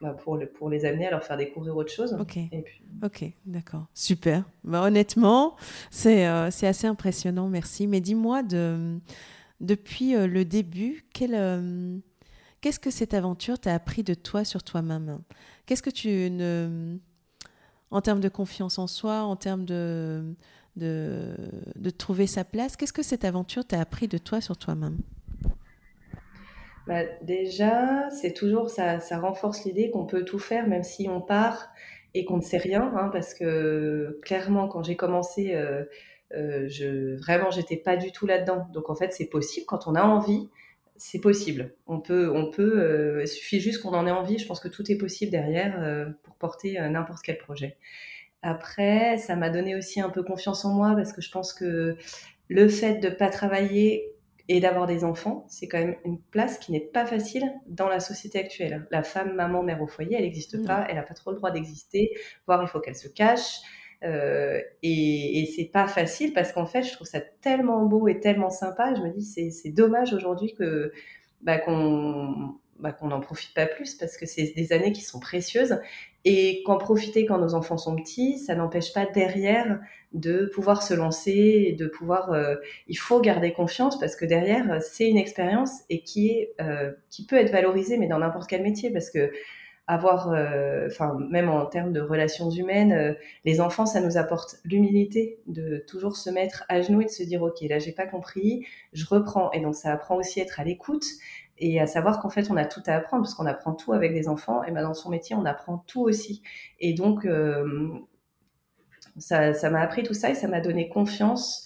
bah, 0.00 0.14
pour, 0.14 0.38
pour 0.56 0.70
les 0.70 0.84
amener 0.84 1.06
à 1.06 1.10
leur 1.10 1.24
faire 1.24 1.36
découvrir 1.36 1.76
autre 1.76 1.92
chose. 1.92 2.16
Ok, 2.18 2.36
et 2.36 2.62
puis... 2.62 2.82
ok, 3.04 3.32
d'accord, 3.46 3.86
super. 3.94 4.44
Bah, 4.64 4.82
honnêtement, 4.82 5.56
c'est 5.90 6.26
c'est 6.50 6.66
assez 6.66 6.86
impressionnant, 6.86 7.48
merci. 7.48 7.86
Mais 7.86 8.00
dis-moi, 8.00 8.42
de, 8.42 8.98
depuis 9.60 10.12
le 10.12 10.44
début, 10.44 11.04
quel 11.12 12.00
qu'est-ce 12.60 12.80
que 12.80 12.90
cette 12.90 13.14
aventure 13.14 13.58
t'a 13.58 13.74
appris 13.74 14.02
de 14.02 14.14
toi 14.14 14.44
sur 14.44 14.62
toi-même? 14.62 15.20
Qu'est-ce 15.66 15.82
que 15.82 15.90
tu 15.90 16.08
ne... 16.30 16.96
En 17.90 18.00
termes 18.02 18.20
de 18.20 18.28
confiance 18.28 18.78
en 18.78 18.86
soi, 18.86 19.22
en 19.22 19.36
termes 19.36 19.64
de, 19.64 20.34
de, 20.76 21.34
de 21.76 21.90
trouver 21.90 22.26
sa 22.26 22.44
place, 22.44 22.76
qu'est-ce 22.76 22.92
que 22.92 23.02
cette 23.02 23.24
aventure 23.24 23.64
t'a 23.64 23.80
appris 23.80 24.08
de 24.08 24.18
toi 24.18 24.40
sur 24.42 24.56
toi-même? 24.58 24.98
Bah, 26.88 27.02
déjà, 27.20 28.08
c'est 28.08 28.32
toujours 28.32 28.70
ça, 28.70 28.98
ça 28.98 29.18
renforce 29.18 29.66
l'idée 29.66 29.90
qu'on 29.90 30.06
peut 30.06 30.24
tout 30.24 30.38
faire, 30.38 30.66
même 30.66 30.82
si 30.82 31.06
on 31.06 31.20
part 31.20 31.68
et 32.14 32.24
qu'on 32.24 32.38
ne 32.38 32.42
sait 32.42 32.56
rien, 32.56 32.90
hein, 32.96 33.10
parce 33.12 33.34
que 33.34 34.18
clairement, 34.22 34.68
quand 34.68 34.82
j'ai 34.82 34.96
commencé, 34.96 35.54
euh, 35.54 35.84
euh, 36.34 36.66
je, 36.70 37.14
vraiment, 37.16 37.50
j'étais 37.50 37.76
pas 37.76 37.98
du 37.98 38.10
tout 38.10 38.26
là-dedans. 38.26 38.68
Donc 38.72 38.88
en 38.88 38.94
fait, 38.94 39.12
c'est 39.12 39.26
possible 39.26 39.66
quand 39.66 39.86
on 39.86 39.96
a 39.96 40.02
envie, 40.02 40.48
c'est 40.96 41.20
possible. 41.20 41.74
On 41.86 42.00
peut, 42.00 42.32
on 42.34 42.50
peut. 42.50 42.80
Euh, 42.80 43.22
il 43.22 43.28
suffit 43.28 43.60
juste 43.60 43.82
qu'on 43.82 43.92
en 43.92 44.06
ait 44.06 44.10
envie. 44.10 44.38
Je 44.38 44.46
pense 44.46 44.58
que 44.58 44.68
tout 44.68 44.90
est 44.90 44.96
possible 44.96 45.30
derrière 45.30 46.14
pour 46.22 46.36
porter 46.36 46.80
n'importe 46.88 47.20
quel 47.22 47.36
projet. 47.36 47.76
Après, 48.40 49.18
ça 49.18 49.36
m'a 49.36 49.50
donné 49.50 49.76
aussi 49.76 50.00
un 50.00 50.08
peu 50.08 50.22
confiance 50.22 50.64
en 50.64 50.72
moi 50.72 50.94
parce 50.96 51.12
que 51.12 51.20
je 51.20 51.30
pense 51.30 51.52
que 51.52 51.98
le 52.48 52.68
fait 52.68 52.94
de 52.94 53.10
pas 53.10 53.28
travailler 53.28 54.14
et 54.48 54.60
d'avoir 54.60 54.86
des 54.86 55.04
enfants, 55.04 55.44
c'est 55.48 55.68
quand 55.68 55.78
même 55.78 55.96
une 56.04 56.18
place 56.18 56.58
qui 56.58 56.72
n'est 56.72 56.80
pas 56.80 57.04
facile 57.04 57.44
dans 57.66 57.88
la 57.88 58.00
société 58.00 58.38
actuelle. 58.38 58.86
La 58.90 59.02
femme, 59.02 59.34
maman, 59.34 59.62
mère 59.62 59.82
au 59.82 59.86
foyer, 59.86 60.16
elle 60.16 60.22
n'existe 60.22 60.64
pas, 60.66 60.86
elle 60.88 60.96
n'a 60.96 61.02
pas 61.02 61.14
trop 61.14 61.32
le 61.32 61.36
droit 61.36 61.50
d'exister, 61.50 62.16
voire 62.46 62.62
il 62.62 62.68
faut 62.68 62.80
qu'elle 62.80 62.96
se 62.96 63.08
cache. 63.08 63.60
Euh, 64.04 64.60
et, 64.82 65.40
et 65.42 65.46
c'est 65.46 65.66
pas 65.66 65.86
facile 65.86 66.32
parce 66.32 66.52
qu'en 66.52 66.66
fait, 66.66 66.82
je 66.82 66.92
trouve 66.92 67.06
ça 67.06 67.20
tellement 67.20 67.84
beau 67.84 68.08
et 68.08 68.20
tellement 68.20 68.48
sympa. 68.48 68.94
Je 68.94 69.02
me 69.02 69.10
dis, 69.10 69.24
c'est 69.24 69.70
dommage 69.70 70.14
aujourd'hui 70.14 70.54
que 70.54 70.92
bah, 71.42 71.58
qu'on 71.58 72.54
bah, 72.78 72.92
qu'on 72.92 73.08
n'en 73.08 73.20
profite 73.20 73.54
pas 73.54 73.66
plus 73.66 73.96
parce 73.96 74.16
que 74.16 74.24
c'est 74.24 74.52
des 74.54 74.72
années 74.72 74.92
qui 74.92 75.02
sont 75.02 75.18
précieuses 75.18 75.80
et 76.30 76.62
qu'en 76.62 76.76
profiter 76.76 77.24
quand 77.24 77.38
nos 77.38 77.54
enfants 77.54 77.78
sont 77.78 77.96
petits, 77.96 78.38
ça 78.38 78.54
n'empêche 78.54 78.92
pas 78.92 79.06
derrière 79.06 79.80
de 80.12 80.50
pouvoir 80.54 80.82
se 80.82 80.92
lancer 80.92 81.64
et 81.68 81.72
de 81.72 81.86
pouvoir. 81.86 82.32
Euh, 82.32 82.56
il 82.86 82.98
faut 82.98 83.18
garder 83.22 83.54
confiance 83.54 83.98
parce 83.98 84.14
que 84.14 84.26
derrière, 84.26 84.82
c'est 84.82 85.08
une 85.08 85.16
expérience 85.16 85.70
et 85.88 86.02
qui 86.02 86.46
euh, 86.60 86.92
peut 87.30 87.36
être 87.36 87.50
valorisée, 87.50 87.96
mais 87.96 88.08
dans 88.08 88.18
n'importe 88.18 88.50
quel 88.50 88.62
métier 88.62 88.90
parce 88.90 89.08
que 89.08 89.32
avoir, 89.86 90.30
euh, 90.34 90.88
enfin 90.88 91.16
même 91.30 91.48
en 91.48 91.64
termes 91.64 91.94
de 91.94 92.02
relations 92.02 92.50
humaines, 92.50 93.16
les 93.46 93.62
enfants, 93.62 93.86
ça 93.86 94.02
nous 94.02 94.18
apporte 94.18 94.56
l'humilité 94.66 95.38
de 95.46 95.82
toujours 95.88 96.18
se 96.18 96.28
mettre 96.28 96.64
à 96.68 96.82
genoux 96.82 97.00
et 97.00 97.06
de 97.06 97.10
se 97.10 97.22
dire 97.22 97.42
ok 97.42 97.62
là 97.70 97.78
j'ai 97.78 97.92
pas 97.92 98.06
compris, 98.06 98.66
je 98.92 99.06
reprends 99.06 99.50
et 99.52 99.60
donc 99.60 99.74
ça 99.74 99.90
apprend 99.90 100.16
aussi 100.16 100.40
à 100.40 100.42
être 100.42 100.60
à 100.60 100.64
l'écoute 100.64 101.06
et 101.58 101.80
à 101.80 101.86
savoir 101.86 102.20
qu'en 102.20 102.30
fait 102.30 102.50
on 102.50 102.56
a 102.56 102.64
tout 102.64 102.82
à 102.86 102.94
apprendre 102.94 103.22
parce 103.22 103.34
qu'on 103.34 103.46
apprend 103.46 103.74
tout 103.74 103.92
avec 103.92 104.12
des 104.12 104.28
enfants 104.28 104.62
et 104.64 104.70
ben 104.70 104.82
dans 104.82 104.94
son 104.94 105.10
métier 105.10 105.34
on 105.36 105.44
apprend 105.44 105.84
tout 105.86 106.02
aussi 106.02 106.42
et 106.80 106.94
donc 106.94 107.24
euh, 107.24 107.88
ça 109.18 109.70
m'a 109.70 109.80
appris 109.80 110.02
tout 110.02 110.14
ça 110.14 110.30
et 110.30 110.34
ça 110.34 110.48
m'a 110.48 110.60
donné 110.60 110.88
confiance 110.88 111.64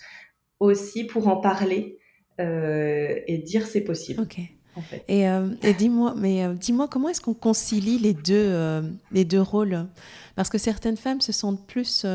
aussi 0.61 1.05
pour 1.05 1.29
en 1.29 1.37
parler 1.37 1.99
euh, 2.41 3.21
et 3.27 3.39
dire 3.39 3.67
c'est 3.67 3.83
possible. 3.83 4.23
Ok. 4.23 4.39
Et, 5.07 5.29
euh, 5.29 5.51
et 5.63 5.75
dis-moi, 5.75 6.15
mais 6.17 6.49
dis-moi 6.55 6.89
comment 6.89 7.11
est-ce 7.11 7.21
qu'on 7.21 7.35
concilie 7.35 7.99
les 7.99 8.15
deux 8.15 8.83
les 9.11 9.27
deux 9.27 9.43
rôles? 9.43 9.87
Parce 10.35 10.49
que 10.49 10.57
certaines 10.57 10.97
femmes 10.97 11.21
se 11.21 11.31
sentent 11.31 11.67
plus 11.67 12.07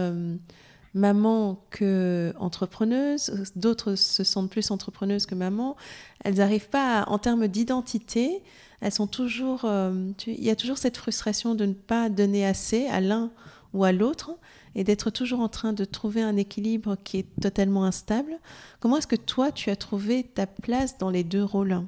maman 0.97 1.63
que 1.69 2.33
entrepreneuse, 2.39 3.31
d'autres 3.55 3.95
se 3.95 4.23
sentent 4.23 4.49
plus 4.49 4.71
entrepreneuses 4.71 5.25
que 5.25 5.35
maman. 5.35 5.75
Elles 6.23 6.35
n'arrivent 6.35 6.69
pas, 6.69 7.05
en 7.07 7.17
termes 7.17 7.47
d'identité, 7.47 8.43
elles 8.81 8.91
sont 8.91 9.07
toujours, 9.07 9.61
euh, 9.65 10.11
il 10.25 10.43
y 10.43 10.49
a 10.49 10.55
toujours 10.55 10.77
cette 10.77 10.97
frustration 10.97 11.55
de 11.55 11.65
ne 11.65 11.73
pas 11.73 12.09
donner 12.09 12.45
assez 12.45 12.87
à 12.87 12.99
l'un 12.99 13.31
ou 13.73 13.83
à 13.83 13.91
l'autre 13.91 14.37
et 14.75 14.83
d'être 14.83 15.09
toujours 15.09 15.39
en 15.39 15.49
train 15.49 15.73
de 15.73 15.85
trouver 15.85 16.21
un 16.21 16.37
équilibre 16.37 16.95
qui 17.03 17.17
est 17.17 17.27
totalement 17.41 17.83
instable. 17.83 18.39
Comment 18.79 18.97
est-ce 18.97 19.07
que 19.07 19.15
toi, 19.15 19.51
tu 19.51 19.69
as 19.71 19.75
trouvé 19.75 20.23
ta 20.23 20.45
place 20.45 20.97
dans 20.97 21.09
les 21.09 21.23
deux 21.23 21.43
rôles? 21.43 21.81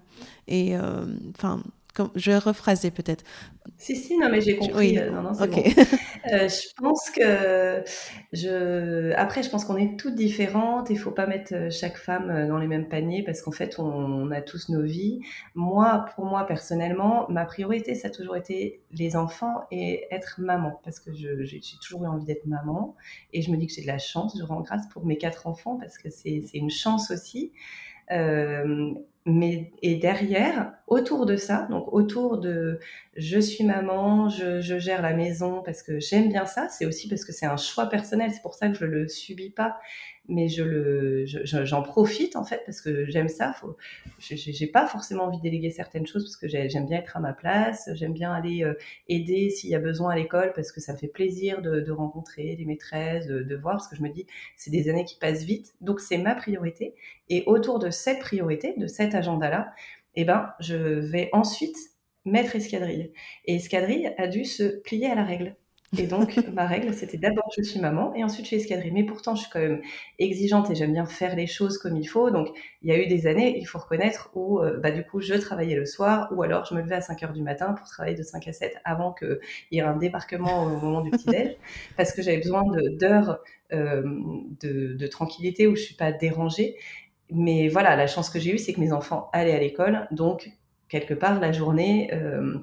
Et 0.48 0.76
euh, 0.76 1.06
enfin, 1.36 1.62
je 2.16 2.32
vais 2.32 2.38
rephraser 2.38 2.92
peut-être. 2.92 3.24
Si, 3.78 3.96
si, 3.96 4.18
non, 4.18 4.30
mais 4.30 4.42
j'ai 4.42 4.58
compris. 4.58 4.98
Euh, 4.98 5.12
non, 5.12 5.22
non, 5.22 5.34
c'est 5.34 5.48
bon. 5.48 5.64
Euh, 6.34 6.50
je 6.50 6.68
pense 6.76 7.10
que 7.12 7.82
je. 8.34 9.14
Après, 9.14 9.42
je 9.42 9.50
pense 9.50 9.64
qu'on 9.64 9.78
est 9.78 9.98
toutes 9.98 10.16
différentes. 10.16 10.90
Il 10.90 11.00
faut 11.00 11.12
pas 11.12 11.26
mettre 11.26 11.56
euh, 11.56 11.70
chaque 11.72 11.98
femme 11.98 12.48
dans 12.50 12.58
les 12.58 12.68
mêmes 12.68 12.90
paniers 12.90 13.24
parce 13.24 13.42
qu'en 13.42 13.52
fait, 13.52 13.80
on, 13.80 14.30
a 14.30 14.42
tous 14.42 14.68
nos 14.68 14.84
vies. 14.84 15.22
Moi, 15.56 16.06
pour 16.14 16.26
moi 16.26 16.46
personnellement, 16.46 17.26
ma 17.30 17.46
priorité, 17.46 17.96
ça 17.96 18.10
a 18.10 18.12
toujours 18.12 18.36
été 18.36 18.82
les 18.92 19.16
enfants 19.16 19.62
et 19.72 20.08
être 20.12 20.42
maman 20.42 20.82
parce 20.84 21.00
que 21.00 21.12
j'ai 21.14 21.62
toujours 21.82 22.04
eu 22.04 22.08
envie 22.08 22.26
d'être 22.26 22.46
maman 22.46 22.96
et 23.32 23.42
je 23.42 23.50
me 23.50 23.56
dis 23.56 23.68
que 23.68 23.74
j'ai 23.74 23.82
de 23.82 23.88
la 23.88 23.98
chance. 23.98 24.38
Je 24.38 24.44
rends 24.44 24.60
grâce 24.60 24.88
pour 24.90 25.06
mes 25.06 25.18
quatre 25.18 25.48
enfants 25.48 25.78
parce 25.78 25.98
que 25.98 26.10
c'est 26.10 26.44
une 26.54 26.70
chance 26.70 27.12
aussi. 27.12 27.54
Euh, 28.12 28.94
mais 29.26 29.72
et 29.82 29.96
derrière, 29.96 30.74
autour 30.88 31.26
de 31.26 31.36
ça, 31.36 31.68
donc 31.70 31.94
autour 31.94 32.38
de 32.40 32.80
je 33.16 33.40
suis 33.40 33.64
maman, 33.64 34.30
je, 34.30 34.62
je 34.62 34.80
gère 34.80 35.02
la 35.02 35.14
maison 35.14 35.62
parce 35.64 35.84
que 35.84 36.00
j'aime 36.00 36.30
bien 36.30 36.46
ça, 36.46 36.68
c'est 36.70 36.86
aussi 36.86 37.08
parce 37.08 37.26
que 37.26 37.32
c'est 37.32 37.46
un 37.46 37.58
choix 37.58 37.88
personnel, 37.88 38.32
c'est 38.34 38.42
pour 38.42 38.56
ça 38.56 38.70
que 38.70 38.76
je 38.76 38.86
le 38.86 39.08
subis 39.08 39.52
pas 39.52 39.78
mais 40.30 40.48
je 40.48 41.26
j'en 41.26 41.82
profite 41.82 42.36
en 42.36 42.44
fait 42.44 42.62
parce 42.66 42.82
que 42.82 43.06
j'aime 43.06 43.28
ça. 43.28 43.54
Faut, 43.54 43.76
j'ai 44.20 44.68
pas 44.68 44.88
forcément 44.88 45.26
envie 45.26 45.38
de 45.38 45.44
déléguer 45.44 45.72
certaines 45.72 46.08
choses 46.08 46.24
parce 46.24 46.38
que 46.38 46.48
j'aime 46.48 46.86
bien 46.86 47.00
être 47.00 47.18
à 47.18 47.20
ma 47.20 47.34
place, 47.34 47.90
j'aime 47.96 48.14
bien 48.14 48.32
aller 48.32 48.64
euh, 48.64 48.76
aider 49.08 49.50
s'il 49.50 49.70
y 49.70 49.76
a 49.76 49.80
besoin 49.80 50.12
à 50.12 50.16
l'école 50.16 50.54
parce 50.54 50.72
que 50.72 50.80
ça 50.80 50.94
me 50.94 50.98
fait 50.98 51.08
plaisir 51.08 51.62
de, 51.62 51.82
de 51.82 51.92
rencontrer 51.92 52.56
les 52.56 52.66
maîtresses, 52.66 53.28
de, 53.28 53.42
de, 53.42 53.56
voir 53.56 53.76
parce 53.76 53.88
que 53.88 53.96
je 53.96 54.04
me 54.04 54.10
dis 54.10 54.26
c'est 54.56 54.72
des 54.72 54.90
années 54.90 55.06
qui 55.06 55.18
passent 55.18 55.44
vite, 55.44 55.74
donc 55.82 56.00
c'est 56.00 56.18
ma 56.18 56.36
priorité. 56.36 56.96
Et 57.30 57.44
autour 57.48 57.80
de 57.80 57.90
cette 57.90 58.20
priorité, 58.20 58.74
de 58.78 58.88
cet 58.88 59.16
agenda-là, 59.16 59.74
eh 60.16 60.26
ben 60.26 60.54
je 60.60 60.76
vais 60.76 61.30
ensuite 61.34 61.78
mettre 62.26 62.56
escadrille. 62.56 63.12
Et 63.46 63.56
escadrille 63.56 64.14
a 64.18 64.28
dû 64.28 64.46
se 64.46 64.80
plier 64.82 65.08
à 65.08 65.16
la 65.16 65.24
règle. 65.24 65.56
Et 65.98 66.06
donc, 66.06 66.38
ma 66.54 66.68
règle, 66.68 66.94
c'était 66.94 67.18
d'abord 67.18 67.50
je 67.58 67.64
suis 67.64 67.80
maman 67.80 68.14
et 68.16 68.24
ensuite 68.24 68.46
je 68.46 68.48
suis 68.48 68.56
escadrille. 68.58 68.92
Mais 68.92 69.04
pourtant, 69.04 69.36
je 69.36 69.42
suis 69.42 69.50
quand 69.52 69.60
même 69.60 69.82
exigeante 70.20 70.70
et 70.70 70.76
j'aime 70.76 70.94
bien 70.94 71.06
faire 71.06 71.36
les 71.36 71.48
choses 71.48 71.78
comme 71.78 71.98
il 71.98 72.06
faut. 72.06 72.30
Donc, 72.30 72.50
il 72.82 72.90
y 72.90 72.92
a 72.92 73.02
eu 73.02 73.08
des 73.08 73.28
années, 73.28 73.58
il 73.58 73.66
faut 73.66 73.80
reconnaître, 73.80 74.30
où 74.36 74.60
euh, 74.60 74.78
bah, 74.78 74.92
du 74.92 75.04
coup, 75.04 75.22
je 75.22 75.34
travaillais 75.34 75.76
le 75.76 75.86
soir 75.86 76.30
ou 76.36 76.44
alors 76.44 76.66
je 76.66 76.76
me 76.76 76.82
levais 76.82 76.96
à 76.96 77.02
5 77.02 77.24
heures 77.24 77.34
du 77.34 77.42
matin 77.42 77.74
pour 77.74 77.88
travailler 77.88 78.16
de 78.16 78.24
5 78.24 78.48
à 78.48 78.54
7 78.54 78.78
avant 78.86 79.14
qu'il 79.14 79.40
y 79.72 79.80
ait 79.80 79.82
un 79.82 79.98
débarquement 79.98 80.64
au 80.64 80.70
moment 80.70 81.02
du 81.02 81.10
petit-déj 81.12 81.56
parce 81.98 82.14
que 82.14 82.22
j'avais 82.22 82.38
besoin 82.38 82.64
d'heures 82.92 83.40
euh, 83.74 84.04
de, 84.62 84.94
de, 84.94 85.08
tranquillité 85.08 85.68
où 85.68 85.76
je 85.76 85.82
suis 85.82 85.96
pas 85.96 86.12
dérangée. 86.12 86.76
Mais 87.32 87.68
voilà, 87.68 87.96
la 87.96 88.08
chance 88.08 88.30
que 88.30 88.40
j'ai 88.40 88.54
eue, 88.54 88.58
c'est 88.58 88.74
que 88.74 88.80
mes 88.80 88.92
enfants 88.92 89.30
allaient 89.34 89.54
à 89.54 89.60
l'école. 89.60 90.08
Donc, 90.12 90.52
quelque 90.88 91.14
part, 91.14 91.40
la 91.40 91.52
journée... 91.52 92.14
Euh, 92.14 92.60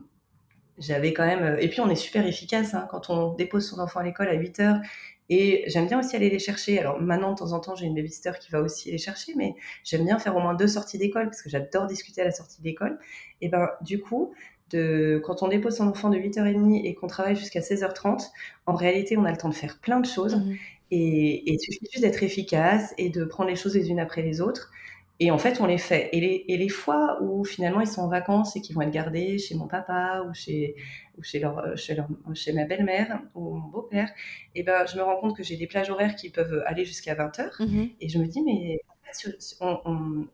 j'avais 0.79 1.13
quand 1.13 1.27
même. 1.27 1.43
Euh, 1.43 1.59
et 1.59 1.69
puis 1.69 1.81
on 1.81 1.89
est 1.89 1.97
super 1.97 2.27
efficace 2.27 2.75
hein, 2.75 2.87
quand 2.91 3.11
on 3.11 3.35
dépose 3.35 3.69
son 3.69 3.81
enfant 3.81 4.01
à 4.01 4.05
l'école 4.05 4.29
à 4.29 4.35
8 4.35 4.61
heures. 4.61 4.81
Et 5.29 5.65
j'aime 5.67 5.89
bien 5.89 5.99
aussi 5.99 6.15
aller 6.15 6.31
les 6.31 6.39
chercher. 6.39 6.79
Alors 6.79 7.01
maintenant, 7.01 7.33
de 7.33 7.39
temps 7.39 7.53
en 7.53 7.61
temps, 7.61 7.75
j'ai 7.75 7.87
une 7.87 7.95
babysitter 7.95 8.33
qui 8.41 8.51
va 8.53 8.61
aussi 8.61 8.93
les 8.93 8.99
chercher, 8.99 9.33
mais 9.37 9.55
j'aime 9.83 10.05
bien 10.05 10.19
faire 10.19 10.37
au 10.37 10.41
moins 10.41 10.55
deux 10.55 10.69
sorties 10.69 10.99
d'école 10.99 11.25
parce 11.25 11.43
que 11.43 11.51
j'adore 11.51 11.87
discuter 11.87 12.21
à 12.21 12.25
la 12.25 12.31
sortie 12.31 12.63
d'école. 12.63 12.99
Et 13.41 13.49
ben 13.49 13.69
du 13.81 14.01
coup, 14.01 14.33
de, 14.71 15.21
quand 15.25 15.43
on 15.43 15.49
dépose 15.49 15.77
son 15.77 15.89
enfant 15.89 16.11
de 16.11 16.17
8h30 16.17 16.85
et 16.85 16.95
qu'on 16.95 17.09
travaille 17.09 17.37
jusqu'à 17.37 17.61
16h30, 17.61 18.29
en 18.67 18.75
réalité, 18.75 19.17
on 19.17 19.25
a 19.25 19.31
le 19.31 19.37
temps 19.37 19.49
de 19.49 19.55
faire 19.55 19.79
plein 19.81 20.01
de 20.01 20.07
choses. 20.07 20.37
Mmh. 20.37 20.55
Et, 20.93 21.51
et 21.51 21.55
il 21.55 21.59
suffit 21.59 21.87
juste 21.91 22.05
d'être 22.05 22.23
efficace 22.23 22.95
et 22.97 23.11
de 23.11 23.25
prendre 23.25 23.51
les 23.51 23.57
choses 23.57 23.75
les 23.75 23.91
unes 23.91 23.99
après 23.99 24.23
les 24.23 24.41
autres. 24.41 24.71
Et 25.19 25.31
en 25.31 25.39
fait, 25.39 25.61
on 25.61 25.67
les 25.67 25.79
fait. 25.79 26.11
Et 26.13 26.21
les, 26.21 26.45
et 26.49 26.57
les 26.57 26.69
fois 26.69 27.19
où 27.23 27.45
finalement 27.45 27.81
ils 27.81 27.87
sont 27.87 28.03
en 28.03 28.09
vacances 28.09 28.55
et 28.57 28.61
qu'ils 28.61 28.75
vont 28.75 28.83
être 28.83 28.91
gardés 28.91 29.39
chez 29.39 29.55
mon 29.55 29.67
papa 29.67 30.25
ou 30.29 30.35
chez, 30.35 30.77
ou 31.17 31.23
chez, 31.23 31.39
leur, 31.39 31.59
euh, 31.59 31.75
chez, 31.77 31.95
leur, 31.95 32.07
chez 32.35 32.53
ma 32.53 32.65
belle-mère 32.65 33.23
ou 33.35 33.55
mon 33.55 33.69
beau-père, 33.69 34.11
et 34.55 34.61
eh 34.61 34.63
ben, 34.63 34.87
je 34.87 34.97
me 34.97 35.03
rends 35.03 35.17
compte 35.17 35.37
que 35.37 35.43
j'ai 35.43 35.57
des 35.57 35.67
plages 35.67 35.91
horaires 35.91 36.17
qui 36.17 36.29
peuvent 36.31 36.63
aller 36.67 36.85
jusqu'à 36.85 37.15
20 37.15 37.39
heures. 37.41 37.57
Mm-hmm. 37.61 37.93
Et 38.01 38.09
je 38.09 38.19
me 38.19 38.27
dis, 38.27 38.43
mais 38.43 38.81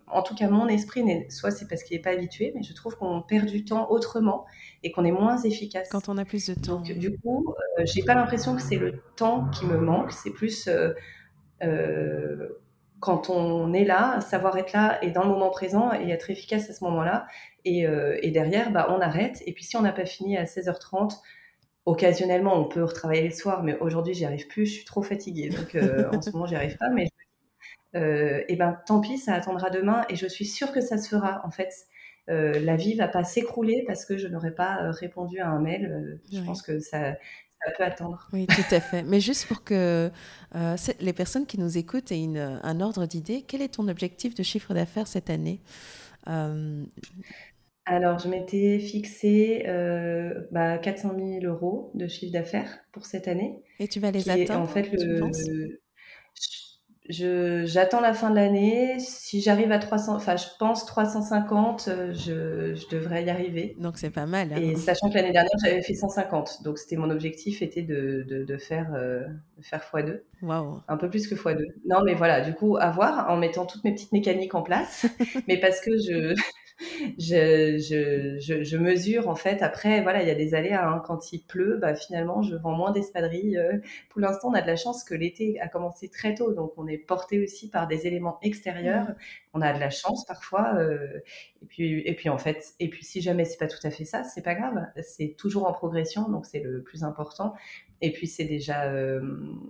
en 0.07 0.23
tout 0.23 0.35
cas, 0.35 0.49
mon 0.49 0.69
esprit, 0.69 1.05
soit 1.29 1.51
c'est 1.51 1.69
parce 1.69 1.83
qu'il 1.83 1.97
n'est 1.97 2.03
pas 2.03 2.11
habitué, 2.11 2.53
mais 2.55 2.63
je 2.63 2.75
trouve 2.75 2.97
qu'on 2.97 3.23
perd 3.23 3.47
du 3.47 3.65
temps 3.65 3.91
autrement 3.91 4.47
et 4.83 4.93
qu'on 4.93 5.05
est 5.05 5.13
moins 5.13 5.39
efficace. 5.39 5.89
Quand 5.91 6.09
on 6.09 6.19
a 6.19 6.25
plus 6.25 6.47
de 6.49 6.55
temps. 6.55 6.81
Donc, 6.81 6.99
du 6.99 7.17
coup, 7.19 7.55
euh, 7.79 7.85
j'ai 7.85 8.03
pas 8.03 8.15
l'impression 8.15 8.57
que 8.57 8.63
c'est 8.63 8.77
le 8.77 9.01
temps 9.17 9.49
qui 9.51 9.67
me 9.67 9.79
manque, 9.79 10.13
c'est 10.13 10.33
plus. 10.33 10.69
Euh, 10.69 10.93
euh 11.63 12.49
quand 13.03 13.31
on 13.31 13.73
est 13.73 13.85
là, 13.85 14.21
savoir 14.21 14.57
être 14.57 14.73
là 14.73 15.03
et 15.03 15.11
dans 15.11 15.25
le 15.25 15.31
moment 15.31 15.51
présent 15.51 15.93
et 15.93 16.09
être 16.11 16.31
efficace 16.31 16.71
à 16.71 16.73
ce 16.73 16.85
moment-là. 16.85 17.27
Et, 17.65 17.85
euh, 17.85 18.17
derrière, 18.31 18.71
bah, 18.71 18.87
on 18.91 19.01
arrête. 19.01 19.43
Et 19.45 19.53
puis 19.53 19.65
si 19.65 19.77
on 19.77 19.83
n'a 19.83 19.91
pas 19.93 20.07
fini 20.07 20.39
à 20.39 20.45
16h30, 20.45 21.21
occasionnellement, 21.85 22.57
on 22.57 22.65
peut 22.69 22.85
retravailler 22.85 23.25
le 23.25 23.35
soir, 23.35 23.65
mais 23.65 23.77
aujourd'hui, 23.81 24.15
j'y 24.15 24.25
arrive 24.25 24.47
plus, 24.47 24.67
je 24.67 24.75
suis 24.75 24.85
trop 24.85 25.03
fatiguée. 25.03 25.49
Donc 25.49 25.75
euh, 25.75 26.09
en 26.13 26.23
ce 26.23 26.31
moment, 26.31 26.47
j'y 26.47 26.55
arrive 26.55 26.77
pas. 26.77 26.91
Mais 26.91 27.09
euh, 27.97 28.45
et 28.47 28.55
ben 28.55 28.81
tant 28.87 29.01
pis, 29.01 29.19
ça 29.19 29.35
attendra 29.35 29.69
demain 29.69 30.05
et 30.09 30.15
je 30.15 30.29
suis 30.29 30.47
sûre 30.47 30.71
que 30.71 30.81
ça 30.81 30.97
se 30.97 31.09
fera 31.09 31.43
en 31.45 31.51
fait. 31.51 31.75
la 32.29 32.77
vie 32.77 32.95
va 32.95 33.09
pas 33.09 33.25
s'écrouler 33.25 33.83
parce 33.85 34.07
que 34.07 34.17
je 34.17 34.29
n'aurais 34.29 34.55
pas 34.55 34.93
répondu 34.93 35.41
à 35.41 35.49
un 35.49 35.59
mail. 35.59 36.21
je 36.33 36.41
pense 36.43 36.63
que 36.63 36.79
ça, 36.79 37.17
ça 37.65 37.71
peut 37.77 37.85
attendre. 37.85 38.29
Oui, 38.33 38.47
tout 38.47 38.75
à 38.75 38.81
fait. 38.81 39.03
Mais 39.03 39.21
juste 39.21 39.47
pour 39.47 39.65
que 39.65 40.11
les 41.01 41.13
personnes 41.13 41.47
qui 41.47 41.59
nous 41.59 41.79
écoutent 41.79 42.13
aient 42.13 42.29
un 42.37 42.81
ordre 42.81 43.07
d'idée, 43.07 43.45
quel 43.47 43.63
est 43.63 43.75
ton 43.75 43.89
objectif 43.89 44.35
de 44.35 44.43
chiffre 44.43 44.75
d'affaires 44.75 45.07
cette 45.07 45.31
année? 45.31 45.61
Alors, 47.85 48.19
je 48.21 48.29
m'étais 48.29 48.79
fixé 48.79 49.65
euh, 49.67 50.47
bah, 50.53 50.79
400 50.79 51.15
000 51.17 51.45
euros 51.45 51.91
de 51.95 52.07
chiffre 52.07 52.33
d'affaires 52.33 52.79
pour 52.93 53.07
cette 53.07 53.27
année. 53.27 53.61
Et 53.81 53.89
tu 53.89 53.99
vas 53.99 54.13
les 54.13 54.29
atteindre, 54.31 54.61
en 54.61 54.67
fait, 54.67 54.93
le, 54.93 55.21
j'attends 57.09 58.01
la 58.01 58.15
fin 58.15 58.31
de 58.31 58.37
l'année. 58.37 58.99
Si 58.99 59.41
j'arrive 59.41 59.73
à 59.73 59.79
300, 59.79 60.15
enfin, 60.15 60.37
je 60.37 60.47
pense 60.59 60.87
350, 60.87 61.89
euh, 61.89 62.13
je, 62.13 62.75
je 62.75 62.89
devrais 62.89 63.25
y 63.25 63.31
arriver. 63.31 63.77
Donc, 63.79 63.99
c'est 63.99 64.11
pas 64.11 64.27
mal. 64.27 64.53
Hein. 64.53 64.61
Et 64.61 64.77
sachant 64.77 65.09
que 65.11 65.15
l'année 65.15 65.33
dernière, 65.33 65.53
j'avais 65.65 65.83
fait 65.83 65.95
150. 65.95 66.63
Donc, 66.63 66.79
c'était 66.79 66.97
mon 66.97 67.11
objectif 67.11 67.63
était 67.63 67.83
de, 67.83 68.25
de, 68.29 68.45
de 68.45 68.57
faire, 68.57 68.93
euh, 68.95 69.27
de 69.59 69.65
faire 69.65 69.83
x2. 69.93 70.21
Waouh. 70.43 70.81
Un 70.89 70.97
peu 70.97 71.11
plus 71.11 71.27
que 71.27 71.35
x2. 71.35 71.65
Non, 71.87 72.03
mais 72.05 72.15
voilà, 72.15 72.41
du 72.41 72.55
coup, 72.55 72.77
à 72.77 72.91
voir 72.91 73.31
en 73.31 73.37
mettant 73.37 73.67
toutes 73.67 73.85
mes 73.85 73.93
petites 73.93 74.13
mécaniques 74.13 74.55
en 74.55 74.63
place. 74.63 75.07
mais 75.49 75.59
parce 75.59 75.81
que 75.81 75.91
je, 75.93 76.35
je, 77.19 77.79
je, 77.79 78.63
je, 78.63 78.77
mesure 78.77 79.29
en 79.29 79.35
fait. 79.35 79.63
Après, 79.63 80.03
voilà, 80.03 80.23
il 80.23 80.29
y 80.29 80.31
a 80.31 80.35
des 80.35 80.55
aléas. 80.55 80.89
Hein. 80.89 81.03
Quand 81.07 81.33
il 81.33 81.41
pleut, 81.41 81.79
bah, 81.79 81.95
finalement, 81.95 82.43
je 82.43 82.57
vends 82.57 82.73
moins 82.73 82.91
d'espadrilles. 82.91 83.57
Euh. 83.57 83.79
Pour 84.11 84.21
l'instant, 84.21 84.51
on 84.51 84.55
a 84.55 84.63
de 84.63 84.67
la 84.67 84.77
chance 84.77 85.05
que 85.05 85.15
l'été 85.15 85.61
a 85.61 85.69
commencé 85.69 86.09
très 86.09 86.35
tôt, 86.35 86.53
donc 86.53 86.73
on 86.77 86.87
est 86.87 86.99
porté 86.99 87.43
aussi 87.43 87.71
par 87.71 87.87
des 87.87 88.07
éléments 88.07 88.39
extérieurs. 88.43 89.09
Mmh. 89.09 89.17
On 89.55 89.61
a 89.61 89.73
de 89.73 89.81
la 89.81 89.91
chance 89.91 90.25
parfois. 90.25 90.75
Euh, 90.77 91.21
et 91.63 91.67
puis, 91.67 92.01
et 92.01 92.15
puis 92.15 92.29
en 92.29 92.39
fait, 92.39 92.75
et 92.81 92.89
puis 92.89 93.05
si 93.05 93.21
jamais 93.21 93.45
c'est 93.45 93.59
pas 93.59 93.69
tout 93.69 93.85
à 93.85 93.91
fait 93.91 94.05
ça, 94.05 94.25
c'est 94.25 94.43
pas 94.43 94.55
grave. 94.55 94.87
C'est 95.03 95.35
toujours 95.39 95.67
en 95.69 95.73
progression, 95.73 96.29
donc 96.29 96.47
c'est 96.47 96.61
le 96.61 96.83
plus 96.83 97.05
important. 97.05 97.55
Et 98.01 98.13
puis 98.13 98.27
c'est 98.27 98.45
déjà. 98.45 98.85
Euh, 98.85 99.21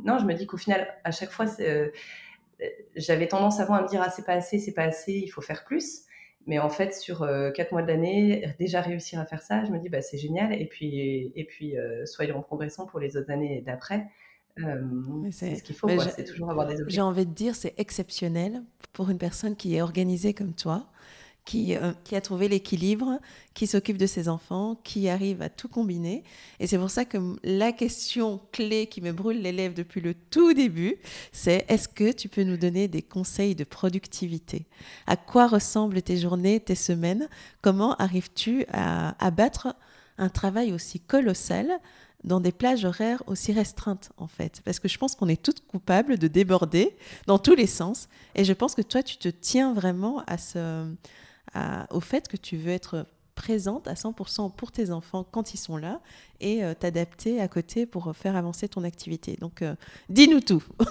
non, 0.04 0.18
je 0.18 0.24
me 0.24 0.34
dis 0.34 0.46
qu'au 0.46 0.56
final, 0.56 0.88
à 1.04 1.10
chaque 1.10 1.30
fois, 1.30 1.46
j'avais 2.96 3.28
tendance 3.28 3.60
avant 3.60 3.74
à 3.74 3.82
me 3.82 3.88
dire 3.88 4.02
ah 4.04 4.10
c'est 4.10 4.24
pas 4.24 4.34
assez, 4.34 4.58
c'est 4.58 4.72
pas 4.72 4.84
assez, 4.84 5.12
il 5.12 5.28
faut 5.28 5.40
faire 5.40 5.64
plus. 5.64 6.02
Mais 6.46 6.58
en 6.58 6.68
fait, 6.68 6.94
sur 6.94 7.22
euh, 7.22 7.50
quatre 7.50 7.72
mois 7.72 7.82
de 7.82 7.88
l'année, 7.88 8.54
déjà 8.58 8.80
réussir 8.80 9.20
à 9.20 9.26
faire 9.26 9.42
ça, 9.42 9.64
je 9.64 9.70
me 9.70 9.78
dis, 9.78 9.88
bah, 9.88 10.02
c'est 10.02 10.18
génial. 10.18 10.52
Et 10.52 10.66
puis, 10.66 11.32
et 11.34 11.44
puis 11.44 11.76
euh, 11.76 12.04
soyons 12.06 12.38
en 12.38 12.42
progression 12.42 12.86
pour 12.86 13.00
les 13.00 13.16
autres 13.16 13.30
années 13.30 13.62
d'après. 13.64 14.06
Euh, 14.58 14.82
c'est 15.30 15.56
ce 15.56 15.62
qu'il 15.62 15.74
faut, 15.74 15.88
c'est 15.88 16.24
toujours 16.24 16.50
avoir 16.50 16.66
des 16.66 16.74
objectifs. 16.74 16.94
J'ai 16.94 17.00
envie 17.00 17.26
de 17.26 17.32
dire, 17.32 17.54
c'est 17.54 17.74
exceptionnel 17.78 18.62
pour 18.92 19.08
une 19.08 19.18
personne 19.18 19.56
qui 19.56 19.76
est 19.76 19.82
organisée 19.82 20.34
comme 20.34 20.52
toi 20.52 20.88
qui, 21.44 21.74
euh, 21.74 21.92
qui 22.04 22.14
a 22.14 22.20
trouvé 22.20 22.48
l'équilibre, 22.48 23.18
qui 23.54 23.66
s'occupe 23.66 23.96
de 23.96 24.06
ses 24.06 24.28
enfants, 24.28 24.76
qui 24.84 25.08
arrive 25.08 25.42
à 25.42 25.48
tout 25.48 25.68
combiner. 25.68 26.22
Et 26.60 26.66
c'est 26.66 26.78
pour 26.78 26.90
ça 26.90 27.04
que 27.04 27.18
la 27.42 27.72
question 27.72 28.40
clé 28.52 28.86
qui 28.86 29.00
me 29.00 29.12
brûle 29.12 29.42
les 29.42 29.52
lèvres 29.52 29.74
depuis 29.74 30.00
le 30.00 30.14
tout 30.14 30.54
début, 30.54 30.96
c'est 31.32 31.64
est-ce 31.68 31.88
que 31.88 32.12
tu 32.12 32.28
peux 32.28 32.44
nous 32.44 32.56
donner 32.56 32.86
des 32.86 33.02
conseils 33.02 33.54
de 33.54 33.64
productivité? 33.64 34.66
À 35.06 35.16
quoi 35.16 35.48
ressemblent 35.48 36.02
tes 36.02 36.16
journées, 36.16 36.60
tes 36.60 36.76
semaines? 36.76 37.28
Comment 37.60 37.94
arrives-tu 37.96 38.64
à 38.72 39.16
abattre 39.24 39.74
un 40.18 40.28
travail 40.28 40.72
aussi 40.72 41.00
colossal 41.00 41.68
dans 42.22 42.38
des 42.38 42.52
plages 42.52 42.84
horaires 42.84 43.24
aussi 43.26 43.52
restreintes, 43.52 44.12
en 44.16 44.28
fait? 44.28 44.62
Parce 44.64 44.78
que 44.78 44.86
je 44.86 44.96
pense 44.96 45.16
qu'on 45.16 45.28
est 45.28 45.42
toutes 45.42 45.66
coupables 45.66 46.18
de 46.18 46.28
déborder 46.28 46.96
dans 47.26 47.40
tous 47.40 47.56
les 47.56 47.66
sens. 47.66 48.08
Et 48.36 48.44
je 48.44 48.52
pense 48.52 48.76
que 48.76 48.82
toi, 48.82 49.02
tu 49.02 49.16
te 49.16 49.28
tiens 49.28 49.74
vraiment 49.74 50.22
à 50.28 50.38
ce, 50.38 50.86
au 51.90 52.00
fait 52.00 52.28
que 52.28 52.36
tu 52.36 52.56
veux 52.56 52.72
être 52.72 53.06
présente 53.34 53.88
à 53.88 53.94
100% 53.94 54.54
pour 54.54 54.72
tes 54.72 54.90
enfants 54.90 55.26
quand 55.30 55.54
ils 55.54 55.58
sont 55.58 55.76
là 55.76 56.00
et 56.40 56.64
euh, 56.64 56.74
t'adapter 56.74 57.40
à 57.40 57.48
côté 57.48 57.86
pour 57.86 58.14
faire 58.14 58.36
avancer 58.36 58.68
ton 58.68 58.84
activité. 58.84 59.36
Donc, 59.40 59.62
euh, 59.62 59.74
dis-nous 60.08 60.40
tout. 60.40 60.64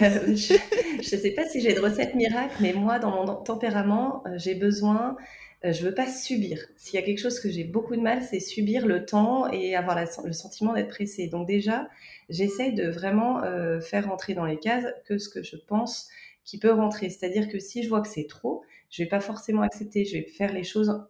Euh, 0.00 0.34
je 0.34 0.54
ne 0.54 1.20
sais 1.20 1.32
pas 1.32 1.46
si 1.46 1.60
j'ai 1.60 1.74
de 1.74 1.80
recette 1.80 2.14
miracle, 2.14 2.54
mais 2.60 2.72
moi, 2.72 2.98
dans 2.98 3.10
mon 3.10 3.34
tempérament, 3.34 4.24
j'ai 4.36 4.54
besoin, 4.54 5.18
je 5.62 5.84
veux 5.84 5.92
pas 5.92 6.06
subir. 6.10 6.64
S'il 6.78 6.98
y 6.98 7.02
a 7.02 7.04
quelque 7.04 7.20
chose 7.20 7.38
que 7.38 7.50
j'ai 7.50 7.64
beaucoup 7.64 7.94
de 7.94 8.00
mal, 8.00 8.22
c'est 8.22 8.40
subir 8.40 8.86
le 8.86 9.04
temps 9.04 9.52
et 9.52 9.76
avoir 9.76 10.02
le 10.24 10.32
sentiment 10.32 10.72
d'être 10.72 10.88
pressé. 10.88 11.26
Donc 11.26 11.46
déjà, 11.46 11.90
j'essaye 12.30 12.72
de 12.72 12.88
vraiment 12.88 13.42
faire 13.82 14.08
rentrer 14.08 14.32
dans 14.32 14.46
les 14.46 14.58
cases 14.58 14.86
que 15.04 15.18
ce 15.18 15.28
que 15.28 15.42
je 15.42 15.56
pense 15.56 16.08
qui 16.42 16.58
peut 16.58 16.72
rentrer. 16.72 17.10
C'est-à-dire 17.10 17.50
que 17.50 17.58
si 17.58 17.82
je 17.82 17.90
vois 17.90 18.00
que 18.00 18.08
c'est 18.08 18.26
trop, 18.26 18.62
je 18.92 19.02
vais 19.02 19.08
pas 19.08 19.20
forcément 19.20 19.62
accepter, 19.62 20.04
je 20.04 20.18
vais 20.18 20.26
faire 20.26 20.52
les 20.52 20.62
choses 20.62 21.02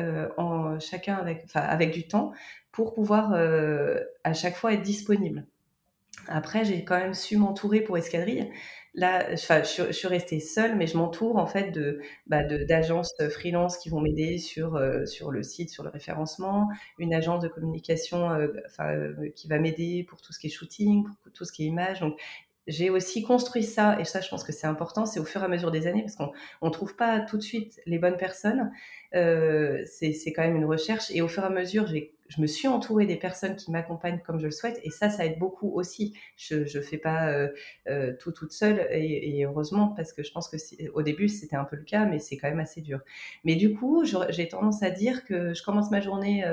euh, 0.00 0.28
en 0.38 0.80
chacun 0.80 1.14
avec, 1.14 1.44
avec 1.54 1.92
du 1.92 2.08
temps 2.08 2.32
pour 2.72 2.94
pouvoir 2.94 3.32
euh, 3.34 4.00
à 4.24 4.32
chaque 4.32 4.56
fois 4.56 4.72
être 4.72 4.82
disponible. 4.82 5.46
Après, 6.28 6.64
j'ai 6.64 6.82
quand 6.82 6.98
même 6.98 7.14
su 7.14 7.36
m'entourer 7.36 7.82
pour 7.82 7.98
escadrille. 7.98 8.50
Là, 8.94 9.36
je, 9.36 9.92
suis 9.92 10.08
restée 10.08 10.40
seule, 10.40 10.76
mais 10.76 10.86
je 10.86 10.96
m'entoure 10.96 11.36
en 11.36 11.46
fait 11.46 11.70
de 11.70 12.00
bah, 12.26 12.42
d'agences 12.42 13.14
freelance 13.30 13.76
qui 13.76 13.90
vont 13.90 14.00
m'aider 14.00 14.38
sur 14.38 14.76
euh, 14.76 15.04
sur 15.04 15.30
le 15.30 15.42
site, 15.42 15.68
sur 15.68 15.82
le 15.82 15.90
référencement, 15.90 16.68
une 16.98 17.12
agence 17.12 17.42
de 17.42 17.48
communication 17.48 18.30
qui 19.34 19.48
va 19.48 19.58
m'aider 19.58 20.06
pour 20.08 20.22
tout 20.22 20.32
ce 20.32 20.38
qui 20.38 20.46
est 20.46 20.50
shooting, 20.50 21.04
pour 21.04 21.32
tout 21.32 21.44
ce 21.44 21.52
qui 21.52 21.64
est 21.64 21.66
image. 21.66 22.02
J'ai 22.66 22.90
aussi 22.90 23.22
construit 23.22 23.62
ça, 23.62 23.98
et 24.00 24.04
ça, 24.04 24.20
je 24.20 24.28
pense 24.28 24.42
que 24.42 24.52
c'est 24.52 24.66
important, 24.66 25.06
c'est 25.06 25.20
au 25.20 25.24
fur 25.24 25.42
et 25.42 25.44
à 25.44 25.48
mesure 25.48 25.70
des 25.70 25.86
années, 25.86 26.02
parce 26.02 26.16
qu'on 26.16 26.32
ne 26.62 26.70
trouve 26.70 26.96
pas 26.96 27.20
tout 27.20 27.36
de 27.36 27.42
suite 27.42 27.80
les 27.86 27.98
bonnes 27.98 28.16
personnes. 28.16 28.72
Euh, 29.14 29.82
c'est 29.86 30.32
quand 30.34 30.42
même 30.42 30.56
une 30.56 30.64
recherche, 30.64 31.10
et 31.10 31.22
au 31.22 31.28
fur 31.28 31.42
et 31.42 31.46
à 31.46 31.50
mesure, 31.50 31.86
je 31.86 32.40
me 32.40 32.46
suis 32.46 32.66
entourée 32.66 33.06
des 33.06 33.16
personnes 33.16 33.54
qui 33.54 33.70
m'accompagnent 33.70 34.20
comme 34.26 34.40
je 34.40 34.46
le 34.46 34.50
souhaite, 34.50 34.80
et 34.82 34.90
ça, 34.90 35.10
ça 35.10 35.24
aide 35.24 35.38
beaucoup 35.38 35.70
aussi. 35.74 36.14
Je 36.36 36.56
ne 36.56 36.82
fais 36.82 36.98
pas 36.98 37.28
euh, 37.28 37.48
euh, 37.88 38.12
tout 38.18 38.32
toute 38.32 38.52
seule, 38.52 38.86
et, 38.90 39.44
heureusement, 39.44 39.88
parce 39.88 40.12
que 40.12 40.22
je 40.22 40.32
pense 40.32 40.48
que 40.48 40.56
au 40.92 41.02
début, 41.02 41.28
c'était 41.28 41.56
un 41.56 41.64
peu 41.64 41.76
le 41.76 41.84
cas, 41.84 42.04
mais 42.04 42.18
c'est 42.18 42.36
quand 42.36 42.48
même 42.48 42.60
assez 42.60 42.80
dur. 42.80 43.00
Mais 43.44 43.54
du 43.54 43.74
coup, 43.74 44.04
j'ai 44.04 44.48
tendance 44.48 44.82
à 44.82 44.90
dire 44.90 45.24
que 45.24 45.54
je 45.54 45.62
commence 45.62 45.90
ma 45.90 46.00
journée 46.00 46.44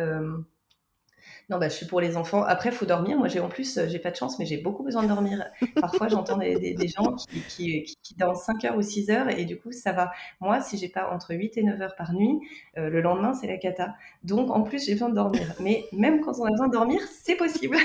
non, 1.50 1.58
bah, 1.58 1.70
je 1.70 1.74
suis 1.74 1.86
pour 1.86 2.02
les 2.02 2.16
enfants. 2.18 2.44
Après, 2.44 2.70
il 2.70 2.76
faut 2.76 2.86
dormir. 2.86 3.18
Moi, 3.18 3.28
j'ai 3.28 3.40
en 3.40 3.50
plus, 3.50 3.80
j'ai 3.88 4.00
pas 4.00 4.12
de 4.12 4.16
chance, 4.16 4.40
mais 4.40 4.46
j'ai 4.46 4.58
beaucoup 4.58 4.84
besoin 4.84 5.04
de 5.04 5.08
dormir. 5.08 5.46
Parfois, 5.82 6.08
j'entends 6.08 6.38
des, 6.38 6.76
gens 6.88 7.16
qui, 7.50 7.84
qui, 8.02 8.16
dansent 8.16 8.46
5 8.46 8.66
heures 8.66 8.78
ou 8.78 8.82
6 8.82 9.10
heures 9.10 9.30
et 9.30 9.46
du 9.46 9.60
coup, 9.60 9.72
ça 9.72 9.92
va. 9.92 10.12
Moi, 10.40 10.62
si 10.62 10.78
j'ai 10.78 10.90
pas 10.90 11.10
entre 11.12 11.34
8 11.34 11.58
et 11.58 11.64
9 11.64 11.82
heures 11.82 11.96
par 11.96 12.14
nuit, 12.14 12.40
euh, 12.78 12.90
le 12.90 13.02
lendemain, 13.02 13.34
c'est 13.34 13.48
la 13.48 13.58
cata. 13.58 13.96
Donc, 14.24 14.52
en 14.52 14.62
plus, 14.62 14.86
j'ai 14.86 14.94
besoin 14.94 15.10
de 15.10 15.16
dormir. 15.16 15.54
Mais 15.60 15.86
même 15.92 16.22
quand 16.22 16.40
on 16.40 16.46
a 16.46 16.52
besoin 16.52 16.68
de 16.68 16.74
dormir, 16.74 17.02
c'est 17.24 17.36
possible. 17.36 17.78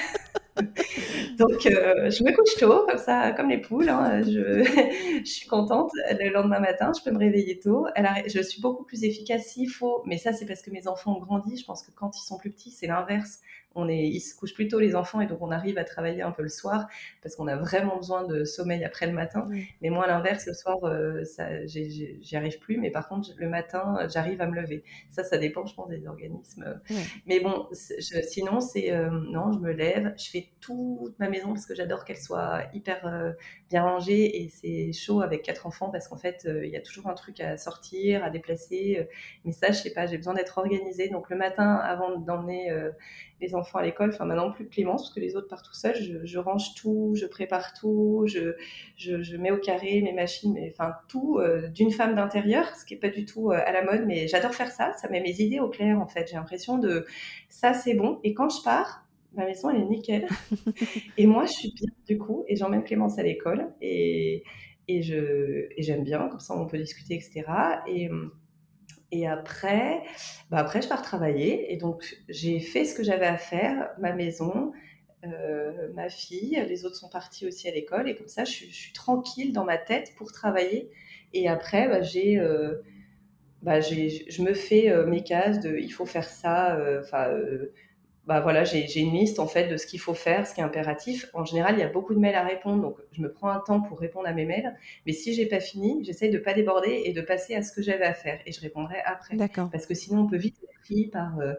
Donc, 1.38 1.66
euh, 1.66 2.10
je 2.10 2.24
me 2.24 2.34
couche 2.34 2.56
tôt, 2.58 2.84
comme 2.86 2.98
ça, 2.98 3.32
comme 3.32 3.48
les 3.48 3.60
poules. 3.60 3.88
Hein. 3.88 4.22
Je, 4.22 4.64
je, 5.24 5.30
suis 5.30 5.46
contente. 5.46 5.90
Le 6.10 6.30
lendemain 6.30 6.60
matin, 6.60 6.90
je 6.96 7.02
peux 7.02 7.10
me 7.10 7.18
réveiller 7.18 7.58
tôt. 7.58 7.86
Je 8.26 8.42
suis 8.42 8.60
beaucoup 8.60 8.84
plus 8.84 9.04
efficace 9.04 9.46
s'il 9.46 9.70
faut. 9.70 10.02
Mais 10.04 10.18
ça, 10.18 10.32
c'est 10.32 10.46
parce 10.46 10.62
que 10.62 10.70
mes 10.70 10.88
enfants 10.88 11.16
ont 11.16 11.20
grandi. 11.20 11.56
Je 11.56 11.64
pense 11.64 11.82
que 11.82 11.90
quand 11.92 12.16
ils 12.16 12.24
sont 12.24 12.38
plus 12.38 12.50
petits, 12.50 12.70
c'est 12.70 12.86
l'inverse 12.88 13.40
on 13.78 13.88
est, 13.88 14.06
ils 14.08 14.20
se 14.20 14.34
couchent 14.34 14.54
plus 14.54 14.68
tôt 14.68 14.80
les 14.80 14.94
enfants 14.94 15.20
et 15.20 15.26
donc 15.26 15.40
on 15.40 15.50
arrive 15.50 15.78
à 15.78 15.84
travailler 15.84 16.22
un 16.22 16.32
peu 16.32 16.42
le 16.42 16.48
soir 16.48 16.88
parce 17.22 17.36
qu'on 17.36 17.46
a 17.46 17.56
vraiment 17.56 17.96
besoin 17.96 18.24
de 18.24 18.44
sommeil 18.44 18.84
après 18.84 19.06
le 19.06 19.12
matin. 19.12 19.48
Mais 19.80 19.90
moi, 19.90 20.04
à 20.04 20.08
l'inverse, 20.08 20.46
le 20.46 20.54
soir, 20.54 20.78
euh, 20.84 21.24
j'y 21.66 22.36
arrive 22.36 22.58
plus. 22.58 22.78
Mais 22.78 22.90
par 22.90 23.08
contre, 23.08 23.30
le 23.36 23.48
matin, 23.48 24.06
j'arrive 24.08 24.40
à 24.40 24.46
me 24.46 24.60
lever. 24.60 24.82
Ça, 25.10 25.24
ça 25.24 25.38
dépend, 25.38 25.64
je 25.66 25.74
pense, 25.74 25.88
des 25.88 26.06
organismes. 26.06 26.80
Mais 27.26 27.40
bon, 27.40 27.68
sinon, 27.72 28.60
c'est 28.60 28.92
euh, 28.92 29.10
non, 29.10 29.52
je 29.52 29.58
me 29.58 29.72
lève, 29.72 30.14
je 30.18 30.30
fais 30.30 30.48
toute 30.60 31.18
ma 31.18 31.28
maison 31.28 31.48
parce 31.48 31.66
que 31.66 31.74
j'adore 31.74 32.04
qu'elle 32.04 32.16
soit 32.16 32.64
hyper 32.74 33.06
euh, 33.06 33.32
bien 33.70 33.82
rangée 33.82 34.42
et 34.42 34.48
c'est 34.48 34.92
chaud 34.92 35.20
avec 35.20 35.42
quatre 35.42 35.66
enfants 35.66 35.90
parce 35.90 36.08
qu'en 36.08 36.16
fait, 36.16 36.46
il 36.46 36.70
y 36.70 36.76
a 36.76 36.80
toujours 36.80 37.08
un 37.08 37.14
truc 37.14 37.40
à 37.40 37.56
sortir, 37.56 38.24
à 38.24 38.30
déplacer. 38.30 39.08
mais 39.44 39.52
ça, 39.52 39.68
je 39.68 39.78
sais 39.78 39.92
pas, 39.92 40.06
j'ai 40.06 40.16
besoin 40.16 40.34
d'être 40.34 40.58
organisée. 40.58 41.08
Donc 41.08 41.30
le 41.30 41.36
matin, 41.36 41.74
avant 41.74 42.18
d'emmener 42.18 42.72
les 43.40 43.54
enfants 43.54 43.67
à 43.76 43.82
l'école, 43.82 44.10
enfin 44.12 44.24
maintenant 44.24 44.50
plus 44.50 44.68
Clémence, 44.68 45.02
parce 45.02 45.14
que 45.14 45.20
les 45.20 45.36
autres 45.36 45.48
partent 45.48 45.66
tout 45.66 45.74
seuls, 45.74 45.96
je, 46.24 46.38
range 46.38 46.74
tout, 46.74 47.14
je 47.14 47.26
prépare 47.26 47.72
tout, 47.74 48.24
je, 48.26 48.54
je, 48.96 49.36
mets 49.36 49.50
au 49.50 49.58
carré 49.58 50.00
mes 50.02 50.12
machines, 50.12 50.52
mais, 50.54 50.72
enfin 50.72 50.94
tout 51.08 51.38
euh, 51.38 51.68
d'une 51.68 51.90
femme 51.90 52.14
d'intérieur, 52.14 52.74
ce 52.76 52.84
qui 52.84 52.94
est 52.94 52.98
pas 52.98 53.08
du 53.10 53.24
tout 53.24 53.50
euh, 53.50 53.60
à 53.64 53.72
la 53.72 53.84
mode, 53.84 54.04
mais 54.06 54.28
j'adore 54.28 54.54
faire 54.54 54.70
ça, 54.70 54.92
ça 54.94 55.08
met 55.08 55.20
mes 55.20 55.40
idées 55.40 55.60
au 55.60 55.68
clair 55.68 56.00
en 56.00 56.06
fait, 56.06 56.28
j'ai 56.28 56.36
l'impression 56.36 56.78
de 56.78 57.04
ça 57.48 57.74
c'est 57.74 57.94
bon, 57.94 58.18
et 58.24 58.34
quand 58.34 58.48
je 58.48 58.62
pars, 58.62 59.04
ma 59.34 59.44
maison 59.44 59.70
elle 59.70 59.82
est 59.82 59.86
nickel, 59.86 60.26
et 61.18 61.26
moi 61.26 61.44
je 61.44 61.52
suis 61.52 61.72
bien 61.72 61.90
du 62.06 62.18
coup, 62.18 62.44
et 62.48 62.56
j'emmène 62.56 62.84
Clémence 62.84 63.18
à 63.18 63.22
l'école, 63.22 63.72
et, 63.80 64.44
et 64.88 65.02
j'aime 65.02 66.04
bien, 66.04 66.28
comme 66.28 66.40
ça 66.40 66.56
on 66.56 66.66
peut 66.66 66.78
discuter, 66.78 67.14
etc. 67.14 67.44
Et 67.86 68.08
et 69.10 69.26
après, 69.26 70.02
bah 70.50 70.58
après, 70.58 70.82
je 70.82 70.88
pars 70.88 71.02
travailler. 71.02 71.72
Et 71.72 71.76
donc, 71.76 72.18
j'ai 72.28 72.60
fait 72.60 72.84
ce 72.84 72.94
que 72.94 73.02
j'avais 73.02 73.26
à 73.26 73.38
faire, 73.38 73.90
ma 73.98 74.12
maison, 74.12 74.72
euh, 75.24 75.88
ma 75.94 76.08
fille, 76.08 76.62
les 76.68 76.84
autres 76.84 76.96
sont 76.96 77.08
partis 77.08 77.46
aussi 77.46 77.68
à 77.68 77.72
l'école. 77.72 78.08
Et 78.08 78.16
comme 78.16 78.28
ça, 78.28 78.44
je, 78.44 78.52
suis 78.66 78.92
tranquille 78.92 79.52
dans 79.52 79.64
ma 79.64 79.78
tête 79.78 80.12
pour 80.16 80.32
travailler. 80.32 80.90
Et 81.32 81.48
après, 81.48 81.88
bah, 81.88 82.02
j'ai, 82.02 82.38
euh, 82.38 82.82
bah, 83.62 83.80
je 83.80 84.42
me 84.42 84.54
fais 84.54 84.92
mes 85.06 85.22
cases 85.22 85.60
de 85.60 85.76
il 85.78 85.90
faut 85.90 86.06
faire 86.06 86.28
ça. 86.28 86.78
Enfin, 87.00 87.30
bah 88.28 88.40
voilà, 88.40 88.62
j'ai 88.62 89.00
une 89.00 89.14
liste 89.14 89.38
en 89.38 89.46
fait 89.46 89.68
de 89.68 89.78
ce 89.78 89.86
qu'il 89.86 90.00
faut 90.00 90.12
faire, 90.12 90.46
ce 90.46 90.54
qui 90.54 90.60
est 90.60 90.62
impératif. 90.62 91.30
En 91.32 91.46
général, 91.46 91.76
il 91.76 91.80
y 91.80 91.82
a 91.82 91.88
beaucoup 91.88 92.14
de 92.14 92.18
mails 92.18 92.34
à 92.34 92.44
répondre, 92.44 92.82
donc 92.82 92.98
je 93.12 93.22
me 93.22 93.32
prends 93.32 93.48
un 93.48 93.58
temps 93.58 93.80
pour 93.80 93.98
répondre 93.98 94.28
à 94.28 94.34
mes 94.34 94.44
mails. 94.44 94.76
Mais 95.06 95.14
si 95.14 95.32
j'ai 95.32 95.46
pas 95.46 95.60
fini, 95.60 96.04
j'essaye 96.04 96.28
de 96.28 96.38
pas 96.38 96.52
déborder 96.52 97.04
et 97.06 97.14
de 97.14 97.22
passer 97.22 97.54
à 97.54 97.62
ce 97.62 97.72
que 97.72 97.80
j'avais 97.80 98.04
à 98.04 98.12
faire, 98.12 98.38
et 98.44 98.52
je 98.52 98.60
répondrai 98.60 98.98
après. 99.06 99.34
D'accord. 99.34 99.70
Parce 99.72 99.86
que 99.86 99.94
sinon, 99.94 100.24
on 100.24 100.26
peut 100.26 100.36
vite 100.36 100.58
être 100.62 100.78
pris 100.82 101.06
par, 101.06 101.40
euh, 101.40 101.54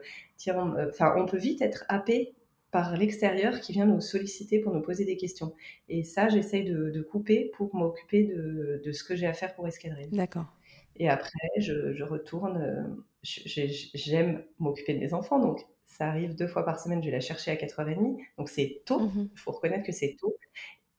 euh, 0.47 0.89
enfin, 0.91 1.15
on 1.17 1.26
peut 1.26 1.39
vite 1.39 1.63
être 1.63 1.86
happé 1.89 2.36
par 2.70 2.95
l'extérieur 2.95 3.61
qui 3.61 3.74
vient 3.74 3.88
nous 3.88 3.99
solliciter 3.99 4.59
pour 4.59 4.72
nous 4.72 4.82
poser 4.84 5.05
des 5.05 5.17
questions. 5.17 5.55
Et 5.88 6.03
ça, 6.03 6.30
j'essaye 6.30 6.65
de, 6.65 7.01
couper 7.01 7.49
pour 7.57 7.74
m'occuper 7.74 8.26
de, 8.26 8.80
de, 8.86 8.91
ce 8.91 9.03
que 9.03 9.15
j'ai 9.15 9.26
à 9.26 9.34
faire 9.34 9.55
pour 9.55 9.67
Escadrille. 9.67 10.09
D'accord. 10.11 10.53
Et 10.97 11.09
après, 11.09 11.32
je, 11.57 11.93
je 11.93 12.03
retourne. 12.03 12.61
Euh, 12.61 12.84
j'aime 13.24 14.43
m'occuper 14.59 14.93
de 14.93 14.99
mes 14.99 15.15
enfants, 15.15 15.39
donc 15.39 15.65
ça 15.99 16.07
arrive 16.07 16.33
deux 16.35 16.47
fois 16.47 16.63
par 16.65 16.79
semaine, 16.79 17.01
je 17.03 17.07
vais 17.07 17.11
la 17.11 17.19
chercher 17.19 17.51
à 17.51 17.55
4h30. 17.55 18.17
Donc 18.37 18.49
c'est 18.49 18.81
tôt, 18.85 19.01
mmh 19.01 19.29
il 19.33 19.39
faut 19.39 19.51
reconnaître 19.51 19.85
que 19.85 19.91
c'est 19.91 20.15
tôt. 20.17 20.37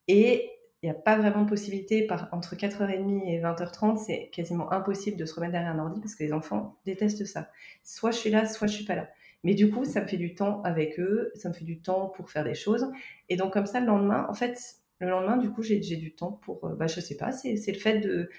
Et 0.09 0.51
il 0.83 0.87
n'y 0.87 0.91
a 0.91 0.99
pas 0.99 1.17
vraiment 1.17 1.43
de 1.45 1.49
possibilité, 1.49 2.07
par, 2.07 2.29
entre 2.33 2.55
4h30 2.55 3.23
et 3.27 3.41
20h30, 3.41 3.99
c'est 3.99 4.29
quasiment 4.31 4.73
impossible 4.73 5.17
de 5.17 5.25
se 5.25 5.35
remettre 5.35 5.53
derrière 5.53 5.73
un 5.73 5.79
ordi 5.79 6.01
parce 6.01 6.15
que 6.15 6.25
les 6.25 6.33
enfants 6.33 6.79
détestent 6.85 7.25
ça. 7.27 7.51
Soit 7.83 8.13
je 8.13 8.19
suis 8.19 8.31
là, 8.31 8.47
soit 8.47 8.67
je 8.67 8.75
suis 8.75 8.85
pas 8.85 8.95
là. 8.95 9.09
Mais 9.43 9.55
du 9.55 9.71
coup, 9.71 9.85
ça 9.85 10.03
me 10.03 10.07
fait 10.07 10.19
du 10.19 10.35
temps 10.35 10.63
avec 10.63 11.01
eux, 11.01 11.33
ça 11.35 11.49
me 11.49 11.55
fait 11.55 11.65
du 11.65 11.81
temps 11.81 12.09
pour 12.09 12.31
faire 12.31 12.45
des 12.45 12.55
choses. 12.55 12.91
Et 13.31 13.37
donc 13.37 13.55
comme 13.55 13.67
ça, 13.67 13.81
le 13.81 13.87
lendemain, 13.87 14.27
en 14.29 14.35
fait, 14.35 14.59
le 15.01 15.09
lendemain, 15.09 15.39
du 15.39 15.51
coup, 15.51 15.63
j'ai 15.63 15.79
du 15.79 16.15
temps 16.15 16.33
pour, 16.33 16.65
euh, 16.67 16.75
bah, 16.75 16.87
je 16.87 17.01
sais 17.01 17.17
pas, 17.17 17.33
c'est 17.33 17.55
le 17.55 17.79
fait 17.79 18.01
de, 18.01 18.31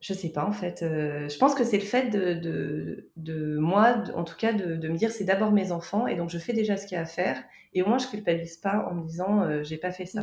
je 0.00 0.14
sais 0.14 0.30
pas 0.30 0.44
en 0.44 0.52
fait. 0.52 0.82
Euh, 0.82 1.28
je 1.28 1.38
pense 1.38 1.54
que 1.54 1.64
c'est 1.64 1.78
le 1.78 1.84
fait 1.84 2.08
de, 2.08 3.10
de, 3.16 3.58
moi, 3.58 4.02
en 4.14 4.24
tout 4.24 4.36
cas, 4.36 4.52
de, 4.52 4.88
me 4.88 4.96
dire 4.96 5.10
c'est 5.10 5.24
d'abord 5.24 5.52
mes 5.52 5.72
enfants 5.72 6.06
et 6.06 6.16
donc 6.16 6.30
je 6.30 6.38
fais 6.38 6.54
déjà 6.54 6.76
ce 6.76 6.86
qu'il 6.86 6.96
y 6.96 6.98
a 6.98 7.02
à 7.02 7.06
faire 7.06 7.42
et 7.74 7.82
au 7.82 7.86
moins 7.86 7.98
je 7.98 8.08
culpabilise 8.08 8.56
pas 8.56 8.88
en 8.90 8.94
me 8.94 9.06
disant 9.06 9.42
euh, 9.42 9.62
j'ai 9.62 9.76
pas 9.76 9.92
fait 9.92 10.06
ça. 10.06 10.22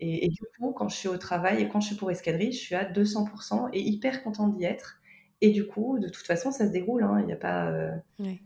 Et, 0.00 0.28
du 0.28 0.42
coup, 0.56 0.72
quand 0.72 0.88
je 0.88 0.96
suis 0.96 1.08
au 1.08 1.16
travail 1.16 1.60
et 1.60 1.68
quand 1.68 1.80
je 1.80 1.88
suis 1.88 1.96
pour 1.96 2.08
escadrille, 2.08 2.52
je 2.52 2.58
suis 2.58 2.76
à 2.76 2.84
200% 2.84 3.70
et 3.72 3.80
hyper 3.80 4.22
contente 4.22 4.56
d'y 4.56 4.64
être. 4.64 5.00
Et 5.40 5.50
du 5.50 5.66
coup, 5.66 5.98
de 5.98 6.08
toute 6.08 6.24
façon, 6.24 6.52
ça 6.52 6.68
se 6.68 6.72
déroule. 6.72 7.02
Hein, 7.02 7.18
il 7.18 7.26
n'y 7.26 7.32
a 7.32 7.36
pas. 7.36 7.66
Euh, 7.66 7.90
oui. 8.20 8.40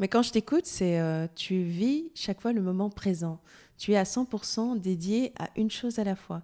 Mais 0.00 0.08
quand 0.08 0.22
je 0.22 0.32
t'écoute, 0.32 0.66
c'est 0.66 1.00
tu 1.36 1.62
vis 1.62 2.10
chaque 2.16 2.40
fois 2.40 2.52
le 2.52 2.62
moment 2.62 2.90
présent. 2.90 3.40
Tu 3.78 3.92
es 3.92 3.96
à 3.96 4.02
100% 4.02 4.80
dédié 4.80 5.32
à 5.38 5.50
une 5.54 5.70
chose 5.70 6.00
à 6.00 6.04
la 6.04 6.16
fois 6.16 6.42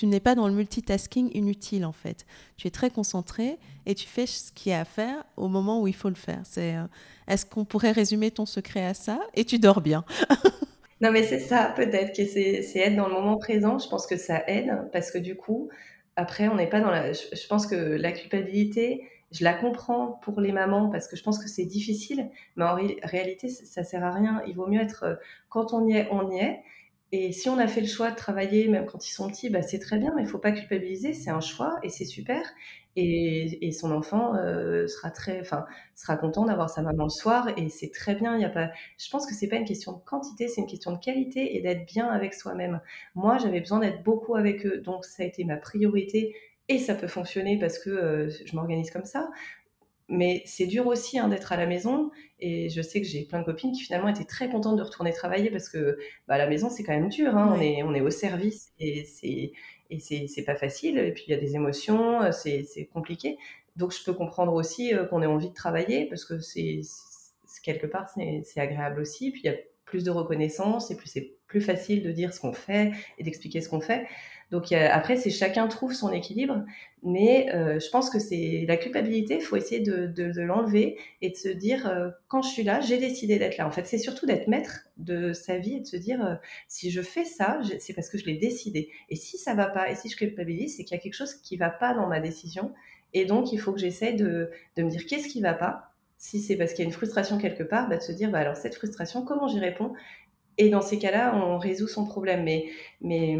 tu 0.00 0.06
n'es 0.06 0.18
pas 0.18 0.34
dans 0.34 0.48
le 0.48 0.54
multitasking 0.54 1.28
inutile 1.34 1.84
en 1.84 1.92
fait. 1.92 2.24
Tu 2.56 2.66
es 2.66 2.70
très 2.70 2.88
concentré 2.88 3.58
et 3.84 3.94
tu 3.94 4.08
fais 4.08 4.24
ce 4.24 4.50
qu'il 4.50 4.72
y 4.72 4.74
a 4.74 4.80
à 4.80 4.84
faire 4.86 5.24
au 5.36 5.46
moment 5.46 5.82
où 5.82 5.88
il 5.88 5.94
faut 5.94 6.08
le 6.08 6.14
faire. 6.14 6.40
C'est, 6.44 6.74
euh, 6.74 6.84
est-ce 7.28 7.44
qu'on 7.44 7.66
pourrait 7.66 7.92
résumer 7.92 8.30
ton 8.30 8.46
secret 8.46 8.86
à 8.86 8.94
ça? 8.94 9.20
Et 9.34 9.44
tu 9.44 9.58
dors 9.58 9.82
bien. 9.82 10.06
non 11.02 11.12
mais 11.12 11.22
c'est 11.22 11.38
ça 11.38 11.74
peut-être 11.76 12.16
que 12.16 12.24
c'est, 12.24 12.64
être 12.76 12.96
dans 12.96 13.08
le 13.08 13.12
moment 13.12 13.36
présent. 13.36 13.78
Je 13.78 13.90
pense 13.90 14.06
que 14.06 14.16
ça 14.16 14.42
aide 14.46 14.72
parce 14.90 15.10
que 15.10 15.18
du 15.18 15.36
coup, 15.36 15.68
après 16.16 16.48
on 16.48 16.54
n'est 16.54 16.70
pas 16.70 16.80
dans 16.80 16.90
la... 16.90 17.12
Je, 17.12 17.46
pense 17.46 17.66
que 17.66 17.74
la 17.74 18.12
culpabilité, 18.12 19.06
je 19.32 19.44
la 19.44 19.52
comprends 19.52 20.18
pour 20.22 20.40
les 20.40 20.52
mamans 20.52 20.88
parce 20.88 21.08
que 21.08 21.16
je 21.16 21.22
pense 21.22 21.38
que 21.38 21.46
c'est 21.46 21.66
difficile, 21.66 22.30
mais 22.56 22.64
en 22.64 22.78
réalité 23.02 23.50
ça, 23.50 23.66
ça 23.66 23.84
sert 23.84 24.02
à 24.02 24.12
rien. 24.12 24.40
Il 24.46 24.54
vaut 24.54 24.66
mieux 24.66 24.80
être 24.80 25.04
euh, 25.04 25.14
quand 25.50 25.74
on 25.74 25.86
y 25.86 25.92
est, 25.92 26.08
on 26.10 26.30
y 26.30 26.38
est. 26.38 26.62
Et 27.12 27.32
si 27.32 27.48
on 27.48 27.58
a 27.58 27.66
fait 27.66 27.80
le 27.80 27.88
choix 27.88 28.10
de 28.10 28.16
travailler, 28.16 28.68
même 28.68 28.86
quand 28.86 29.06
ils 29.08 29.12
sont 29.12 29.28
petits, 29.28 29.50
bah, 29.50 29.62
c'est 29.62 29.80
très 29.80 29.98
bien, 29.98 30.12
mais 30.14 30.22
il 30.22 30.28
faut 30.28 30.38
pas 30.38 30.52
culpabiliser, 30.52 31.12
c'est 31.12 31.30
un 31.30 31.40
choix 31.40 31.78
et 31.82 31.88
c'est 31.88 32.04
super. 32.04 32.42
Et, 32.96 33.70
son 33.72 33.92
enfant 33.92 34.34
euh, 34.36 34.86
sera 34.86 35.10
très, 35.10 35.40
enfin, 35.40 35.64
sera 35.94 36.16
content 36.16 36.44
d'avoir 36.44 36.70
sa 36.70 36.82
maman 36.82 37.04
le 37.04 37.10
soir 37.10 37.48
et 37.56 37.68
c'est 37.68 37.90
très 37.90 38.14
bien. 38.14 38.36
Il 38.36 38.44
a 38.44 38.48
pas, 38.48 38.70
je 38.98 39.08
pense 39.10 39.26
que 39.26 39.34
c'est 39.34 39.48
pas 39.48 39.56
une 39.56 39.64
question 39.64 39.92
de 39.92 40.00
quantité, 40.04 40.48
c'est 40.48 40.60
une 40.60 40.66
question 40.66 40.92
de 40.92 40.98
qualité 40.98 41.56
et 41.56 41.60
d'être 41.62 41.86
bien 41.86 42.08
avec 42.08 42.34
soi-même. 42.34 42.80
Moi, 43.14 43.38
j'avais 43.38 43.60
besoin 43.60 43.80
d'être 43.80 44.02
beaucoup 44.02 44.36
avec 44.36 44.64
eux, 44.66 44.78
donc 44.78 45.04
ça 45.04 45.22
a 45.22 45.26
été 45.26 45.44
ma 45.44 45.56
priorité 45.56 46.34
et 46.68 46.78
ça 46.78 46.94
peut 46.94 47.08
fonctionner 47.08 47.58
parce 47.58 47.78
que 47.78 47.90
euh, 47.90 48.30
je 48.30 48.54
m'organise 48.54 48.90
comme 48.90 49.04
ça. 49.04 49.28
Mais 50.10 50.42
c'est 50.44 50.66
dur 50.66 50.88
aussi 50.88 51.18
hein, 51.18 51.28
d'être 51.28 51.52
à 51.52 51.56
la 51.56 51.66
maison. 51.66 52.10
Et 52.40 52.68
je 52.68 52.82
sais 52.82 53.00
que 53.00 53.06
j'ai 53.06 53.22
plein 53.24 53.38
de 53.38 53.44
copines 53.44 53.70
qui 53.70 53.82
finalement 53.82 54.08
étaient 54.08 54.24
très 54.24 54.50
contentes 54.50 54.76
de 54.76 54.82
retourner 54.82 55.12
travailler 55.12 55.50
parce 55.50 55.68
que 55.68 55.98
bah, 56.26 56.34
à 56.34 56.38
la 56.38 56.48
maison, 56.48 56.68
c'est 56.68 56.82
quand 56.82 56.92
même 56.92 57.08
dur. 57.08 57.36
Hein. 57.36 57.54
On, 57.56 57.60
est, 57.60 57.82
on 57.84 57.94
est 57.94 58.00
au 58.00 58.10
service 58.10 58.72
et 58.80 59.04
c'est, 59.04 59.52
et 59.88 59.98
c'est, 60.00 60.44
pas 60.44 60.56
facile. 60.56 60.98
Et 60.98 61.12
puis 61.12 61.24
il 61.28 61.30
y 61.30 61.34
a 61.34 61.40
des 61.40 61.54
émotions, 61.54 62.22
euh, 62.22 62.32
c'est, 62.32 62.64
c'est 62.64 62.86
compliqué. 62.86 63.38
Donc 63.76 63.92
je 63.92 64.02
peux 64.02 64.12
comprendre 64.12 64.52
aussi 64.52 64.92
euh, 64.94 65.04
qu'on 65.04 65.22
ait 65.22 65.26
envie 65.26 65.50
de 65.50 65.54
travailler 65.54 66.06
parce 66.06 66.24
que 66.24 66.40
c'est, 66.40 66.80
quelque 67.62 67.86
part, 67.86 68.08
c'est, 68.08 68.42
c'est 68.44 68.60
agréable 68.60 69.00
aussi. 69.00 69.30
Puis 69.30 69.42
il 69.44 69.46
y 69.46 69.54
a 69.54 69.56
plus 69.90 70.04
de 70.04 70.10
reconnaissance 70.10 70.90
et 70.90 70.96
plus 70.96 71.08
c'est 71.08 71.34
plus 71.48 71.60
facile 71.60 72.02
de 72.02 72.12
dire 72.12 72.32
ce 72.32 72.40
qu'on 72.40 72.52
fait 72.52 72.92
et 73.18 73.24
d'expliquer 73.24 73.60
ce 73.60 73.68
qu'on 73.68 73.80
fait. 73.80 74.06
Donc 74.50 74.72
après, 74.72 75.16
c'est 75.16 75.30
chacun 75.30 75.68
trouve 75.68 75.92
son 75.94 76.12
équilibre, 76.12 76.64
mais 77.04 77.54
euh, 77.54 77.78
je 77.78 77.88
pense 77.90 78.10
que 78.10 78.18
c'est 78.18 78.64
la 78.66 78.76
culpabilité. 78.76 79.36
Il 79.36 79.42
faut 79.42 79.56
essayer 79.56 79.80
de, 79.80 80.40
l'enlever 80.40 80.98
et 81.22 81.30
de 81.30 81.36
se 81.36 81.48
dire 81.48 81.86
euh, 81.86 82.10
quand 82.26 82.42
je 82.42 82.50
suis 82.50 82.64
là, 82.64 82.80
j'ai 82.80 82.98
décidé 82.98 83.38
d'être 83.38 83.58
là. 83.58 83.66
En 83.66 83.70
fait, 83.70 83.86
c'est 83.86 83.98
surtout 83.98 84.26
d'être 84.26 84.48
maître 84.48 84.88
de 84.96 85.32
sa 85.32 85.58
vie 85.58 85.76
et 85.76 85.80
de 85.80 85.86
se 85.86 85.96
dire 85.96 86.24
euh, 86.24 86.34
si 86.66 86.90
je 86.90 87.00
fais 87.00 87.24
ça, 87.24 87.60
c'est 87.78 87.94
parce 87.94 88.08
que 88.08 88.18
je 88.18 88.26
l'ai 88.26 88.38
décidé. 88.38 88.90
Et 89.08 89.14
si 89.14 89.38
ça 89.38 89.54
va 89.54 89.66
pas, 89.66 89.88
et 89.88 89.94
si 89.94 90.08
je 90.08 90.16
culpabilise, 90.16 90.76
c'est 90.76 90.84
qu'il 90.84 90.96
y 90.96 91.00
a 91.00 91.02
quelque 91.02 91.14
chose 91.14 91.34
qui 91.34 91.56
va 91.56 91.70
pas 91.70 91.94
dans 91.94 92.08
ma 92.08 92.18
décision. 92.18 92.72
Et 93.12 93.26
donc, 93.26 93.52
il 93.52 93.60
faut 93.60 93.72
que 93.72 93.80
j'essaie 93.80 94.14
de, 94.14 94.50
de 94.76 94.82
me 94.82 94.90
dire 94.90 95.06
qu'est-ce 95.06 95.28
qui 95.28 95.40
va 95.40 95.54
pas. 95.54 95.89
Si 96.20 96.38
c'est 96.38 96.56
parce 96.56 96.74
qu'il 96.74 96.80
y 96.80 96.86
a 96.86 96.90
une 96.90 96.92
frustration 96.92 97.38
quelque 97.38 97.62
part, 97.62 97.88
bah, 97.88 97.96
de 97.96 98.02
se 98.02 98.12
dire 98.12 98.30
bah, 98.30 98.40
alors 98.40 98.54
cette 98.54 98.74
frustration, 98.74 99.24
comment 99.24 99.48
j'y 99.48 99.58
réponds? 99.58 99.94
Et 100.58 100.68
dans 100.68 100.82
ces 100.82 100.98
cas-là, 100.98 101.34
on 101.34 101.56
résout 101.56 101.88
son 101.88 102.04
problème. 102.04 102.44
Mais, 102.44 102.66
mais, 103.00 103.38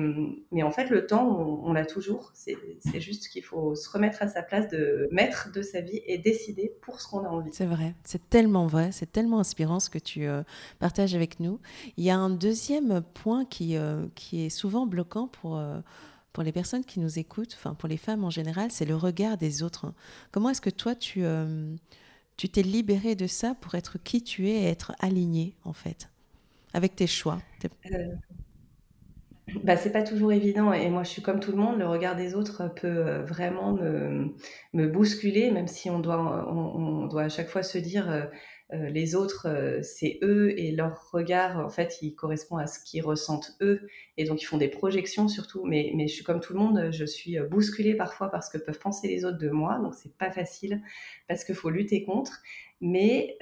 mais 0.50 0.62
en 0.62 0.70
fait, 0.70 0.88
le 0.88 1.06
temps, 1.06 1.28
on, 1.62 1.74
l'a 1.74 1.84
toujours. 1.84 2.32
C'est 2.32 2.56
juste 3.00 3.28
qu'il 3.28 3.44
faut 3.44 3.74
se 3.74 3.90
remettre 3.90 4.22
à 4.22 4.28
sa 4.28 4.42
place 4.42 4.68
de 4.68 5.08
maître 5.12 5.52
de 5.52 5.60
sa 5.60 5.82
vie 5.82 6.00
et 6.06 6.16
décider 6.16 6.72
pour 6.80 7.02
ce 7.02 7.08
qu'on 7.08 7.22
a 7.26 7.28
envie. 7.28 7.50
C'est 7.52 7.66
vrai, 7.66 7.94
c'est 8.02 8.30
tellement 8.30 8.66
vrai, 8.66 8.88
c'est 8.92 9.12
tellement 9.12 9.40
inspirant 9.40 9.78
ce 9.78 9.90
que 9.90 9.98
tu 9.98 10.26
euh, 10.26 10.42
partages 10.78 11.14
avec 11.14 11.38
nous. 11.38 11.60
Il 11.98 12.04
y 12.04 12.08
a 12.08 12.16
un 12.16 12.30
deuxième 12.30 13.02
point 13.12 13.44
qui, 13.44 13.76
euh, 13.76 14.06
qui 14.14 14.46
est 14.46 14.50
souvent 14.50 14.86
bloquant 14.86 15.28
pour... 15.28 15.58
Euh, 15.58 15.80
pour 16.32 16.44
les 16.44 16.52
personnes 16.52 16.84
qui 16.84 17.00
nous 17.00 17.18
écoutent, 17.18 17.56
enfin 17.58 17.74
pour 17.74 17.88
les 17.88 17.96
femmes 17.96 18.22
en 18.22 18.30
général, 18.30 18.70
c'est 18.70 18.84
le 18.84 18.94
regard 18.94 19.36
des 19.36 19.64
autres. 19.64 19.92
Comment 20.30 20.50
est-ce 20.50 20.60
que 20.60 20.70
toi, 20.70 20.94
tu 20.94 21.24
tu 22.40 22.48
t'es 22.48 22.62
libéré 22.62 23.16
de 23.16 23.26
ça 23.26 23.54
pour 23.60 23.74
être 23.74 23.98
qui 24.02 24.22
tu 24.22 24.48
es 24.48 24.62
et 24.62 24.68
être 24.68 24.92
aligné 24.98 25.52
en 25.62 25.74
fait 25.74 26.08
avec 26.72 26.96
tes 26.96 27.06
choix. 27.06 27.38
Euh, 27.92 28.14
bah, 29.62 29.76
c'est 29.76 29.92
pas 29.92 30.02
toujours 30.02 30.32
évident 30.32 30.72
et 30.72 30.88
moi 30.88 31.02
je 31.02 31.10
suis 31.10 31.20
comme 31.20 31.38
tout 31.38 31.50
le 31.50 31.58
monde, 31.58 31.78
le 31.78 31.86
regard 31.86 32.16
des 32.16 32.34
autres 32.34 32.72
peut 32.74 32.86
euh, 32.86 33.22
vraiment 33.26 33.74
me, 33.74 34.34
me 34.72 34.86
bousculer, 34.86 35.50
même 35.50 35.68
si 35.68 35.90
on 35.90 35.98
doit, 35.98 36.50
on, 36.50 37.08
doit 37.08 37.24
à 37.24 37.28
chaque 37.28 37.50
fois 37.50 37.62
se 37.62 37.76
dire 37.76 38.30
euh, 38.72 38.88
les 38.88 39.14
autres 39.14 39.80
c'est 39.82 40.18
eux 40.22 40.58
et 40.58 40.72
leur 40.72 41.10
regard 41.10 41.58
en 41.58 41.68
fait 41.68 41.98
il 42.02 42.14
correspond 42.14 42.56
à 42.56 42.66
ce 42.66 42.78
qu'ils 42.84 43.02
ressentent 43.02 43.56
eux. 43.60 43.88
Et 44.16 44.24
donc 44.24 44.42
ils 44.42 44.46
font 44.46 44.58
des 44.58 44.68
projections 44.68 45.28
surtout, 45.28 45.64
mais, 45.64 45.92
je 45.98 46.12
suis 46.12 46.24
comme 46.24 46.40
tout 46.40 46.52
le 46.52 46.58
monde, 46.58 46.90
je 46.92 47.04
suis 47.04 47.38
bousculée 47.50 47.94
parfois 47.94 48.30
parce 48.30 48.48
que 48.48 48.58
peuvent 48.58 48.78
penser 48.78 49.08
les 49.08 49.24
autres 49.24 49.38
de 49.38 49.50
moi, 49.50 49.78
donc 49.78 49.94
c'est 49.94 50.16
pas 50.16 50.30
facile 50.30 50.82
parce 51.28 51.44
qu'il 51.44 51.54
faut 51.54 51.70
lutter 51.70 52.04
contre, 52.04 52.40
mais 52.80 53.36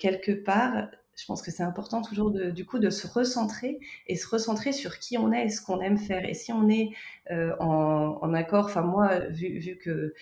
quelque 0.00 0.32
part 0.32 0.88
je 1.16 1.24
pense 1.26 1.42
que 1.42 1.50
c'est 1.50 1.62
important 1.62 2.02
toujours 2.02 2.30
de, 2.30 2.50
du 2.50 2.64
coup 2.64 2.78
de 2.78 2.90
se 2.90 3.06
recentrer 3.06 3.78
et 4.06 4.16
se 4.16 4.28
recentrer 4.28 4.72
sur 4.72 4.98
qui 4.98 5.16
on 5.18 5.32
est 5.32 5.46
et 5.46 5.48
ce 5.48 5.62
qu'on 5.62 5.80
aime 5.80 5.98
faire. 5.98 6.28
Et 6.28 6.34
si 6.34 6.52
on 6.52 6.68
est 6.68 6.90
euh, 7.30 7.54
en, 7.60 8.34
accord, 8.34 8.66
enfin 8.66 8.82
moi, 8.82 9.20
vu, 9.28 9.58
vu, 9.58 9.76
que, 9.76 10.14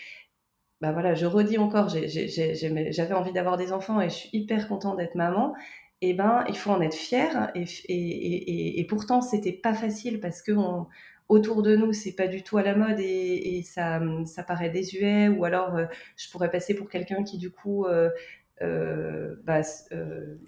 bah 0.82 0.90
voilà, 0.90 1.14
je 1.14 1.26
redis 1.26 1.58
encore, 1.58 1.88
j'avais 1.88 3.14
envie 3.14 3.32
d'avoir 3.32 3.56
des 3.56 3.72
enfants 3.72 4.00
et 4.00 4.10
je 4.10 4.14
suis 4.14 4.30
hyper 4.32 4.66
contente 4.66 4.96
d'être 4.96 5.14
maman. 5.14 5.54
Et 6.00 6.08
eh 6.08 6.14
ben, 6.14 6.44
il 6.48 6.56
faut 6.56 6.70
en 6.70 6.80
être 6.80 6.96
fier. 6.96 7.52
Et, 7.54 7.62
et, 7.88 8.80
et, 8.80 8.86
pourtant, 8.88 9.22
c'était 9.22 9.52
pas 9.52 9.74
facile 9.74 10.18
parce 10.18 10.42
que 10.42 10.50
autour 11.28 11.62
de 11.62 11.76
nous, 11.76 11.92
c'est 11.92 12.16
pas 12.16 12.26
du 12.26 12.42
tout 12.42 12.58
à 12.58 12.64
la 12.64 12.74
mode 12.74 12.98
et, 12.98 13.62
ça, 13.64 14.00
ça 14.24 14.42
paraît 14.42 14.70
désuet. 14.70 15.28
Ou 15.28 15.44
alors, 15.44 15.76
euh, 15.76 15.84
je 16.16 16.28
pourrais 16.30 16.50
passer 16.50 16.74
pour 16.74 16.88
quelqu'un 16.88 17.22
qui, 17.22 17.38
du 17.38 17.52
coup, 17.52 17.86
euh, 17.86 18.10
euh, 18.60 19.36
bah, 19.44 19.60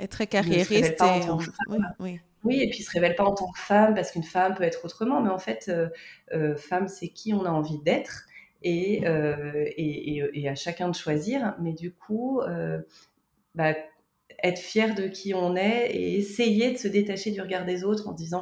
est 0.01 0.09
très 0.09 0.27
carriériste. 0.27 1.01
Et 1.01 1.31
oui, 1.69 1.79
oui. 2.01 2.21
oui, 2.43 2.61
et 2.61 2.71
puis 2.71 2.83
se 2.83 2.91
révèle 2.91 3.15
pas 3.15 3.25
en 3.25 3.35
tant 3.35 3.53
que 3.53 3.61
femme, 3.61 3.95
parce 3.95 4.11
qu'une 4.11 4.25
femme 4.25 4.57
peut 4.57 4.65
être 4.65 4.85
autrement, 4.85 5.23
mais 5.23 5.31
en 5.31 5.39
fait, 5.39 5.71
femme, 6.57 6.89
c'est 6.89 7.11
qui 7.11 7.33
on 7.33 7.45
a 7.45 7.51
envie 7.51 7.79
d'être, 7.85 8.27
et, 8.65 9.05
et, 9.77 10.23
et, 10.33 10.49
à 10.49 10.55
chacun 10.55 10.89
de 10.89 10.95
choisir. 10.95 11.55
Mais 11.61 11.73
du 11.73 11.93
coup, 11.93 12.41
bah, 13.55 13.75
être 14.43 14.59
fier 14.59 14.95
de 14.95 15.09
qui 15.09 15.35
on 15.35 15.57
est 15.57 15.91
et 15.91 16.17
essayer 16.17 16.73
de 16.73 16.77
se 16.77 16.89
détacher 16.89 17.31
du 17.31 17.41
regard 17.41 17.65
des 17.65 17.85
autres 17.85 18.09
en 18.09 18.13
disant 18.13 18.41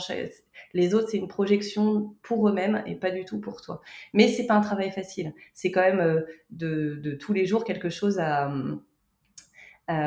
les 0.75 0.95
autres 0.95 1.09
c'est 1.11 1.19
une 1.19 1.29
projection 1.29 2.15
pour 2.23 2.49
eux-mêmes 2.49 2.83
et 2.87 2.97
pas 2.97 3.11
du 3.11 3.25
tout 3.25 3.41
pour 3.41 3.61
toi. 3.61 3.81
Mais 4.13 4.29
c'est 4.29 4.47
pas 4.47 4.55
un 4.55 4.61
travail 4.61 4.91
facile. 4.91 5.33
C'est 5.55 5.71
quand 5.71 5.83
même 5.83 6.01
euh, 6.01 6.23
de, 6.51 6.99
de, 7.03 7.13
tous 7.13 7.33
les 7.33 7.47
jours 7.47 7.65
quelque 7.65 7.89
chose 7.89 8.19
à 8.19 8.53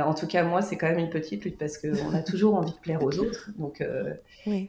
en 0.05 0.13
tout 0.13 0.27
cas, 0.27 0.43
moi, 0.43 0.61
c'est 0.61 0.77
quand 0.77 0.87
même 0.87 0.99
une 0.99 1.09
petite 1.09 1.45
lutte 1.45 1.57
parce 1.57 1.77
qu'on 1.77 2.13
a 2.13 2.21
toujours 2.21 2.55
envie 2.55 2.71
de 2.71 2.77
plaire 2.77 3.03
aux 3.03 3.17
autres. 3.19 3.49
Donc, 3.57 3.83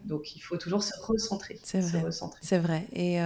donc 0.04 0.36
il 0.36 0.40
faut 0.40 0.56
toujours 0.56 0.82
se 0.82 0.92
recentrer. 1.02 1.58
C'est 1.62 1.80
vrai. 1.80 2.02
C'est 2.40 2.58
vrai. 2.58 2.86
Et, 2.92 3.18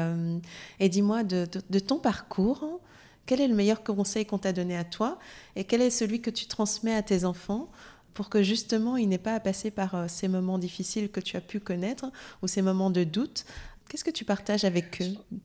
et 0.78 0.88
dis-moi, 0.88 1.22
de, 1.22 1.46
de, 1.68 1.78
ton 1.78 1.98
parcours, 1.98 2.80
quel 3.26 3.40
est 3.40 3.48
le 3.48 3.54
meilleur 3.54 3.82
conseil 3.82 4.26
qu'on 4.26 4.38
t'a 4.38 4.52
donné 4.52 4.76
à 4.76 4.84
toi 4.84 5.18
et 5.54 5.64
quel 5.64 5.82
est 5.82 5.90
celui 5.90 6.20
que 6.20 6.30
tu 6.30 6.46
transmets 6.46 6.94
à 6.94 7.02
tes 7.02 7.24
enfants 7.24 7.70
pour 8.14 8.28
que 8.28 8.42
justement 8.42 8.96
ils 8.96 9.08
n'aient 9.08 9.18
pas 9.18 9.34
à 9.34 9.40
passer 9.40 9.70
par 9.70 9.94
euh, 9.94 10.06
ces 10.08 10.28
moments 10.28 10.58
difficiles 10.58 11.10
que 11.10 11.20
tu 11.20 11.36
as 11.36 11.40
pu 11.40 11.60
connaître 11.60 12.10
ou 12.42 12.48
ces 12.48 12.62
moments 12.62 12.90
de 12.90 13.04
doute? 13.04 13.44
Qu'est-ce 13.88 14.04
que 14.04 14.10
tu 14.10 14.24
partages 14.24 14.64
avec 14.64 15.00
eux? 15.00 15.38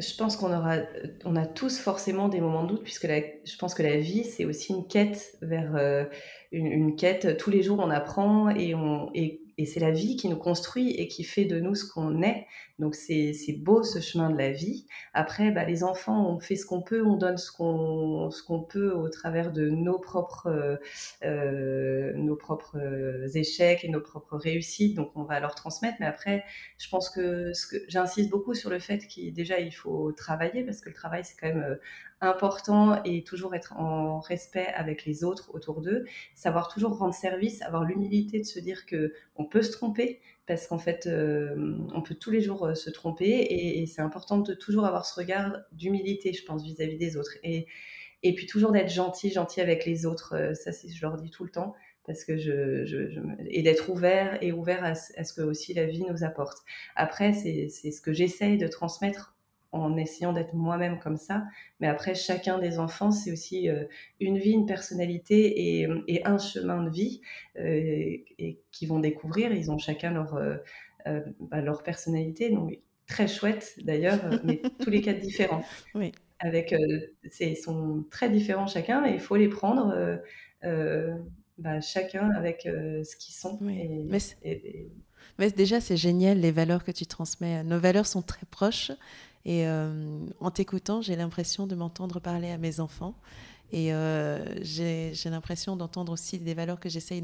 Je 0.00 0.16
pense 0.16 0.36
qu'on 0.36 0.52
aura, 0.52 0.76
on 1.24 1.36
a 1.36 1.46
tous 1.46 1.78
forcément 1.78 2.28
des 2.28 2.40
moments 2.40 2.64
de 2.64 2.68
doute, 2.68 2.82
puisque 2.82 3.06
je 3.06 3.56
pense 3.58 3.74
que 3.74 3.82
la 3.82 3.98
vie, 3.98 4.24
c'est 4.24 4.44
aussi 4.44 4.72
une 4.72 4.86
quête 4.86 5.36
vers 5.42 5.76
euh, 5.76 6.04
une, 6.52 6.66
une, 6.66 6.96
quête. 6.96 7.36
Tous 7.36 7.50
les 7.50 7.62
jours, 7.62 7.78
on 7.80 7.90
apprend 7.90 8.48
et, 8.50 8.74
on, 8.74 9.10
et 9.14 9.42
et 9.60 9.66
c'est 9.66 9.80
la 9.80 9.90
vie 9.90 10.16
qui 10.16 10.26
nous 10.28 10.38
construit 10.38 10.92
et 10.92 11.06
qui 11.06 11.22
fait 11.22 11.44
de 11.44 11.60
nous 11.60 11.74
ce 11.74 11.84
qu'on 11.84 12.22
est. 12.22 12.46
Donc 12.78 12.94
c'est 12.94 13.34
beau 13.58 13.82
ce 13.82 14.00
chemin 14.00 14.30
de 14.30 14.38
la 14.38 14.52
vie. 14.52 14.86
Après, 15.12 15.50
bah, 15.50 15.64
les 15.64 15.84
enfants, 15.84 16.26
on 16.30 16.40
fait 16.40 16.56
ce 16.56 16.64
qu'on 16.64 16.80
peut, 16.80 17.04
on 17.04 17.16
donne 17.16 17.36
ce 17.36 17.52
qu'on 17.52 18.30
qu'on 18.46 18.62
peut 18.62 18.90
au 18.92 19.10
travers 19.10 19.52
de 19.52 19.68
nos 19.68 19.98
propres 19.98 20.46
euh, 20.46 20.76
euh 21.24 22.14
nos 22.14 22.36
propres 22.36 22.78
échecs 23.36 23.84
et 23.84 23.88
nos 23.90 24.00
propres 24.00 24.38
réussites. 24.38 24.96
Donc 24.96 25.10
on 25.14 25.24
va 25.24 25.40
leur 25.40 25.54
transmettre. 25.54 25.98
Mais 26.00 26.06
après, 26.06 26.42
je 26.78 26.88
pense 26.88 27.10
que, 27.10 27.52
que 27.70 27.76
j'insiste 27.88 28.30
beaucoup 28.30 28.54
sur 28.54 28.70
le 28.70 28.78
fait 28.78 29.06
qu'il 29.08 29.34
déjà 29.34 29.60
il 29.60 29.72
faut 29.72 30.10
travailler 30.12 30.64
parce 30.64 30.80
que 30.80 30.88
le 30.88 30.94
travail 30.94 31.22
c'est 31.22 31.36
quand 31.38 31.48
même 31.48 31.62
euh, 31.62 31.76
important 32.20 33.02
et 33.04 33.24
toujours 33.24 33.54
être 33.54 33.74
en 33.76 34.20
respect 34.20 34.66
avec 34.74 35.04
les 35.04 35.24
autres 35.24 35.50
autour 35.54 35.80
d'eux, 35.80 36.04
savoir 36.34 36.68
toujours 36.68 36.98
rendre 36.98 37.14
service, 37.14 37.62
avoir 37.62 37.84
l'humilité 37.84 38.38
de 38.38 38.44
se 38.44 38.58
dire 38.58 38.86
que 38.86 39.14
on 39.36 39.44
peut 39.44 39.62
se 39.62 39.72
tromper 39.72 40.20
parce 40.46 40.66
qu'en 40.66 40.78
fait 40.78 41.06
euh, 41.06 41.78
on 41.94 42.02
peut 42.02 42.14
tous 42.14 42.30
les 42.30 42.42
jours 42.42 42.66
euh, 42.66 42.74
se 42.74 42.90
tromper 42.90 43.46
et, 43.48 43.86
c'est 43.86 44.02
important 44.02 44.38
de 44.38 44.54
toujours 44.54 44.84
avoir 44.84 45.06
ce 45.06 45.18
regard 45.18 45.56
d'humilité, 45.72 46.32
je 46.32 46.44
pense, 46.44 46.62
vis-à-vis 46.62 46.98
des 46.98 47.16
autres 47.16 47.36
et 47.42 47.66
et 48.22 48.34
puis 48.34 48.46
toujours 48.46 48.70
d'être 48.72 48.90
gentil, 48.90 49.30
gentil 49.30 49.62
avec 49.62 49.86
les 49.86 50.04
autres. 50.04 50.34
Euh, 50.36 50.54
ça, 50.54 50.72
c'est 50.72 50.90
je 50.90 51.00
leur 51.00 51.16
dis 51.16 51.30
tout 51.30 51.44
le 51.44 51.50
temps 51.50 51.74
parce 52.04 52.24
que 52.24 52.36
je, 52.36 52.84
je, 52.84 53.20
et 53.48 53.62
d'être 53.62 53.88
ouvert 53.88 54.42
et 54.42 54.52
ouvert 54.52 54.84
à, 54.84 54.90
à, 54.90 55.24
ce 55.24 55.32
que 55.32 55.42
aussi 55.42 55.72
la 55.74 55.86
vie 55.86 56.04
nous 56.04 56.24
apporte. 56.24 56.58
Après, 56.96 57.32
c'est 57.32 57.68
ce 57.68 58.00
que 58.00 58.12
j'essaye 58.12 58.58
de 58.58 58.66
transmettre 58.66 59.34
en 59.72 59.96
essayant 59.96 60.32
d'être 60.32 60.54
moi-même 60.54 60.98
comme 60.98 61.16
ça. 61.16 61.44
Mais 61.78 61.86
après, 61.86 62.14
chacun 62.14 62.58
des 62.58 62.78
enfants, 62.78 63.10
c'est 63.10 63.32
aussi 63.32 63.68
euh, 63.68 63.84
une 64.18 64.38
vie, 64.38 64.50
une 64.50 64.66
personnalité 64.66 65.80
et, 65.80 65.88
et 66.08 66.26
un 66.26 66.38
chemin 66.38 66.82
de 66.82 66.90
vie 66.90 67.20
euh, 67.56 67.62
et, 68.38 68.58
qui 68.72 68.86
vont 68.86 68.98
découvrir. 68.98 69.52
Ils 69.52 69.70
ont 69.70 69.78
chacun 69.78 70.12
leur, 70.12 70.34
euh, 70.34 71.20
bah, 71.38 71.60
leur 71.60 71.82
personnalité. 71.82 72.50
Donc, 72.50 72.78
très 73.06 73.28
chouette 73.28 73.74
d'ailleurs, 73.82 74.18
mais 74.44 74.60
tous 74.80 74.90
les 74.90 75.00
quatre 75.00 75.20
différents. 75.20 75.64
Oui. 75.94 76.12
Avec, 76.40 76.74
ils 77.40 77.56
sont 77.56 78.04
très 78.10 78.30
différents 78.30 78.66
chacun 78.66 79.04
et 79.04 79.12
il 79.12 79.20
faut 79.20 79.36
les 79.36 79.48
prendre 79.48 80.20
bah, 81.58 81.80
chacun 81.82 82.30
avec 82.30 82.62
ce 82.62 83.16
qu'ils 83.16 83.34
sont. 83.34 83.58
Oui. 83.60 84.06
mais, 84.08 84.18
mais 85.38 85.50
déjà, 85.50 85.80
c'est 85.80 85.98
génial 85.98 86.40
les 86.40 86.50
valeurs 86.50 86.82
que 86.82 86.92
tu 86.92 87.04
transmets. 87.04 87.62
Nos 87.62 87.78
valeurs 87.78 88.06
sont 88.06 88.22
très 88.22 88.46
proches 88.46 88.92
et 89.44 89.66
euh, 89.66 90.26
en 90.40 90.50
t'écoutant, 90.50 91.00
j'ai 91.00 91.16
l'impression 91.16 91.66
de 91.66 91.74
m'entendre 91.74 92.20
parler 92.20 92.50
à 92.50 92.58
mes 92.58 92.80
enfants. 92.80 93.14
Et 93.72 93.94
euh, 93.94 94.44
j'ai 94.62 95.14
l'impression 95.26 95.76
d'entendre 95.76 96.12
aussi 96.12 96.38
des 96.38 96.54
valeurs 96.54 96.80
que 96.80 96.88
j'essaye 96.88 97.22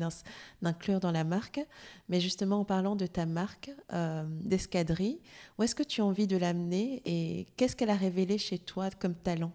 d'inclure 0.62 1.01
dans 1.01 1.11
la 1.11 1.25
marque. 1.25 1.61
Mais 2.09 2.21
justement, 2.21 2.61
en 2.61 2.64
parlant 2.64 2.95
de 2.95 3.07
ta 3.07 3.27
marque 3.27 3.71
euh, 3.93 4.25
d'escadrille, 4.29 5.19
où 5.59 5.64
est-ce 5.64 5.75
que 5.75 5.83
tu 5.83 6.01
as 6.01 6.05
envie 6.05 6.29
de 6.29 6.37
l'amener 6.37 7.03
et 7.05 7.47
qu'est-ce 7.57 7.75
qu'elle 7.75 7.91
a 7.91 7.97
révélé 7.97 8.39
chez 8.39 8.59
toi 8.59 8.91
comme 8.91 9.14
talent? 9.14 9.53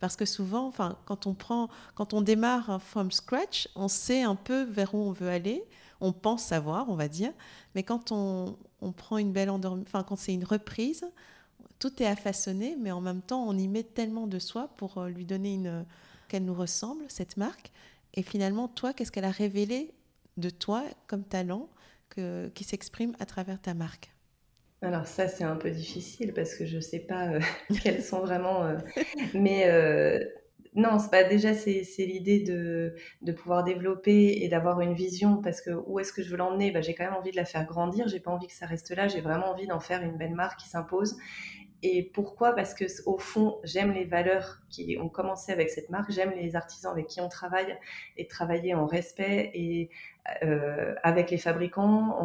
Parce 0.00 0.16
que 0.16 0.24
souvent, 0.24 0.66
enfin, 0.66 0.98
quand 1.06 1.26
on 1.26 1.34
prend, 1.34 1.68
quand 1.94 2.12
on 2.12 2.20
démarre 2.20 2.82
from 2.82 3.10
scratch, 3.12 3.68
on 3.76 3.88
sait 3.88 4.22
un 4.22 4.34
peu 4.34 4.64
vers 4.64 4.94
où 4.94 4.98
on 4.98 5.12
veut 5.12 5.30
aller. 5.30 5.64
On 6.00 6.12
pense 6.12 6.42
savoir, 6.42 6.90
on 6.90 6.96
va 6.96 7.08
dire. 7.08 7.32
Mais 7.74 7.82
quand 7.82 8.12
on, 8.12 8.58
on 8.82 8.92
prend 8.92 9.18
une 9.18 9.32
belle 9.32 9.48
enfin, 9.50 10.02
quand 10.02 10.16
c'est 10.16 10.34
une 10.34 10.44
reprise, 10.44 11.06
tout 11.78 12.02
est 12.02 12.06
à 12.06 12.16
façonner, 12.16 12.76
mais 12.80 12.90
en 12.90 13.00
même 13.00 13.22
temps, 13.22 13.46
on 13.46 13.56
y 13.56 13.68
met 13.68 13.82
tellement 13.82 14.26
de 14.26 14.38
soi 14.38 14.70
pour 14.76 14.98
euh, 14.98 15.08
lui 15.08 15.24
donner 15.24 15.54
une 15.54 15.84
qu'elle 16.28 16.44
nous 16.44 16.54
ressemble, 16.54 17.04
cette 17.08 17.36
marque. 17.36 17.70
Et 18.14 18.22
finalement, 18.22 18.68
toi, 18.68 18.92
qu'est-ce 18.92 19.12
qu'elle 19.12 19.24
a 19.24 19.30
révélé 19.30 19.92
de 20.36 20.50
toi 20.50 20.82
comme 21.06 21.24
talent 21.24 21.68
que, 22.08 22.48
qui 22.54 22.64
s'exprime 22.64 23.14
à 23.20 23.26
travers 23.26 23.60
ta 23.60 23.74
marque? 23.74 24.12
Alors 24.82 25.06
ça 25.06 25.26
c'est 25.26 25.42
un 25.42 25.56
peu 25.56 25.70
difficile 25.70 26.34
parce 26.34 26.54
que 26.54 26.66
je 26.66 26.76
ne 26.76 26.80
sais 26.80 26.98
pas 27.00 27.28
euh, 27.28 27.40
quelles 27.82 28.02
sont 28.02 28.20
vraiment, 28.20 28.62
euh, 28.64 28.76
mais 29.32 29.64
non, 30.76 30.98
c'est 30.98 31.10
pas 31.10 31.24
déjà 31.24 31.54
c'est 31.54 31.82
l'idée 31.98 32.40
de, 32.40 32.94
de 33.22 33.32
pouvoir 33.32 33.64
développer 33.64 34.42
et 34.42 34.48
d'avoir 34.48 34.82
une 34.82 34.92
vision 34.92 35.40
parce 35.40 35.62
que 35.62 35.70
où 35.70 35.98
est-ce 35.98 36.12
que 36.12 36.22
je 36.22 36.30
veux 36.30 36.36
l'emmener? 36.36 36.70
Bah, 36.70 36.82
j'ai 36.82 36.94
quand 36.94 37.04
même 37.04 37.14
envie 37.14 37.30
de 37.30 37.36
la 37.36 37.46
faire 37.46 37.64
grandir, 37.64 38.06
j'ai 38.08 38.20
pas 38.20 38.30
envie 38.30 38.46
que 38.46 38.52
ça 38.52 38.66
reste 38.66 38.94
là, 38.94 39.08
j'ai 39.08 39.22
vraiment 39.22 39.46
envie 39.46 39.66
d'en 39.66 39.80
faire 39.80 40.02
une 40.02 40.18
belle 40.18 40.34
marque 40.34 40.60
qui 40.60 40.68
s'impose 40.68 41.16
et 41.86 42.02
pourquoi? 42.02 42.54
Parce 42.54 42.74
que 42.74 42.84
au 43.06 43.18
fond, 43.18 43.58
j'aime 43.64 43.92
les 43.92 44.04
valeurs 44.04 44.60
qui 44.68 44.98
ont 45.00 45.08
commencé 45.08 45.52
avec 45.52 45.70
cette 45.70 45.90
marque. 45.90 46.10
J'aime 46.10 46.32
les 46.32 46.56
artisans 46.56 46.92
avec 46.92 47.06
qui 47.06 47.20
on 47.20 47.28
travaille 47.28 47.78
et 48.16 48.26
travailler 48.26 48.74
en 48.74 48.86
respect 48.86 49.50
et 49.54 49.90
euh, 50.42 50.94
avec 51.02 51.30
les 51.30 51.38
fabricants 51.38 52.18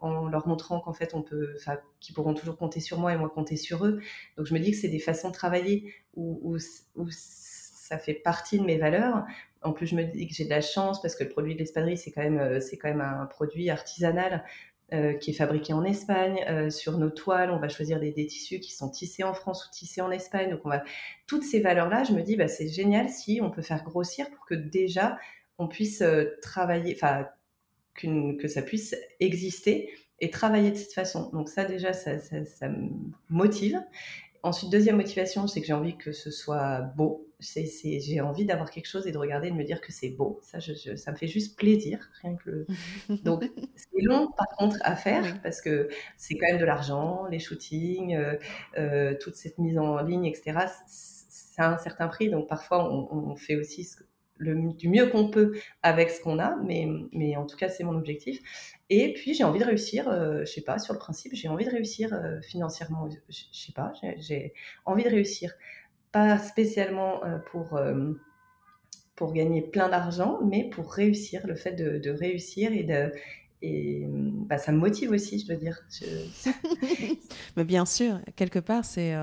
en, 0.00 0.28
leur 0.28 0.48
montrant 0.48 0.80
qu'en 0.80 0.92
fait 0.92 1.14
on 1.14 1.22
peut, 1.22 1.56
qu'ils 2.00 2.14
pourront 2.14 2.34
toujours 2.34 2.56
compter 2.56 2.80
sur 2.80 2.98
moi 2.98 3.12
et 3.12 3.16
moi 3.16 3.28
compter 3.28 3.56
sur 3.56 3.84
eux. 3.86 4.00
Donc 4.36 4.46
je 4.46 4.54
me 4.54 4.58
dis 4.58 4.70
que 4.70 4.76
c'est 4.76 4.88
des 4.88 4.98
façons 4.98 5.28
de 5.28 5.34
travailler 5.34 5.92
où, 6.14 6.40
où, 6.42 6.56
où, 6.96 7.08
ça 7.10 7.98
fait 7.98 8.14
partie 8.14 8.58
de 8.58 8.64
mes 8.64 8.78
valeurs. 8.78 9.24
En 9.62 9.72
plus, 9.72 9.86
je 9.86 9.94
me 9.94 10.04
dis 10.04 10.26
que 10.26 10.34
j'ai 10.34 10.44
de 10.44 10.50
la 10.50 10.60
chance 10.60 11.00
parce 11.00 11.14
que 11.14 11.24
le 11.24 11.30
produit 11.30 11.54
de 11.54 11.60
l'espadrille, 11.60 11.96
c'est 11.96 12.10
quand 12.10 12.22
même, 12.22 12.38
euh, 12.38 12.60
c'est 12.60 12.76
quand 12.78 12.88
même 12.88 13.00
un 13.00 13.26
produit 13.26 13.70
artisanal 13.70 14.44
euh, 14.92 15.14
qui 15.14 15.32
est 15.32 15.34
fabriqué 15.34 15.72
en 15.72 15.84
Espagne. 15.84 16.44
Euh, 16.48 16.70
sur 16.70 16.96
nos 16.96 17.10
toiles, 17.10 17.50
on 17.50 17.58
va 17.58 17.68
choisir 17.68 17.98
des, 17.98 18.12
tissus 18.12 18.60
qui 18.60 18.72
sont 18.72 18.88
tissés 18.88 19.24
en 19.24 19.34
France 19.34 19.66
ou 19.66 19.70
tissés 19.72 20.00
en 20.00 20.12
Espagne. 20.12 20.50
Donc, 20.50 20.60
on 20.64 20.68
va 20.68 20.84
toutes 21.26 21.42
ces 21.42 21.58
valeurs-là. 21.58 22.04
Je 22.04 22.12
me 22.12 22.22
dis, 22.22 22.36
bah, 22.36 22.46
c'est 22.46 22.68
génial 22.68 23.08
si 23.08 23.40
on 23.42 23.50
peut 23.50 23.62
faire 23.62 23.82
grossir 23.82 24.30
pour 24.30 24.46
que 24.46 24.54
déjà 24.54 25.18
on 25.58 25.66
puisse 25.66 26.02
euh, 26.02 26.36
travailler, 26.40 26.94
enfin 26.94 27.26
que 27.94 28.46
ça 28.46 28.62
puisse 28.62 28.94
exister 29.18 29.90
et 30.20 30.30
travailler 30.30 30.70
de 30.70 30.76
cette 30.76 30.92
façon. 30.92 31.30
Donc 31.32 31.48
ça 31.48 31.64
déjà, 31.64 31.92
ça, 31.92 32.20
ça, 32.20 32.44
ça 32.44 32.68
me 32.68 32.90
motive. 33.28 33.82
Ensuite, 34.44 34.70
deuxième 34.70 34.96
motivation, 34.96 35.48
c'est 35.48 35.60
que 35.60 35.66
j'ai 35.66 35.72
envie 35.72 35.96
que 35.96 36.12
ce 36.12 36.30
soit 36.30 36.82
beau. 36.96 37.25
J'ai 37.40 38.20
envie 38.20 38.46
d'avoir 38.46 38.70
quelque 38.70 38.86
chose 38.86 39.06
et 39.06 39.12
de 39.12 39.18
regarder 39.18 39.48
et 39.48 39.50
de 39.50 39.56
me 39.56 39.64
dire 39.64 39.80
que 39.80 39.92
c'est 39.92 40.10
beau. 40.10 40.40
Ça, 40.42 40.58
ça 40.60 41.12
me 41.12 41.16
fait 41.16 41.28
juste 41.28 41.58
plaisir, 41.58 42.10
rien 42.22 42.36
que 42.36 42.66
Donc, 43.24 43.44
c'est 43.74 44.02
long 44.02 44.28
par 44.36 44.48
contre 44.56 44.78
à 44.82 44.96
faire 44.96 45.40
parce 45.42 45.60
que 45.60 45.88
c'est 46.16 46.34
quand 46.36 46.46
même 46.48 46.58
de 46.58 46.64
l'argent, 46.64 47.26
les 47.30 47.38
shootings, 47.38 48.14
euh, 48.16 48.36
euh, 48.78 49.14
toute 49.20 49.36
cette 49.36 49.58
mise 49.58 49.78
en 49.78 50.02
ligne, 50.02 50.26
etc. 50.26 50.66
Ça 50.86 51.64
a 51.64 51.74
un 51.74 51.78
certain 51.78 52.08
prix, 52.08 52.30
donc 52.30 52.48
parfois 52.48 52.90
on, 52.92 53.30
on 53.32 53.36
fait 53.36 53.56
aussi 53.56 53.84
ce, 53.84 54.02
le, 54.38 54.72
du 54.74 54.88
mieux 54.88 55.06
qu'on 55.08 55.30
peut 55.30 55.54
avec 55.82 56.10
ce 56.10 56.20
qu'on 56.20 56.38
a, 56.38 56.56
mais, 56.64 56.86
mais 57.12 57.36
en 57.36 57.46
tout 57.46 57.56
cas, 57.56 57.68
c'est 57.68 57.84
mon 57.84 57.96
objectif. 57.96 58.40
Et 58.90 59.12
puis, 59.14 59.34
j'ai 59.34 59.44
envie 59.44 59.60
de 59.60 59.64
réussir, 59.64 60.08
euh, 60.08 60.40
je 60.40 60.52
sais 60.52 60.62
pas, 60.62 60.78
sur 60.78 60.92
le 60.92 60.98
principe, 60.98 61.34
j'ai 61.34 61.48
envie 61.48 61.64
de 61.64 61.70
réussir 61.70 62.12
euh, 62.12 62.40
financièrement, 62.42 63.08
je 63.28 63.42
sais 63.52 63.72
pas, 63.72 63.92
j'ai 64.18 64.52
envie 64.84 65.04
de 65.04 65.08
réussir. 65.08 65.52
Pas 66.16 66.38
spécialement 66.38 67.22
euh, 67.24 67.36
pour, 67.50 67.76
euh, 67.76 68.12
pour 69.16 69.34
gagner 69.34 69.60
plein 69.60 69.90
d'argent, 69.90 70.38
mais 70.42 70.64
pour 70.70 70.90
réussir, 70.90 71.46
le 71.46 71.54
fait 71.54 71.72
de, 71.72 71.98
de 71.98 72.10
réussir 72.10 72.72
et 72.72 72.84
de. 72.84 73.12
Et 73.60 74.06
bah, 74.06 74.56
ça 74.56 74.72
me 74.72 74.78
motive 74.78 75.10
aussi, 75.10 75.40
je 75.40 75.46
dois 75.46 75.56
dire. 75.56 75.78
mais 77.56 77.64
bien 77.64 77.84
sûr, 77.84 78.20
quelque 78.36 78.58
part, 78.58 78.84
c'est 78.84 79.14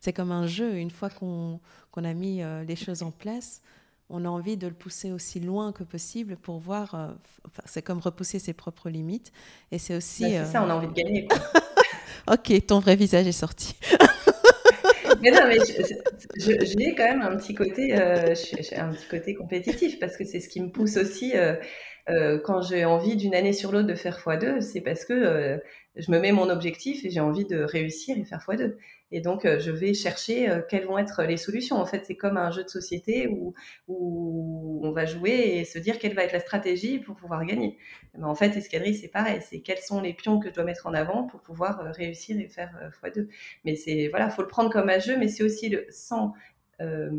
c'est 0.00 0.12
comme 0.12 0.32
un 0.32 0.46
jeu. 0.46 0.76
Une 0.76 0.90
fois 0.90 1.08
qu'on 1.08 1.60
a 1.96 2.14
mis 2.14 2.42
les 2.66 2.76
choses 2.76 3.02
en 3.02 3.10
place, 3.10 3.62
on 4.10 4.24
a 4.24 4.28
envie 4.28 4.56
de 4.56 4.66
le 4.66 4.74
pousser 4.74 5.12
aussi 5.12 5.40
loin 5.40 5.72
que 5.72 5.82
possible 5.82 6.36
pour 6.36 6.58
voir. 6.58 6.94
Euh, 6.94 7.08
c'est 7.64 7.82
comme 7.82 7.98
repousser 7.98 8.38
ses 8.38 8.52
propres 8.52 8.90
limites. 8.90 9.32
Et 9.72 9.78
c'est 9.78 9.96
aussi. 9.96 10.22
Bah, 10.22 10.44
c'est 10.44 10.52
ça, 10.52 10.62
on 10.62 10.70
a 10.70 10.74
envie 10.74 10.88
de 10.88 10.92
gagner. 10.92 11.28
ok, 12.30 12.66
ton 12.66 12.80
vrai 12.80 12.96
visage 12.96 13.26
est 13.26 13.32
sorti. 13.32 13.74
mais 15.24 15.30
non, 15.30 15.48
mais 15.48 15.56
j'ai 16.36 16.94
quand 16.94 17.04
même 17.04 17.22
un 17.22 17.36
petit 17.36 17.54
côté, 17.54 17.98
euh, 17.98 18.34
un 18.76 18.92
petit 18.92 19.08
côté 19.10 19.34
compétitif 19.34 19.98
parce 19.98 20.16
que 20.16 20.24
c'est 20.24 20.40
ce 20.40 20.48
qui 20.50 20.60
me 20.60 20.70
pousse 20.70 20.98
aussi 20.98 21.32
euh, 21.34 21.54
euh, 22.10 22.38
quand 22.44 22.60
j'ai 22.60 22.84
envie 22.84 23.16
d'une 23.16 23.34
année 23.34 23.54
sur 23.54 23.72
l'autre 23.72 23.86
de 23.86 23.94
faire 23.94 24.18
x2, 24.18 24.60
c'est 24.60 24.82
parce 24.82 25.06
que 25.06 25.58
je 25.96 26.10
me 26.10 26.18
mets 26.18 26.32
mon 26.32 26.50
objectif 26.50 27.04
et 27.06 27.10
j'ai 27.10 27.20
envie 27.20 27.46
de 27.46 27.62
réussir 27.62 28.18
et 28.18 28.24
faire 28.24 28.44
x2. 28.46 28.74
Et 29.16 29.20
donc, 29.20 29.46
je 29.46 29.70
vais 29.70 29.94
chercher 29.94 30.48
quelles 30.68 30.86
vont 30.86 30.98
être 30.98 31.22
les 31.22 31.36
solutions. 31.36 31.76
En 31.76 31.86
fait, 31.86 32.04
c'est 32.04 32.16
comme 32.16 32.36
un 32.36 32.50
jeu 32.50 32.64
de 32.64 32.68
société 32.68 33.28
où, 33.28 33.54
où 33.86 34.80
on 34.82 34.90
va 34.90 35.06
jouer 35.06 35.58
et 35.58 35.64
se 35.64 35.78
dire 35.78 36.00
quelle 36.00 36.14
va 36.14 36.24
être 36.24 36.32
la 36.32 36.40
stratégie 36.40 36.98
pour 36.98 37.14
pouvoir 37.14 37.44
gagner. 37.44 37.78
Mais 38.18 38.24
en 38.24 38.34
fait, 38.34 38.56
escadrille, 38.56 38.96
c'est 38.96 39.06
pareil. 39.06 39.38
C'est 39.40 39.60
quels 39.60 39.78
sont 39.78 40.00
les 40.00 40.14
pions 40.14 40.40
que 40.40 40.48
je 40.48 40.54
dois 40.54 40.64
mettre 40.64 40.88
en 40.88 40.94
avant 40.94 41.28
pour 41.28 41.42
pouvoir 41.42 41.78
réussir 41.94 42.36
et 42.40 42.48
faire 42.48 42.72
x2. 43.04 43.28
Mais 43.64 43.76
c'est 43.76 44.08
voilà, 44.08 44.30
faut 44.30 44.42
le 44.42 44.48
prendre 44.48 44.68
comme 44.68 44.88
un 44.88 44.98
jeu, 44.98 45.16
mais 45.16 45.28
c'est 45.28 45.44
aussi 45.44 45.68
le 45.68 45.86
sans 45.90 46.34
euh, 46.80 47.10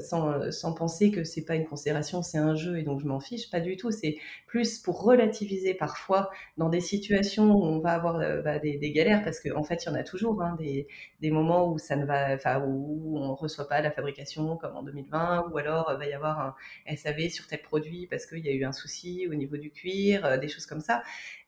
sans, 0.00 0.50
sans, 0.50 0.72
penser 0.74 1.10
que 1.10 1.24
c'est 1.24 1.44
pas 1.44 1.54
une 1.54 1.66
considération, 1.66 2.22
c'est 2.22 2.38
un 2.38 2.54
jeu 2.54 2.78
et 2.78 2.82
donc 2.82 3.00
je 3.00 3.06
m'en 3.06 3.20
fiche, 3.20 3.50
pas 3.50 3.60
du 3.60 3.76
tout. 3.76 3.90
C'est 3.90 4.16
plus 4.46 4.78
pour 4.78 5.02
relativiser 5.02 5.74
parfois 5.74 6.30
dans 6.58 6.68
des 6.68 6.80
situations 6.80 7.52
où 7.54 7.64
on 7.64 7.78
va 7.80 7.92
avoir 7.92 8.16
euh, 8.16 8.42
bah, 8.42 8.58
des, 8.58 8.92
galères 8.92 9.24
parce 9.24 9.40
qu'en 9.40 9.58
en 9.58 9.64
fait 9.64 9.84
il 9.84 9.86
y 9.86 9.88
en 9.90 9.94
a 9.94 10.02
toujours 10.02 10.42
hein, 10.42 10.56
des, 10.58 11.30
moments 11.30 11.72
où 11.72 11.78
ça 11.78 11.96
ne 11.96 12.04
va, 12.04 12.34
enfin 12.34 12.62
où 12.62 13.16
on 13.18 13.34
reçoit 13.34 13.68
pas 13.68 13.80
la 13.80 13.90
fabrication 13.90 14.56
comme 14.56 14.76
en 14.76 14.82
2020 14.82 15.48
ou 15.52 15.58
alors 15.58 15.90
il 15.92 15.98
va 15.98 16.06
y 16.06 16.12
avoir 16.12 16.56
un 16.86 16.96
SAV 16.96 17.30
sur 17.30 17.46
tel 17.46 17.62
produit 17.62 18.06
parce 18.06 18.26
qu'il 18.26 18.44
y 18.44 18.48
a 18.48 18.52
eu 18.52 18.64
un 18.64 18.72
souci 18.72 19.26
au 19.30 19.34
niveau 19.34 19.56
du 19.56 19.70
cuir, 19.70 20.24
euh, 20.24 20.36
des 20.36 20.48
choses 20.48 20.66
comme 20.66 20.80
ça. 20.80 21.02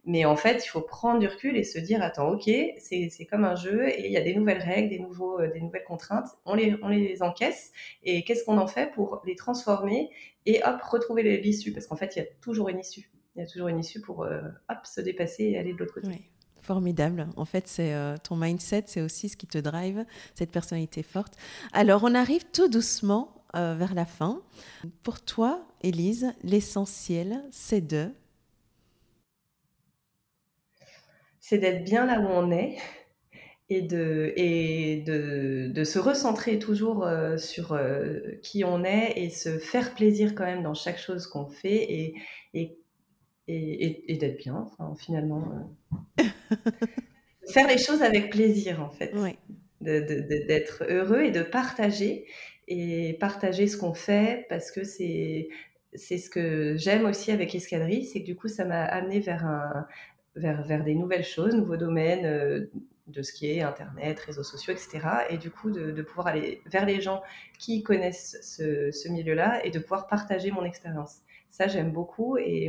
Mais 0.06 0.24
en 0.26 0.36
fait, 0.36 0.64
il 0.64 0.68
faut 0.68 0.82
prendre 0.82 1.18
du 1.18 1.26
recul 1.26 1.56
et 1.56 1.64
se 1.64 1.78
dire, 1.78 2.02
attends, 2.02 2.32
ok, 2.32 2.50
c'est 2.78 3.26
comme 3.30 3.44
un 3.44 3.54
jeu 3.54 3.88
et 3.88 4.06
il 4.06 4.12
y 4.12 4.18
a 4.18 4.20
des 4.20 4.34
nouvelles 4.34 4.60
règles, 4.60 4.90
des, 4.90 4.98
nouveaux, 4.98 5.40
euh, 5.40 5.50
des 5.50 5.60
nouvelles 5.60 5.84
contraintes, 5.84 6.28
on 6.44 6.54
les, 6.54 6.76
on 6.82 6.88
les 6.88 7.22
encaisse 7.22 7.72
et 8.02 8.22
qu'est-ce 8.24 8.44
qu'on 8.44 8.58
en 8.58 8.66
fait 8.66 8.92
pour 8.92 9.22
les 9.24 9.34
transformer 9.34 10.10
et 10.44 10.62
hop, 10.62 10.80
retrouver 10.82 11.40
l'issue? 11.40 11.72
Parce 11.72 11.86
qu'en 11.86 11.96
fait, 11.96 12.16
il 12.16 12.18
y 12.18 12.22
a 12.22 12.26
toujours 12.42 12.68
une 12.68 12.80
issue. 12.80 13.10
Il 13.34 13.40
y 13.40 13.42
a 13.42 13.46
toujours 13.46 13.68
une 13.68 13.78
issue 13.78 14.00
pour 14.00 14.24
euh, 14.24 14.42
hop, 14.68 14.78
se 14.84 15.00
dépasser 15.00 15.44
et 15.44 15.58
aller 15.58 15.72
de 15.72 15.78
l'autre 15.78 15.94
côté. 15.94 16.08
Formidable. 16.60 17.28
En 17.36 17.46
fait, 17.46 17.66
c'est 17.66 17.94
euh, 17.94 18.16
ton 18.16 18.36
mindset, 18.36 18.84
c'est 18.86 19.00
aussi 19.00 19.30
ce 19.30 19.36
qui 19.36 19.46
te 19.46 19.58
drive, 19.58 20.04
cette 20.34 20.50
personnalité 20.50 21.02
forte. 21.02 21.34
Alors, 21.72 22.04
on 22.04 22.14
arrive 22.14 22.44
tout 22.52 22.68
doucement 22.68 23.30
vers 23.56 23.94
la 23.94 24.04
fin. 24.04 24.42
Pour 25.04 25.20
toi, 25.20 25.64
Élise, 25.80 26.32
l'essentiel, 26.42 27.40
c'est 27.52 27.86
de 27.86 28.10
c'est 31.46 31.58
d'être 31.58 31.84
bien 31.84 32.06
là 32.06 32.20
où 32.20 32.26
on 32.26 32.50
est 32.50 32.78
et 33.68 33.82
de, 33.82 34.32
et 34.34 35.02
de, 35.06 35.68
de 35.68 35.84
se 35.84 35.98
recentrer 35.98 36.58
toujours 36.58 37.04
euh, 37.04 37.36
sur 37.36 37.74
euh, 37.74 38.20
qui 38.42 38.64
on 38.64 38.82
est 38.82 39.12
et 39.16 39.28
se 39.28 39.58
faire 39.58 39.94
plaisir 39.94 40.34
quand 40.34 40.46
même 40.46 40.62
dans 40.62 40.72
chaque 40.72 40.98
chose 40.98 41.26
qu'on 41.26 41.46
fait 41.46 41.92
et, 41.92 42.14
et, 42.54 42.78
et, 43.46 44.16
d'être 44.16 44.38
bien, 44.38 44.54
enfin, 44.56 44.94
finalement. 44.98 45.44
Euh. 46.18 46.24
faire 47.52 47.68
les 47.68 47.76
choses 47.76 48.00
avec 48.00 48.30
plaisir, 48.30 48.82
en 48.82 48.88
fait. 48.88 49.12
D'être 49.82 50.84
heureux 50.88 51.24
et 51.24 51.30
de 51.30 51.42
partager 51.42 52.24
et 52.68 53.18
partager 53.20 53.66
ce 53.66 53.76
qu'on 53.76 53.92
fait 53.92 54.46
parce 54.48 54.70
que 54.70 54.82
c'est 54.82 55.50
c'est 55.96 56.18
ce 56.18 56.28
que 56.28 56.76
j'aime 56.76 57.04
aussi 57.04 57.30
avec 57.30 57.54
Escadrille, 57.54 58.04
c'est 58.04 58.20
que 58.20 58.26
du 58.26 58.34
coup 58.34 58.48
ça 58.48 58.64
m'a 58.64 58.82
amené 58.82 59.20
vers 59.20 59.46
un, 59.46 59.86
vers, 60.36 60.62
vers 60.62 60.84
des 60.84 60.94
nouvelles 60.94 61.24
choses, 61.24 61.54
nouveaux 61.54 61.76
domaines 61.76 62.24
euh, 62.24 62.70
de 63.06 63.22
ce 63.22 63.32
qui 63.32 63.50
est 63.50 63.62
Internet, 63.62 64.18
réseaux 64.20 64.42
sociaux, 64.42 64.72
etc. 64.72 65.00
Et 65.30 65.38
du 65.38 65.50
coup, 65.50 65.70
de, 65.70 65.90
de 65.90 66.02
pouvoir 66.02 66.26
aller 66.28 66.62
vers 66.66 66.86
les 66.86 67.00
gens 67.00 67.22
qui 67.58 67.82
connaissent 67.82 68.38
ce, 68.42 68.90
ce 68.90 69.08
milieu-là 69.08 69.64
et 69.64 69.70
de 69.70 69.78
pouvoir 69.78 70.06
partager 70.06 70.50
mon 70.50 70.64
expérience. 70.64 71.20
Ça, 71.54 71.68
j'aime 71.68 71.92
beaucoup. 71.92 72.36
Et, 72.36 72.68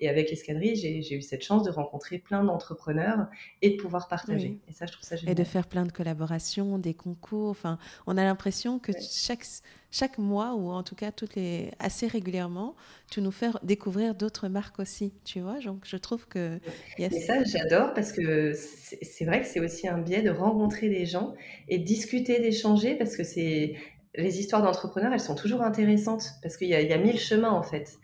et, 0.00 0.08
avec 0.08 0.32
Escadrille, 0.32 0.74
j'ai 0.74 1.14
eu 1.14 1.22
cette 1.22 1.44
chance 1.44 1.62
de 1.62 1.70
rencontrer 1.70 2.18
plein 2.18 2.42
d'entrepreneurs 2.42 3.28
et 3.62 3.70
de 3.70 3.76
pouvoir 3.76 4.08
partager. 4.08 4.58
Et 4.66 4.72
ça, 4.72 4.86
je 4.86 4.92
trouve 4.92 5.04
ça 5.04 5.14
génial. 5.14 5.30
Et 5.30 5.34
de 5.36 5.44
faire 5.44 5.68
plein 5.68 5.86
de 5.86 5.92
collaborations, 5.92 6.80
des 6.80 6.94
concours. 6.94 7.50
Enfin, 7.50 7.78
on 8.08 8.16
a 8.16 8.24
l'impression 8.24 8.80
que 8.80 8.90
chaque, 9.00 9.44
chaque 9.90 10.18
mois, 10.18 10.54
ou 10.54 10.70
en 10.70 10.82
tout 10.82 10.94
cas 10.94 11.12
toutes 11.12 11.34
les, 11.34 11.70
assez 11.78 12.06
régulièrement, 12.06 12.74
tu 13.10 13.20
nous 13.20 13.30
fais 13.30 13.48
découvrir 13.62 14.14
d'autres 14.14 14.48
marques 14.48 14.78
aussi. 14.78 15.12
Tu 15.24 15.40
vois 15.40 15.58
Donc, 15.60 15.84
je 15.84 15.96
trouve 15.96 16.26
que. 16.26 16.58
Et 16.98 17.10
ça, 17.20 17.42
j'adore 17.44 17.94
parce 17.94 18.12
que 18.12 18.52
c'est 18.54 19.24
vrai 19.24 19.40
que 19.40 19.46
c'est 19.46 19.60
aussi 19.60 19.88
un 19.88 19.98
biais 19.98 20.22
de 20.22 20.30
rencontrer 20.30 20.88
des 20.88 21.06
gens 21.06 21.34
et 21.68 21.78
de 21.78 21.84
discuter, 21.84 22.40
d'échanger 22.40 22.96
parce 22.96 23.16
que 23.16 23.24
c'est 23.24 23.74
les 24.14 24.40
histoires 24.40 24.62
d'entrepreneurs, 24.62 25.12
elles 25.12 25.20
sont 25.20 25.34
toujours 25.34 25.62
intéressantes 25.62 26.24
parce 26.42 26.56
qu'il 26.56 26.68
y, 26.68 26.70
y, 26.70 26.92
a 26.92 26.98
mille 26.98 27.18
chemins 27.18 27.50
en 27.50 27.62
fait. 27.62 27.98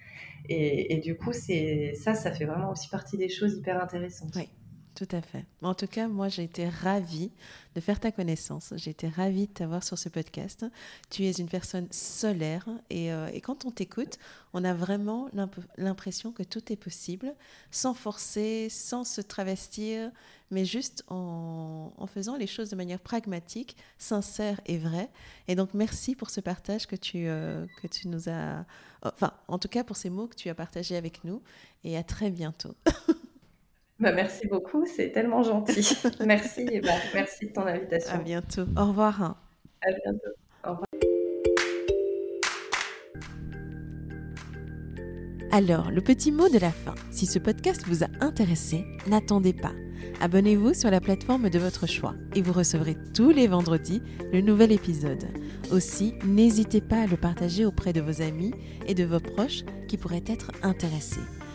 Et, 0.48 0.98
du 0.98 1.16
coup, 1.16 1.32
c'est 1.32 1.94
ça, 1.94 2.14
ça 2.14 2.30
fait 2.30 2.44
vraiment 2.44 2.70
aussi 2.70 2.88
partie 2.88 3.16
des 3.16 3.30
choses 3.30 3.54
hyper 3.54 3.82
intéressantes. 3.82 4.32
Oui, 4.36 4.48
tout 4.94 5.08
à 5.10 5.20
fait. 5.20 5.44
En 5.62 5.74
tout 5.74 5.86
cas, 5.86 6.06
moi, 6.08 6.28
j'ai 6.28 6.44
été 6.44 6.68
ravie 6.68 7.32
de 7.74 7.80
faire 7.80 7.98
ta 7.98 8.12
connaissance. 8.12 8.72
J'ai 8.76 8.90
été 8.90 9.08
ravie 9.08 9.46
de 9.46 9.52
t'avoir 9.52 9.82
sur 9.82 9.98
ce 9.98 10.08
podcast. 10.08 10.64
Tu 11.10 11.24
es 11.24 11.32
une 11.32 11.48
personne 11.48 11.88
solaire 11.90 12.68
et, 12.90 13.12
euh, 13.12 13.28
quand 13.42 13.64
on 13.64 13.70
t'écoute, 13.70 14.18
on 14.52 14.64
a 14.64 14.72
vraiment 14.72 15.28
l'impression 15.76 16.32
que 16.32 16.42
tout 16.42 16.72
est 16.72 16.76
possible, 16.76 17.34
sans 17.70 17.92
forcer, 17.92 18.68
sans 18.70 19.04
se 19.04 19.20
travestir, 19.20 20.10
mais 20.50 20.64
juste 20.64 21.04
en, 21.08 21.92
en, 21.96 22.06
faisant 22.06 22.36
les 22.36 22.46
choses 22.46 22.70
de 22.70 22.76
manière 22.76 23.00
pragmatique, 23.00 23.76
sincère 23.98 24.60
et 24.66 24.78
vraie. 24.78 25.10
Et 25.48 25.56
donc, 25.56 25.74
merci 25.74 26.14
pour 26.14 26.30
ce 26.30 26.40
partage 26.40 26.86
que 26.86 26.96
tu, 26.96 27.26
euh, 27.26 27.66
que 27.82 27.88
tu 27.88 28.08
nous 28.08 28.28
as 28.28 28.64
enfin, 29.04 29.32
en 29.48 29.58
tout 29.58 29.68
cas 29.68 29.84
pour 29.84 29.96
ces 29.96 30.10
mots 30.10 30.26
que 30.26 30.36
tu 30.36 30.48
as 30.48 30.54
partagés 30.54 30.96
avec 30.96 31.24
nous. 31.24 31.42
Et 31.84 31.96
à 31.96 32.02
très 32.02 32.30
bientôt. 32.30 32.74
Bah, 34.00 34.12
merci 34.12 34.48
beaucoup, 34.48 34.84
c'est 34.86 35.12
tellement 35.12 35.42
gentil. 35.42 35.96
merci, 36.26 36.66
et 36.70 36.80
bah, 36.80 36.90
merci 37.14 37.46
de 37.46 37.52
ton 37.52 37.62
invitation. 37.62 38.14
À 38.14 38.18
bientôt. 38.18 38.64
Au 38.76 38.86
revoir. 38.86 39.36
À 39.82 39.92
bientôt. 39.92 40.30
Au 40.64 40.70
revoir. 40.70 40.86
Alors, 45.52 45.92
le 45.92 46.00
petit 46.00 46.32
mot 46.32 46.48
de 46.48 46.58
la 46.58 46.72
fin. 46.72 46.96
Si 47.12 47.26
ce 47.26 47.38
podcast 47.38 47.84
vous 47.86 48.02
a 48.02 48.08
intéressé, 48.20 48.84
n'attendez 49.06 49.52
pas. 49.52 49.70
Abonnez-vous 50.20 50.74
sur 50.74 50.90
la 50.90 51.00
plateforme 51.00 51.48
de 51.48 51.58
votre 51.60 51.86
choix 51.86 52.14
et 52.34 52.42
vous 52.42 52.52
recevrez 52.52 52.96
tous 53.14 53.30
les 53.30 53.46
vendredis 53.46 54.02
le 54.32 54.40
nouvel 54.40 54.72
épisode. 54.72 55.24
Aussi, 55.70 56.14
n'hésitez 56.24 56.80
pas 56.80 57.02
à 57.02 57.06
le 57.06 57.16
partager 57.16 57.64
auprès 57.64 57.92
de 57.92 58.00
vos 58.00 58.20
amis 58.20 58.52
et 58.88 58.94
de 58.94 59.04
vos 59.04 59.20
proches 59.20 59.62
qui 59.86 59.96
pourraient 59.96 60.24
être 60.26 60.50
intéressés. 60.64 61.20